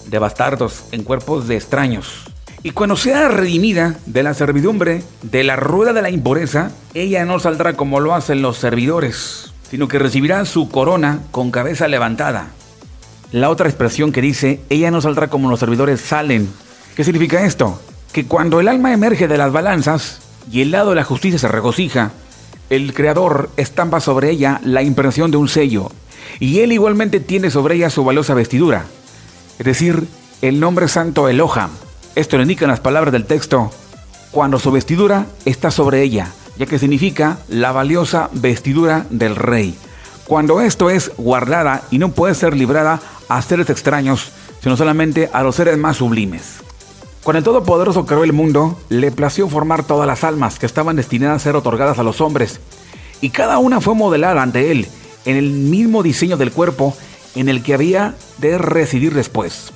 de 0.05 0.19
bastardos, 0.19 0.85
en 0.93 1.03
cuerpos 1.03 1.49
de 1.49 1.57
extraños. 1.57 2.32
Y 2.65 2.71
cuando 2.71 2.95
sea 2.95 3.28
redimida 3.28 3.97
de 4.06 4.23
la 4.23 4.34
servidumbre, 4.34 5.04
de 5.21 5.43
la 5.43 5.58
rueda 5.58 5.91
de 5.91 6.02
la 6.02 6.10
impureza, 6.10 6.71
ella 6.93 7.26
no 7.26 7.38
saldrá 7.39 7.73
como 7.73 7.99
lo 7.99 8.15
hacen 8.15 8.41
los 8.41 8.58
servidores, 8.58 9.52
sino 9.69 9.89
que 9.89 9.99
recibirá 9.99 10.45
su 10.45 10.69
corona 10.69 11.19
con 11.32 11.52
cabeza 11.52 11.89
levantada. 11.89 12.47
La 13.34 13.49
otra 13.49 13.67
expresión 13.67 14.13
que 14.13 14.21
dice, 14.21 14.62
ella 14.69 14.91
no 14.91 15.02
saldrá 15.02 15.28
como 15.28 15.49
los 15.49 15.60
servidores 15.60 15.99
salen. 15.99 16.47
¿Qué 16.95 17.04
significa 17.04 17.43
esto? 17.43 17.82
Que 18.13 18.28
cuando 18.28 18.62
el 18.62 18.69
alma 18.69 18.93
emerge 18.93 19.28
de 19.28 19.38
las 19.38 19.52
balanzas 19.52 20.21
y 20.49 20.62
el 20.62 20.71
lado 20.71 20.91
de 20.91 20.95
la 20.95 21.04
justicia 21.04 21.39
se 21.39 21.49
regocija, 21.49 22.12
el 22.69 22.93
Creador 22.93 23.49
estampa 23.58 23.99
sobre 23.99 24.30
ella 24.30 24.62
la 24.63 24.84
impresión 24.84 25.32
de 25.32 25.38
un 25.38 25.49
sello, 25.49 25.91
y 26.39 26.60
él 26.60 26.71
igualmente 26.71 27.19
tiene 27.19 27.49
sobre 27.49 27.76
ella 27.76 27.89
su 27.89 28.06
valiosa 28.06 28.34
vestidura, 28.34 28.86
es 29.60 29.65
decir, 29.65 30.08
el 30.41 30.62
nombre 30.62 30.88
santo 30.88 31.28
Eloham 31.28 31.71
esto 32.15 32.38
lo 32.38 32.43
indican 32.43 32.69
las 32.69 32.80
palabras 32.80 33.12
del 33.12 33.26
texto, 33.26 33.71
cuando 34.32 34.60
su 34.60 34.71
vestidura 34.71 35.26
está 35.45 35.71
sobre 35.71 36.04
ella, 36.04 36.28
ya 36.58 36.65
que 36.65 36.78
significa 36.78 37.39
la 37.47 37.71
valiosa 37.71 38.30
vestidura 38.34 39.06
del 39.10 39.36
rey. 39.36 39.76
Cuando 40.26 40.62
esto 40.62 40.89
es 40.89 41.12
guardada 41.17 41.84
y 41.91 41.97
no 41.97 42.12
puede 42.12 42.36
ser 42.36 42.56
librada 42.56 42.99
a 43.30 43.41
seres 43.41 43.69
extraños, 43.69 44.32
sino 44.62 44.78
solamente 44.78 45.30
a 45.34 45.43
los 45.43 45.56
seres 45.56 45.78
más 45.78 45.97
sublimes. 45.97 46.58
Cuando 47.23 47.39
el 47.39 47.43
Todopoderoso 47.43 48.06
creó 48.06 48.23
el 48.23 48.34
mundo, 48.34 48.80
le 48.89 49.12
plació 49.12 49.49
formar 49.49 49.84
todas 49.84 50.08
las 50.08 50.23
almas 50.23 50.60
que 50.60 50.65
estaban 50.65 50.95
destinadas 50.95 51.41
a 51.41 51.43
ser 51.43 51.56
otorgadas 51.56 51.97
a 51.97 52.04
los 52.04 52.21
hombres, 52.21 52.60
y 53.21 53.30
cada 53.30 53.58
una 53.58 53.82
fue 53.82 53.95
modelada 53.95 54.41
ante 54.41 54.71
él 54.71 54.88
en 55.26 55.38
el 55.38 55.49
mismo 55.49 56.04
diseño 56.04 56.38
del 56.38 56.52
cuerpo 56.52 56.95
en 57.36 57.49
el 57.49 57.63
que 57.63 57.73
había 57.73 58.13
de 58.38 58.58
residir 58.58 59.13
después. 59.13 59.71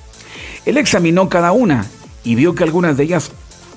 Él 0.65 0.77
examinó 0.77 1.29
cada 1.29 1.53
una 1.53 1.85
y 2.27 2.35
vio 2.35 2.55
que 2.55 2.65
algunas 2.65 2.97
de 2.97 3.05
ellas 3.05 3.31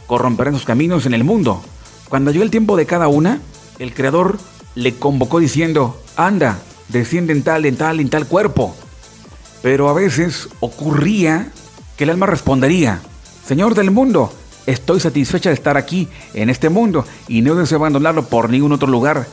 corromperán 0.08 0.54
sus 0.54 0.64
caminos 0.64 1.06
en 1.06 1.14
el 1.14 1.22
mundo. 1.22 1.62
Cuando 2.08 2.32
llegó 2.32 2.42
el 2.42 2.50
tiempo 2.50 2.76
de 2.76 2.84
cada 2.84 3.06
una, 3.06 3.40
el 3.78 3.94
Creador 3.94 4.38
le 4.74 4.96
convocó 4.96 5.38
diciendo, 5.38 6.02
anda, 6.16 6.58
desciende 6.88 7.32
en 7.32 7.44
tal, 7.44 7.64
en 7.64 7.76
tal, 7.76 8.00
en 8.00 8.10
tal 8.10 8.26
cuerpo. 8.26 8.74
Pero 9.62 9.88
a 9.88 9.92
veces 9.92 10.48
ocurría 10.58 11.52
que 11.96 12.02
el 12.02 12.10
alma 12.10 12.26
respondería, 12.26 13.00
Señor 13.46 13.76
del 13.76 13.92
mundo, 13.92 14.32
estoy 14.66 14.98
satisfecha 14.98 15.50
de 15.50 15.54
estar 15.54 15.76
aquí, 15.76 16.08
en 16.34 16.50
este 16.50 16.70
mundo, 16.70 17.04
y 17.28 17.42
no 17.42 17.54
deseo 17.54 17.78
abandonarlo 17.78 18.26
por 18.26 18.50
ningún 18.50 18.72
otro 18.72 18.88
lugar 18.88 19.28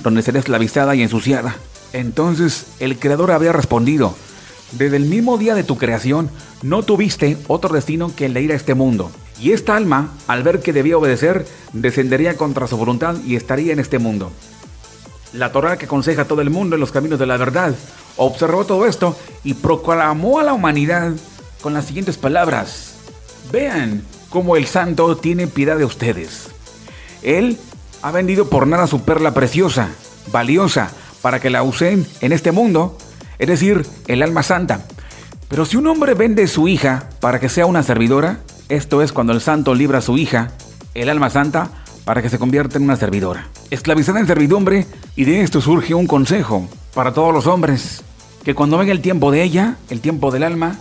donde 0.00 0.22
seré 0.22 0.38
esclavizada 0.38 0.94
y 0.94 1.02
ensuciada. 1.02 1.56
Entonces 1.92 2.66
el 2.78 3.00
Creador 3.00 3.32
había 3.32 3.52
respondido, 3.52 4.14
desde 4.72 4.96
el 4.96 5.04
mismo 5.04 5.36
día 5.38 5.54
de 5.54 5.64
tu 5.64 5.76
creación, 5.76 6.30
no 6.62 6.82
tuviste 6.82 7.36
otro 7.48 7.74
destino 7.74 8.14
que 8.14 8.26
el 8.26 8.34
de 8.34 8.42
ir 8.42 8.52
a 8.52 8.56
este 8.56 8.74
mundo. 8.74 9.10
Y 9.40 9.52
esta 9.52 9.76
alma, 9.76 10.12
al 10.26 10.42
ver 10.42 10.60
que 10.60 10.72
debía 10.72 10.98
obedecer, 10.98 11.46
descendería 11.72 12.36
contra 12.36 12.66
su 12.66 12.76
voluntad 12.76 13.16
y 13.24 13.36
estaría 13.36 13.72
en 13.72 13.80
este 13.80 13.98
mundo. 13.98 14.30
La 15.32 15.52
Torah 15.52 15.78
que 15.78 15.86
aconseja 15.86 16.22
a 16.22 16.28
todo 16.28 16.40
el 16.42 16.50
mundo 16.50 16.76
en 16.76 16.80
los 16.80 16.92
caminos 16.92 17.18
de 17.18 17.26
la 17.26 17.36
verdad, 17.36 17.74
observó 18.16 18.64
todo 18.64 18.86
esto 18.86 19.16
y 19.42 19.54
proclamó 19.54 20.38
a 20.38 20.44
la 20.44 20.52
humanidad 20.52 21.12
con 21.62 21.72
las 21.72 21.86
siguientes 21.86 22.18
palabras. 22.18 22.94
Vean 23.50 24.02
cómo 24.28 24.56
el 24.56 24.66
santo 24.66 25.16
tiene 25.16 25.46
piedad 25.46 25.78
de 25.78 25.84
ustedes. 25.84 26.48
Él 27.22 27.58
ha 28.02 28.10
vendido 28.10 28.48
por 28.48 28.66
nada 28.66 28.86
su 28.86 29.02
perla 29.02 29.34
preciosa, 29.34 29.88
valiosa, 30.32 30.90
para 31.22 31.40
que 31.40 31.50
la 31.50 31.62
usen 31.62 32.06
en 32.20 32.32
este 32.32 32.50
mundo 32.50 32.96
es 33.40 33.48
decir, 33.48 33.84
el 34.06 34.22
alma 34.22 34.42
santa. 34.44 34.82
Pero 35.48 35.64
si 35.64 35.76
un 35.76 35.86
hombre 35.88 36.14
vende 36.14 36.46
su 36.46 36.68
hija 36.68 37.08
para 37.20 37.40
que 37.40 37.48
sea 37.48 37.66
una 37.66 37.82
servidora, 37.82 38.40
esto 38.68 39.02
es 39.02 39.12
cuando 39.12 39.32
el 39.32 39.40
santo 39.40 39.74
libra 39.74 39.98
a 39.98 40.02
su 40.02 40.16
hija, 40.18 40.52
el 40.94 41.08
alma 41.08 41.30
santa, 41.30 41.70
para 42.04 42.22
que 42.22 42.28
se 42.28 42.38
convierta 42.38 42.76
en 42.76 42.84
una 42.84 42.96
servidora. 42.96 43.48
Esclavizada 43.70 44.20
en 44.20 44.26
servidumbre, 44.26 44.86
y 45.16 45.24
de 45.24 45.40
esto 45.40 45.60
surge 45.60 45.94
un 45.94 46.06
consejo 46.06 46.68
para 46.94 47.14
todos 47.14 47.32
los 47.32 47.46
hombres, 47.46 48.02
que 48.44 48.54
cuando 48.54 48.76
venga 48.76 48.92
el 48.92 49.00
tiempo 49.00 49.30
de 49.30 49.42
ella, 49.42 49.76
el 49.88 50.00
tiempo 50.00 50.30
del 50.30 50.42
alma, 50.42 50.78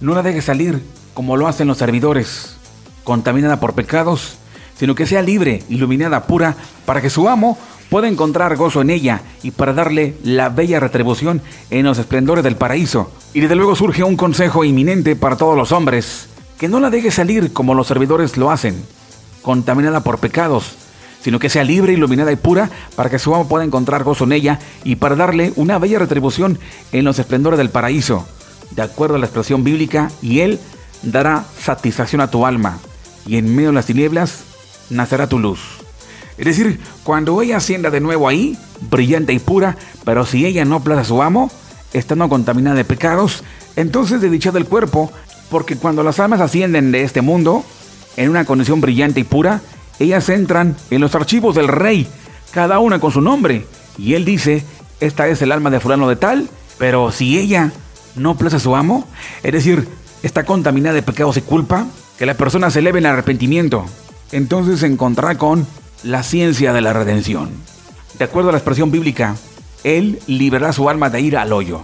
no 0.00 0.14
la 0.14 0.22
deje 0.22 0.42
salir 0.42 0.82
como 1.14 1.36
lo 1.36 1.46
hacen 1.46 1.68
los 1.68 1.78
servidores, 1.78 2.56
contaminada 3.04 3.60
por 3.60 3.74
pecados, 3.74 4.36
sino 4.76 4.96
que 4.96 5.06
sea 5.06 5.22
libre, 5.22 5.62
iluminada, 5.68 6.26
pura, 6.26 6.56
para 6.84 7.00
que 7.00 7.08
su 7.08 7.28
amo 7.28 7.56
puede 7.94 8.08
encontrar 8.08 8.56
gozo 8.56 8.80
en 8.80 8.90
ella 8.90 9.20
y 9.44 9.52
para 9.52 9.72
darle 9.72 10.16
la 10.24 10.48
bella 10.48 10.80
retribución 10.80 11.40
en 11.70 11.86
los 11.86 11.96
esplendores 11.96 12.42
del 12.42 12.56
paraíso. 12.56 13.12
Y 13.34 13.38
desde 13.38 13.54
luego 13.54 13.76
surge 13.76 14.02
un 14.02 14.16
consejo 14.16 14.64
inminente 14.64 15.14
para 15.14 15.36
todos 15.36 15.56
los 15.56 15.70
hombres, 15.70 16.26
que 16.58 16.66
no 16.66 16.80
la 16.80 16.90
deje 16.90 17.12
salir 17.12 17.52
como 17.52 17.72
los 17.72 17.86
servidores 17.86 18.36
lo 18.36 18.50
hacen, 18.50 18.84
contaminada 19.42 20.00
por 20.00 20.18
pecados, 20.18 20.74
sino 21.22 21.38
que 21.38 21.48
sea 21.48 21.62
libre, 21.62 21.92
iluminada 21.92 22.32
y 22.32 22.36
pura 22.36 22.68
para 22.96 23.10
que 23.10 23.20
su 23.20 23.32
amo 23.32 23.46
pueda 23.46 23.64
encontrar 23.64 24.02
gozo 24.02 24.24
en 24.24 24.32
ella 24.32 24.58
y 24.82 24.96
para 24.96 25.14
darle 25.14 25.52
una 25.54 25.78
bella 25.78 26.00
retribución 26.00 26.58
en 26.90 27.04
los 27.04 27.20
esplendores 27.20 27.58
del 27.58 27.70
paraíso, 27.70 28.26
de 28.72 28.82
acuerdo 28.82 29.14
a 29.14 29.18
la 29.20 29.26
expresión 29.26 29.62
bíblica, 29.62 30.10
y 30.20 30.40
Él 30.40 30.58
dará 31.04 31.44
satisfacción 31.60 32.22
a 32.22 32.28
tu 32.28 32.44
alma, 32.44 32.80
y 33.24 33.36
en 33.36 33.54
medio 33.54 33.68
de 33.68 33.76
las 33.76 33.86
tinieblas 33.86 34.40
nacerá 34.90 35.28
tu 35.28 35.38
luz. 35.38 35.83
Es 36.36 36.44
decir, 36.44 36.80
cuando 37.04 37.40
ella 37.42 37.58
ascienda 37.58 37.90
de 37.90 38.00
nuevo 38.00 38.28
ahí, 38.28 38.58
brillante 38.80 39.32
y 39.32 39.38
pura, 39.38 39.76
pero 40.04 40.26
si 40.26 40.44
ella 40.46 40.64
no 40.64 40.82
plaza 40.82 41.02
a 41.02 41.04
su 41.04 41.22
amo, 41.22 41.50
estando 41.92 42.28
contaminada 42.28 42.76
de 42.76 42.84
pecados, 42.84 43.44
entonces 43.76 44.20
de 44.20 44.30
dicha 44.30 44.50
del 44.50 44.66
cuerpo, 44.66 45.12
porque 45.50 45.76
cuando 45.76 46.02
las 46.02 46.18
almas 46.18 46.40
ascienden 46.40 46.92
de 46.92 47.02
este 47.02 47.20
mundo, 47.20 47.64
en 48.16 48.30
una 48.30 48.44
condición 48.44 48.80
brillante 48.80 49.20
y 49.20 49.24
pura, 49.24 49.60
ellas 49.98 50.28
entran 50.28 50.76
en 50.90 51.00
los 51.00 51.14
archivos 51.14 51.54
del 51.54 51.68
rey, 51.68 52.08
cada 52.52 52.78
una 52.80 52.98
con 52.98 53.12
su 53.12 53.20
nombre, 53.20 53.66
y 53.96 54.14
él 54.14 54.24
dice, 54.24 54.64
esta 55.00 55.28
es 55.28 55.40
el 55.42 55.52
alma 55.52 55.70
de 55.70 55.80
fulano 55.80 56.08
de 56.08 56.16
tal, 56.16 56.48
pero 56.78 57.12
si 57.12 57.38
ella 57.38 57.72
no 58.16 58.36
plaza 58.36 58.56
a 58.56 58.60
su 58.60 58.74
amo, 58.74 59.06
es 59.42 59.52
decir, 59.52 59.86
está 60.22 60.44
contaminada 60.44 60.94
de 60.94 61.02
pecados 61.02 61.36
y 61.36 61.42
culpa, 61.42 61.86
que 62.18 62.26
la 62.26 62.34
persona 62.34 62.70
se 62.70 62.80
eleve 62.80 62.98
en 62.98 63.06
arrepentimiento, 63.06 63.84
entonces 64.32 64.80
se 64.80 64.86
encontrará 64.86 65.36
con 65.36 65.66
la 66.04 66.22
ciencia 66.22 66.72
de 66.72 66.80
la 66.80 66.92
redención. 66.92 67.50
De 68.18 68.24
acuerdo 68.24 68.50
a 68.50 68.52
la 68.52 68.58
expresión 68.58 68.90
bíblica, 68.90 69.36
Él 69.82 70.20
liberará 70.26 70.72
su 70.72 70.88
alma 70.88 71.10
de 71.10 71.20
ir 71.20 71.36
al 71.36 71.52
hoyo. 71.52 71.82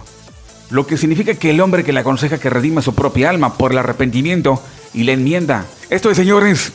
Lo 0.69 0.87
que 0.87 0.97
significa 0.97 1.33
que 1.33 1.49
el 1.49 1.59
hombre 1.59 1.83
que 1.83 1.91
le 1.91 1.99
aconseja 1.99 2.37
que 2.37 2.49
redima 2.49 2.81
su 2.81 2.95
propia 2.95 3.29
alma 3.29 3.55
por 3.55 3.71
el 3.71 3.79
arrepentimiento 3.79 4.61
y 4.93 5.03
la 5.03 5.11
enmienda. 5.11 5.65
Esto 5.89 6.09
es, 6.09 6.17
señores, 6.17 6.71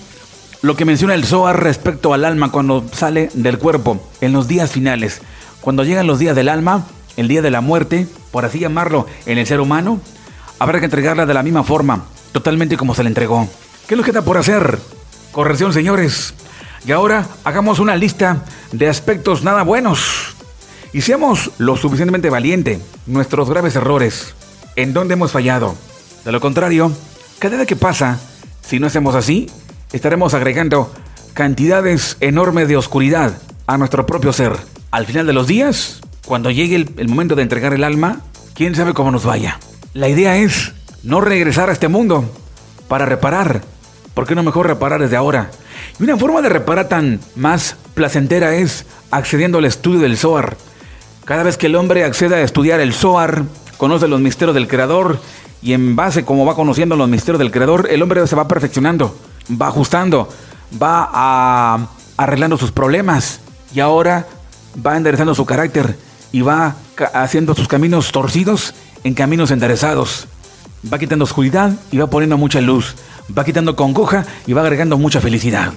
lo 0.61 0.77
que 0.77 0.85
menciona 0.85 1.15
el 1.15 1.25
Zohar 1.25 1.63
respecto 1.63 2.13
al 2.13 2.25
alma 2.25 2.51
cuando 2.51 2.85
sale 2.93 3.31
del 3.33 3.59
cuerpo 3.59 4.01
en 4.21 4.33
los 4.33 4.49
días 4.49 4.71
finales. 4.71 5.23
Cuando 5.61 5.85
llegan 5.85 6.07
los 6.07 6.19
días 6.19 6.37
del 6.37 6.49
alma, 6.49 6.87
el 7.17 7.29
día 7.29 7.43
de 7.43 7.51
la 7.51 7.61
muerte, 7.61 8.07
por 8.31 8.45
así 8.45 8.59
llamarlo, 8.59 9.07
en 9.25 9.39
el 9.39 9.47
ser 9.47 9.61
humano, 9.61 10.01
habrá 10.59 10.79
que 10.81 10.87
entregarla 10.87 11.25
de 11.25 11.35
la 11.35 11.43
misma 11.43 11.65
forma, 11.65 12.05
totalmente 12.33 12.77
como 12.77 12.95
se 12.95 13.03
le 13.03 13.09
entregó. 13.09 13.49
¿Qué 13.89 13.95
es 13.95 14.07
lo 14.15 14.25
por 14.25 14.37
hacer? 14.37 14.79
Corrección, 15.33 15.73
señores. 15.73 16.35
Y 16.85 16.93
ahora 16.93 17.27
hagamos 17.45 17.79
una 17.79 17.97
lista 17.97 18.45
de 18.73 18.89
aspectos 18.89 19.43
nada 19.43 19.63
buenos. 19.63 20.35
Y 20.93 21.03
seamos 21.03 21.51
lo 21.59 21.77
suficientemente 21.77 22.31
valiente, 22.31 22.81
nuestros 23.07 23.51
graves 23.51 23.77
errores, 23.77 24.35
en 24.77 24.93
donde 24.93 25.15
hemos 25.15 25.33
fallado. 25.33 25.75
De 26.25 26.33
lo 26.33 26.41
contrario, 26.41 26.93
cada 27.39 27.57
día 27.57 27.67
que 27.67 27.77
pasa, 27.77 28.19
si 28.67 28.79
no 28.79 28.87
hacemos 28.87 29.15
así, 29.15 29.51
estaremos 29.93 30.35
agregando 30.35 30.93
cantidades 31.35 32.17
enormes 32.21 32.69
de 32.69 32.77
oscuridad 32.77 33.39
a 33.67 33.79
nuestro 33.79 34.07
propio 34.07 34.33
ser. 34.33 34.57
Al 34.91 35.07
final 35.07 35.27
de 35.27 35.33
los 35.33 35.47
días, 35.47 36.01
cuando 36.25 36.51
llegue 36.51 36.77
el, 36.77 36.91
el 36.97 37.09
momento 37.09 37.35
de 37.35 37.43
entregar 37.43 37.75
el 37.75 37.85
alma, 37.85 38.21
quién 38.55 38.75
sabe 38.75 38.95
cómo 38.95 39.11
nos 39.11 39.25
vaya. 39.25 39.59
La 39.93 40.09
idea 40.09 40.37
es 40.37 40.73
no 41.03 41.21
regresar 41.21 41.69
a 41.69 41.73
este 41.73 41.89
mundo 41.89 42.25
para 42.89 43.07
reparar. 43.07 43.63
¿Por 44.15 44.27
qué 44.27 44.35
no 44.35 44.43
mejor 44.43 44.67
reparar 44.67 45.01
desde 45.01 45.17
ahora? 45.17 45.51
Y 45.99 46.03
una 46.03 46.17
forma 46.17 46.43
de 46.43 46.49
reparar 46.49 46.89
tan 46.89 47.21
más 47.35 47.77
placentera 47.95 48.55
es 48.55 48.87
accediendo 49.11 49.59
al 49.59 49.65
estudio 49.65 50.01
del 50.01 50.17
Zohar. 50.17 50.57
Cada 51.25 51.43
vez 51.43 51.57
que 51.57 51.67
el 51.67 51.77
hombre 51.77 52.05
accede 52.05 52.37
a 52.37 52.43
estudiar 52.43 52.81
el 52.81 52.93
Zohar, 52.93 53.45
conoce 53.79 54.09
los 54.09 54.21
misterios 54.21 54.55
del 54.55 54.69
Creador 54.69 55.21
y 55.63 55.73
en 55.73 55.97
base 55.97 56.25
como 56.25 56.45
va 56.45 56.55
conociendo 56.55 56.97
los 56.97 57.09
misterios 57.09 57.39
del 57.39 57.51
Creador, 57.51 57.89
el 57.91 58.03
hombre 58.03 58.27
se 58.27 58.37
va 58.37 58.47
perfeccionando, 58.47 59.17
va 59.51 59.69
ajustando, 59.69 60.29
va 60.81 61.09
a, 61.13 61.89
arreglando 62.17 62.57
sus 62.57 62.73
problemas 62.73 63.41
y 63.75 63.81
ahora 63.81 64.27
va 64.85 64.97
enderezando 64.97 65.35
su 65.35 65.45
carácter 65.45 65.97
y 66.33 66.43
va 66.43 66.77
haciendo 67.15 67.55
sus 67.55 67.69
caminos 67.69 68.13
torcidos 68.13 68.75
en 69.05 69.15
caminos 69.15 69.51
enderezados. 69.51 70.29
Va 70.93 70.99
quitando 70.99 71.25
oscuridad 71.25 71.73
y 71.91 71.99
va 71.99 72.09
poniendo 72.09 72.39
mucha 72.39 72.61
luz. 72.61 72.95
Va 73.37 73.45
quitando 73.45 73.77
congoja 73.77 74.25
y 74.47 74.53
va 74.53 74.63
agregando 74.63 74.99
mucha 74.99 75.21
felicidad. 75.21 75.73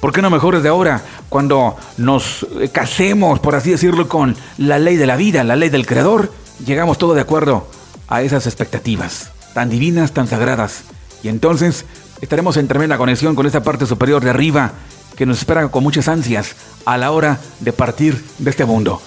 ¿Por 0.00 0.12
qué 0.12 0.20
no 0.20 0.28
mejor 0.30 0.56
desde 0.56 0.68
ahora, 0.68 1.02
cuando 1.30 1.76
nos 1.96 2.46
eh, 2.60 2.68
casemos, 2.68 3.40
por 3.40 3.54
así 3.54 3.70
decirlo, 3.70 4.06
con 4.08 4.36
la 4.58 4.78
ley 4.78 4.96
de 4.96 5.06
la 5.06 5.16
vida, 5.16 5.44
la 5.44 5.56
ley 5.56 5.70
del 5.70 5.86
Creador, 5.86 6.30
llegamos 6.64 6.98
todo 6.98 7.14
de 7.14 7.22
acuerdo 7.22 7.66
a 8.08 8.20
esas 8.20 8.46
expectativas, 8.46 9.30
tan 9.54 9.70
divinas, 9.70 10.12
tan 10.12 10.26
sagradas? 10.26 10.84
Y 11.22 11.28
entonces 11.28 11.86
estaremos 12.20 12.58
en 12.58 12.68
tremenda 12.68 12.98
conexión 12.98 13.34
con 13.34 13.46
esa 13.46 13.62
parte 13.62 13.86
superior 13.86 14.22
de 14.22 14.28
arriba 14.28 14.72
que 15.16 15.26
nos 15.26 15.38
espera 15.38 15.68
con 15.68 15.82
muchas 15.82 16.08
ansias 16.08 16.54
a 16.84 16.98
la 16.98 17.10
hora 17.10 17.38
de 17.60 17.72
partir 17.72 18.22
de 18.38 18.50
este 18.50 18.64
mundo. 18.64 19.00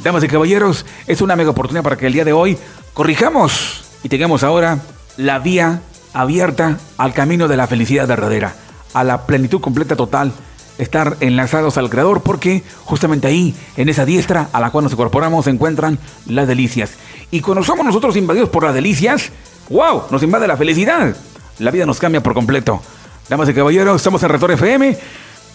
Damas 0.00 0.24
y 0.24 0.28
caballeros, 0.28 0.84
es 1.06 1.22
una 1.22 1.36
mega 1.36 1.50
oportunidad 1.50 1.84
para 1.84 1.96
que 1.96 2.08
el 2.08 2.12
día 2.12 2.24
de 2.24 2.32
hoy 2.32 2.58
corrijamos 2.92 3.84
y 4.02 4.08
tengamos 4.08 4.42
ahora 4.42 4.80
la 5.16 5.38
vía 5.38 5.80
abierta 6.12 6.78
al 6.98 7.12
camino 7.12 7.48
de 7.48 7.56
la 7.56 7.66
felicidad 7.66 8.06
verdadera 8.06 8.54
a 8.94 9.04
la 9.04 9.26
plenitud 9.26 9.60
completa 9.60 9.96
total, 9.96 10.32
estar 10.78 11.16
enlazados 11.20 11.78
al 11.78 11.90
Creador, 11.90 12.22
porque 12.22 12.62
justamente 12.84 13.26
ahí, 13.26 13.54
en 13.76 13.88
esa 13.88 14.04
diestra 14.04 14.48
a 14.52 14.60
la 14.60 14.70
cual 14.70 14.84
nos 14.84 14.92
incorporamos, 14.92 15.44
se 15.44 15.50
encuentran 15.50 15.98
las 16.26 16.48
delicias. 16.48 16.92
Y 17.30 17.40
cuando 17.40 17.64
somos 17.64 17.84
nosotros 17.84 18.16
invadidos 18.16 18.48
por 18.48 18.64
las 18.64 18.74
delicias, 18.74 19.30
¡wow! 19.70 20.04
Nos 20.10 20.22
invade 20.22 20.46
la 20.46 20.56
felicidad. 20.56 21.16
La 21.58 21.70
vida 21.70 21.86
nos 21.86 21.98
cambia 21.98 22.22
por 22.22 22.34
completo. 22.34 22.82
Damas 23.28 23.48
y 23.48 23.54
caballeros, 23.54 23.96
estamos 23.96 24.22
en 24.22 24.28
Retor 24.28 24.52
FM. 24.52 24.98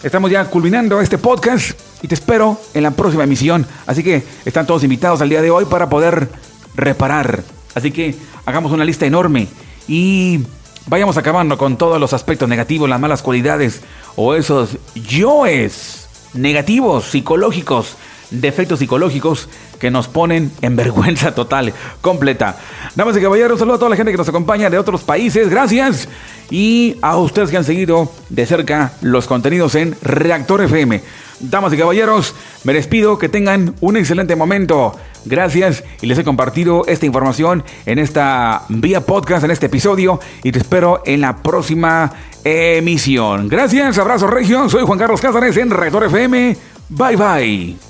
Estamos 0.02 0.30
ya 0.30 0.44
culminando 0.44 1.00
este 1.00 1.18
podcast 1.18 1.78
y 2.02 2.08
te 2.08 2.14
espero 2.14 2.60
en 2.72 2.84
la 2.84 2.92
próxima 2.92 3.24
emisión. 3.24 3.66
Así 3.86 4.02
que 4.04 4.24
están 4.44 4.66
todos 4.66 4.84
invitados 4.84 5.20
al 5.20 5.28
día 5.28 5.42
de 5.42 5.50
hoy 5.50 5.64
para 5.64 5.88
poder 5.88 6.28
reparar. 6.76 7.42
Así 7.74 7.90
que 7.90 8.14
hagamos 8.46 8.72
una 8.72 8.84
lista 8.84 9.06
enorme 9.06 9.48
y 9.88 10.40
vayamos 10.86 11.16
acabando 11.16 11.58
con 11.58 11.76
todos 11.76 11.98
los 11.98 12.12
aspectos 12.12 12.48
negativos, 12.48 12.88
las 12.88 13.00
malas 13.00 13.22
cualidades 13.22 13.82
o 14.14 14.34
esos 14.34 14.76
yoes 14.94 16.08
negativos, 16.34 17.06
psicológicos, 17.06 17.96
defectos 18.30 18.78
psicológicos 18.78 19.48
que 19.78 19.90
nos 19.90 20.08
ponen 20.08 20.50
en 20.62 20.76
vergüenza 20.76 21.34
total, 21.34 21.72
completa. 22.00 22.56
Damas 22.94 23.16
y 23.16 23.20
caballeros, 23.20 23.58
saludo 23.58 23.76
a 23.76 23.78
toda 23.78 23.90
la 23.90 23.96
gente 23.96 24.12
que 24.12 24.18
nos 24.18 24.28
acompaña 24.28 24.70
de 24.70 24.78
otros 24.78 25.02
países, 25.02 25.48
gracias. 25.48 26.08
Y 26.50 26.96
a 27.02 27.16
ustedes 27.18 27.50
que 27.50 27.58
han 27.58 27.64
seguido 27.64 28.10
de 28.30 28.46
cerca 28.46 28.92
los 29.02 29.26
contenidos 29.26 29.74
en 29.74 29.94
Reactor 30.00 30.62
FM. 30.62 31.02
Damas 31.40 31.72
y 31.72 31.76
caballeros, 31.76 32.34
me 32.64 32.72
despido, 32.72 33.18
que 33.18 33.28
tengan 33.28 33.74
un 33.80 33.96
excelente 33.96 34.34
momento. 34.34 34.96
Gracias 35.24 35.84
y 36.00 36.06
les 36.06 36.18
he 36.18 36.24
compartido 36.24 36.84
esta 36.86 37.06
información 37.06 37.64
en 37.86 37.98
esta 37.98 38.62
vía 38.68 39.02
podcast, 39.02 39.44
en 39.44 39.50
este 39.50 39.66
episodio 39.66 40.20
y 40.42 40.52
te 40.52 40.58
espero 40.58 41.02
en 41.04 41.20
la 41.20 41.36
próxima 41.36 42.12
emisión. 42.44 43.48
Gracias, 43.48 43.98
abrazo 43.98 44.26
regio, 44.26 44.68
soy 44.68 44.84
Juan 44.84 44.98
Carlos 44.98 45.20
Cázares 45.20 45.56
en 45.56 45.70
Reactor 45.70 46.04
FM. 46.04 46.56
Bye 46.88 47.16
bye. 47.16 47.87